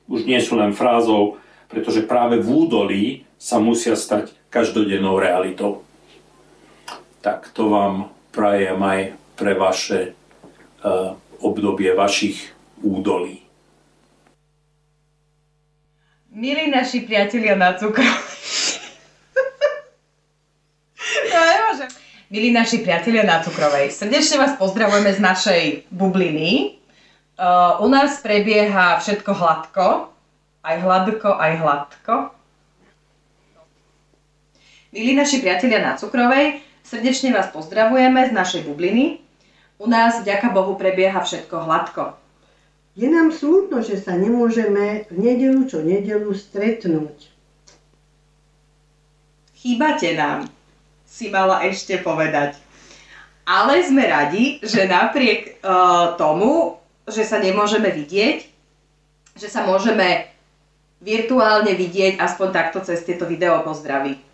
už 0.08 0.24
nie 0.24 0.40
sú 0.40 0.56
len 0.56 0.72
frázou, 0.72 1.36
pretože 1.68 2.08
práve 2.08 2.40
v 2.40 2.48
údolí 2.48 3.27
sa 3.38 3.62
musia 3.62 3.94
stať 3.94 4.34
každodennou 4.50 5.16
realitou. 5.22 5.86
Tak 7.22 7.54
to 7.54 7.70
vám 7.70 8.10
prajem 8.34 8.82
aj 8.82 9.00
pre 9.38 9.54
vaše 9.54 10.12
uh, 10.82 11.14
obdobie 11.38 11.94
vašich 11.94 12.50
údolí. 12.82 13.46
Milí 16.34 16.70
naši 16.70 17.06
priatelia 17.06 17.54
na 17.54 17.74
cukru. 17.74 18.06
Milí 22.28 22.52
naši 22.52 22.84
priatelia 22.84 23.24
na 23.24 23.40
Cukrovej, 23.40 23.88
srdečne 23.88 24.36
vás 24.36 24.52
pozdravujeme 24.60 25.16
z 25.16 25.20
našej 25.24 25.62
bubliny. 25.88 26.76
Uh, 27.40 27.80
u 27.80 27.88
nás 27.88 28.20
prebieha 28.20 29.00
všetko 29.00 29.32
hladko, 29.32 30.12
aj 30.60 30.76
hladko, 30.76 31.32
aj 31.32 31.52
hladko. 31.56 32.14
Milí 34.88 35.12
naši 35.12 35.44
priatelia 35.44 35.84
na 35.84 36.00
Cukrovej, 36.00 36.64
srdečne 36.80 37.28
vás 37.28 37.52
pozdravujeme 37.52 38.24
z 38.24 38.32
našej 38.32 38.64
bubliny. 38.64 39.20
U 39.76 39.84
nás, 39.84 40.24
vďaka 40.24 40.48
Bohu, 40.48 40.80
prebieha 40.80 41.20
všetko 41.20 41.68
hladko. 41.68 42.16
Je 42.96 43.04
nám 43.04 43.28
smutno, 43.28 43.84
že 43.84 44.00
sa 44.00 44.16
nemôžeme 44.16 45.04
v 45.12 45.16
nedelu 45.20 45.68
čo 45.68 45.84
nedelu 45.84 46.32
stretnúť. 46.32 47.28
Chýbate 49.60 50.16
nám, 50.16 50.48
si 51.04 51.28
mala 51.28 51.68
ešte 51.68 52.00
povedať. 52.00 52.56
Ale 53.44 53.84
sme 53.84 54.08
radi, 54.08 54.56
že 54.64 54.88
napriek 54.88 55.60
uh, 55.60 56.16
tomu, 56.16 56.80
že 57.04 57.28
sa 57.28 57.36
nemôžeme 57.36 57.92
vidieť, 57.92 58.38
že 59.36 59.48
sa 59.52 59.68
môžeme 59.68 60.32
virtuálne 61.04 61.76
vidieť 61.76 62.16
aspoň 62.16 62.48
takto 62.56 62.80
cez 62.80 63.04
tieto 63.04 63.28
video 63.28 63.60
pozdravy. 63.60 64.27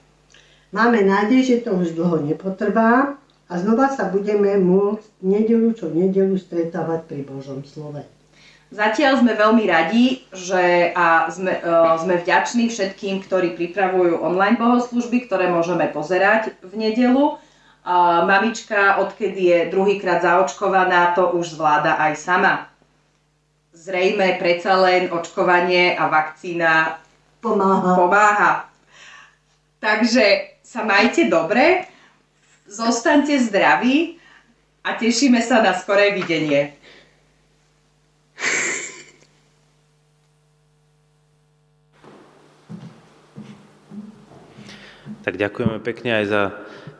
Máme 0.74 1.06
nádej, 1.06 1.40
že 1.46 1.56
to 1.62 1.78
už 1.78 1.94
dlho 1.94 2.26
nepotrvá 2.26 3.14
a 3.46 3.52
znova 3.54 3.94
sa 3.94 4.10
budeme 4.10 4.58
môcť 4.58 5.06
nedelu 5.22 5.70
čo 5.70 5.86
nedelu 5.86 6.34
stretávať 6.34 7.06
pri 7.06 7.22
Božom 7.22 7.62
slove. 7.62 8.02
Zatiaľ 8.74 9.22
sme 9.22 9.38
veľmi 9.38 9.70
radi, 9.70 10.26
že 10.34 10.90
a 10.98 11.30
sme, 11.30 11.62
uh, 11.62 11.94
sme 11.94 12.18
vďační 12.18 12.74
všetkým, 12.74 13.22
ktorí 13.22 13.54
pripravujú 13.54 14.18
online 14.18 14.58
bohoslužby, 14.58 15.30
ktoré 15.30 15.46
môžeme 15.46 15.86
pozerať 15.94 16.58
v 16.66 16.74
nedelu. 16.74 17.38
Uh, 17.86 18.26
mamička, 18.26 18.98
odkedy 18.98 19.42
je 19.46 19.58
druhýkrát 19.70 20.26
zaočkovaná, 20.26 21.14
to 21.14 21.38
už 21.38 21.54
zvláda 21.54 22.02
aj 22.02 22.18
sama. 22.18 22.66
Zrejme 23.70 24.42
predsa 24.42 24.74
len 24.82 25.06
očkovanie 25.06 25.94
a 25.94 26.10
vakcína 26.10 26.98
pomáha. 27.38 27.94
pomáha. 27.94 28.52
Takže 29.78 30.53
sa 30.74 30.82
majte 30.82 31.30
dobre, 31.30 31.86
zostaňte 32.66 33.38
zdraví 33.46 34.18
a 34.82 34.98
tešíme 34.98 35.38
sa 35.38 35.62
na 35.62 35.70
skoré 35.70 36.10
videnie. 36.10 36.74
Tak 45.22 45.38
ďakujeme 45.38 45.78
pekne 45.78 46.10
aj 46.18 46.24
za 46.26 46.42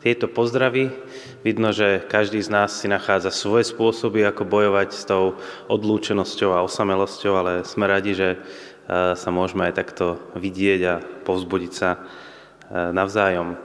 tieto 0.07 0.31
pozdravy. 0.31 0.95
Vidno, 1.43 1.75
že 1.75 1.99
každý 2.07 2.39
z 2.47 2.55
nás 2.55 2.79
si 2.79 2.87
nachádza 2.87 3.35
svoje 3.35 3.67
spôsoby, 3.67 4.23
ako 4.23 4.47
bojovať 4.47 4.89
s 4.95 5.03
tou 5.03 5.35
odlúčenosťou 5.67 6.55
a 6.55 6.63
osamelosťou, 6.63 7.33
ale 7.35 7.53
sme 7.67 7.91
radi, 7.91 8.15
že 8.15 8.29
e, 8.33 8.39
sa 9.19 9.31
môžeme 9.35 9.67
aj 9.67 9.75
takto 9.77 10.23
vidieť 10.39 10.81
a 10.87 10.95
povzbudiť 11.27 11.73
sa 11.75 12.01
navzájom. 12.73 13.57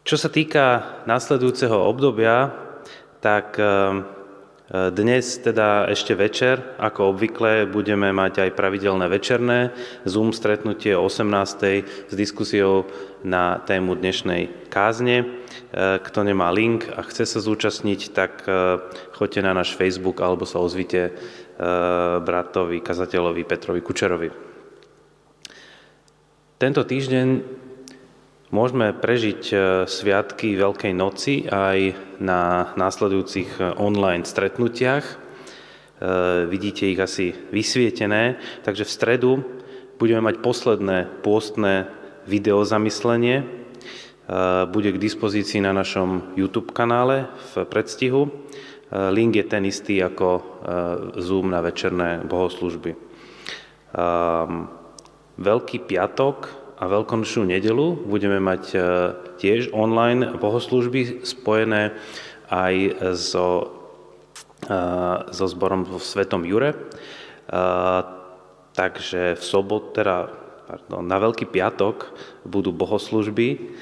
Čo 0.00 0.16
sa 0.16 0.32
týka 0.32 0.96
následujúceho 1.04 1.76
obdobia, 1.76 2.50
tak 3.20 3.60
e, 3.60 3.64
dnes 4.70 5.38
teda 5.38 5.90
ešte 5.92 6.16
večer, 6.16 6.62
ako 6.80 7.12
obvykle, 7.14 7.68
budeme 7.68 8.08
mať 8.10 8.48
aj 8.48 8.56
pravidelné 8.56 9.06
večerné 9.12 9.76
Zoom 10.08 10.32
stretnutie 10.32 10.96
o 10.96 11.04
18. 11.04 12.10
s 12.10 12.14
diskusiou 12.16 12.88
na 13.20 13.60
tému 13.60 13.92
dnešnej 13.92 14.72
kázne. 14.72 15.20
E, 15.20 15.24
kto 16.00 16.24
nemá 16.24 16.48
link 16.48 16.88
a 16.88 17.04
chce 17.04 17.28
sa 17.28 17.44
zúčastniť, 17.44 18.00
tak 18.16 18.48
e, 18.48 18.80
choďte 19.14 19.40
na 19.44 19.52
náš 19.52 19.76
Facebook 19.76 20.24
alebo 20.24 20.48
sa 20.48 20.64
ozvite 20.64 21.00
e, 21.06 21.12
bratovi, 22.24 22.80
kazateľovi 22.80 23.42
Petrovi 23.44 23.84
Kučerovi. 23.84 24.30
Tento 26.56 26.82
týždeň 26.88 27.59
Môžeme 28.50 28.90
prežiť 28.90 29.42
e, 29.46 29.56
sviatky 29.86 30.58
Veľkej 30.58 30.90
noci 30.90 31.46
aj 31.46 31.94
na 32.18 32.74
následujúcich 32.74 33.62
e, 33.62 33.78
online 33.78 34.26
stretnutiach. 34.26 35.06
E, 35.06 35.14
vidíte 36.50 36.90
ich 36.90 36.98
asi 36.98 37.30
vysvietené, 37.54 38.42
takže 38.66 38.82
v 38.82 38.90
stredu 38.90 39.30
budeme 40.02 40.26
mať 40.26 40.42
posledné 40.42 41.22
pôstne 41.22 41.86
videozamyslenie. 42.26 43.46
Bude 44.70 44.94
k 44.94 45.02
dispozícii 45.02 45.58
na 45.58 45.74
našom 45.74 46.34
YouTube 46.38 46.70
kanále 46.70 47.26
v 47.50 47.66
predstihu. 47.66 48.30
Link 48.94 49.34
je 49.34 49.42
ten 49.42 49.66
istý 49.66 49.98
ako 49.98 50.28
Zoom 51.18 51.50
na 51.50 51.58
večerné 51.58 52.22
bohoslužby. 52.22 52.94
Veľký 55.34 55.76
piatok 55.82 56.59
a 56.80 56.88
Veľkonočnú 56.88 57.44
nedelu 57.44 57.92
budeme 58.08 58.40
mať 58.40 58.64
e, 58.72 58.78
tiež 59.36 59.76
online 59.76 60.40
bohoslužby 60.40 61.20
spojené 61.28 61.92
aj 62.48 62.74
so, 63.20 63.68
e, 64.64 64.80
so 65.28 65.44
zborom 65.44 65.84
v 65.84 66.00
Svetom 66.00 66.48
Jure. 66.48 66.72
E, 66.72 66.76
takže 68.72 69.36
v 69.36 69.44
sobot, 69.44 69.92
teda 69.92 70.32
pardon, 70.64 71.04
na 71.04 71.20
Veľký 71.20 71.52
piatok 71.52 72.16
budú 72.48 72.72
bohoslužby, 72.72 73.76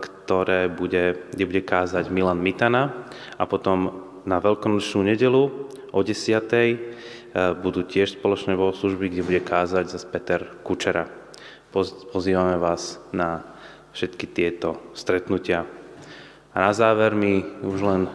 ktoré 0.00 0.70
bude, 0.70 1.18
kde 1.34 1.44
bude 1.44 1.62
kázať 1.66 2.14
Milan 2.14 2.38
Mitana 2.38 3.10
a 3.34 3.42
potom 3.42 4.06
na 4.22 4.38
Veľkonočnú 4.38 5.02
nedelu 5.02 5.50
o 5.90 6.00
10. 6.00 7.58
budú 7.58 7.82
tiež 7.82 8.14
spoločné 8.14 8.54
bohoslužby, 8.54 9.10
kde 9.10 9.26
bude 9.26 9.42
kázať 9.42 9.90
zase 9.90 10.06
Peter 10.06 10.46
Kučera 10.62 11.19
pozývame 11.72 12.58
vás 12.58 12.98
na 13.14 13.46
všetky 13.94 14.26
tieto 14.30 14.78
stretnutia. 14.94 15.66
A 16.50 16.66
na 16.66 16.72
záver 16.74 17.14
mi 17.14 17.46
už 17.62 17.78
len 17.82 18.02
e, 18.06 18.10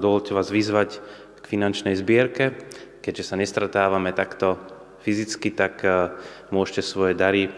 dovolte 0.00 0.32
vás 0.32 0.48
vyzvať 0.48 1.00
k 1.40 1.44
finančnej 1.44 1.92
zbierke. 2.00 2.56
Keďže 3.04 3.24
sa 3.28 3.36
nestratávame 3.36 4.16
takto 4.16 4.56
fyzicky, 5.04 5.52
tak 5.52 5.84
e, 5.84 6.16
môžete 6.48 6.80
svoje 6.80 7.12
dary 7.12 7.52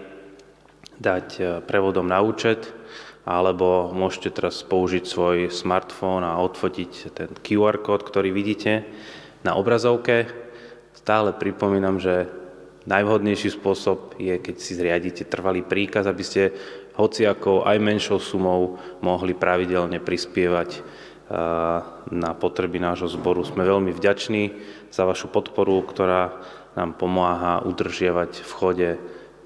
dať 0.98 1.26
e, 1.38 1.42
prevodom 1.62 2.10
na 2.10 2.18
účet, 2.26 2.74
alebo 3.22 3.94
môžete 3.94 4.42
teraz 4.42 4.66
použiť 4.66 5.04
svoj 5.06 5.36
smartfón 5.50 6.26
a 6.26 6.42
odfotiť 6.42 6.90
ten 7.14 7.30
QR 7.38 7.78
kód, 7.82 8.02
ktorý 8.02 8.34
vidíte 8.34 8.82
na 9.46 9.54
obrazovke. 9.54 10.26
Stále 10.94 11.30
pripomínam, 11.38 12.02
že 12.02 12.45
Najvhodnejší 12.86 13.50
spôsob 13.50 14.14
je, 14.14 14.38
keď 14.38 14.56
si 14.62 14.78
zriadíte 14.78 15.26
trvalý 15.26 15.66
príkaz, 15.66 16.06
aby 16.06 16.22
ste 16.22 16.54
hociakou 16.94 17.66
aj 17.66 17.82
menšou 17.82 18.22
sumou 18.22 18.78
mohli 19.02 19.34
pravidelne 19.34 19.98
prispievať 19.98 20.86
na 22.14 22.30
potreby 22.38 22.78
nášho 22.78 23.10
zboru. 23.10 23.42
Sme 23.42 23.66
veľmi 23.66 23.90
vďační 23.90 24.54
za 24.94 25.02
vašu 25.02 25.26
podporu, 25.26 25.82
ktorá 25.82 26.38
nám 26.78 26.94
pomáha 26.94 27.66
udržiavať 27.66 28.46
v 28.46 28.52
chode 28.54 28.90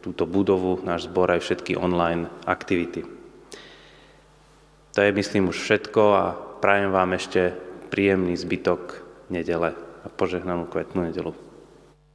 túto 0.05 0.29
budovu, 0.29 0.81
náš 0.85 1.09
zbor 1.09 1.33
aj 1.33 1.41
všetky 1.41 1.81
online 1.81 2.29
aktivity. 2.45 3.09
To 4.93 4.99
je, 5.01 5.11
myslím, 5.17 5.49
už 5.49 5.57
všetko 5.57 6.03
a 6.13 6.25
prajem 6.61 6.93
vám 6.93 7.17
ešte 7.17 7.57
príjemný 7.89 8.37
zbytok 8.37 9.01
nedele 9.33 9.73
a 10.05 10.07
požehnanú 10.13 10.69
kvetnú 10.69 11.09
nedelu. 11.09 11.33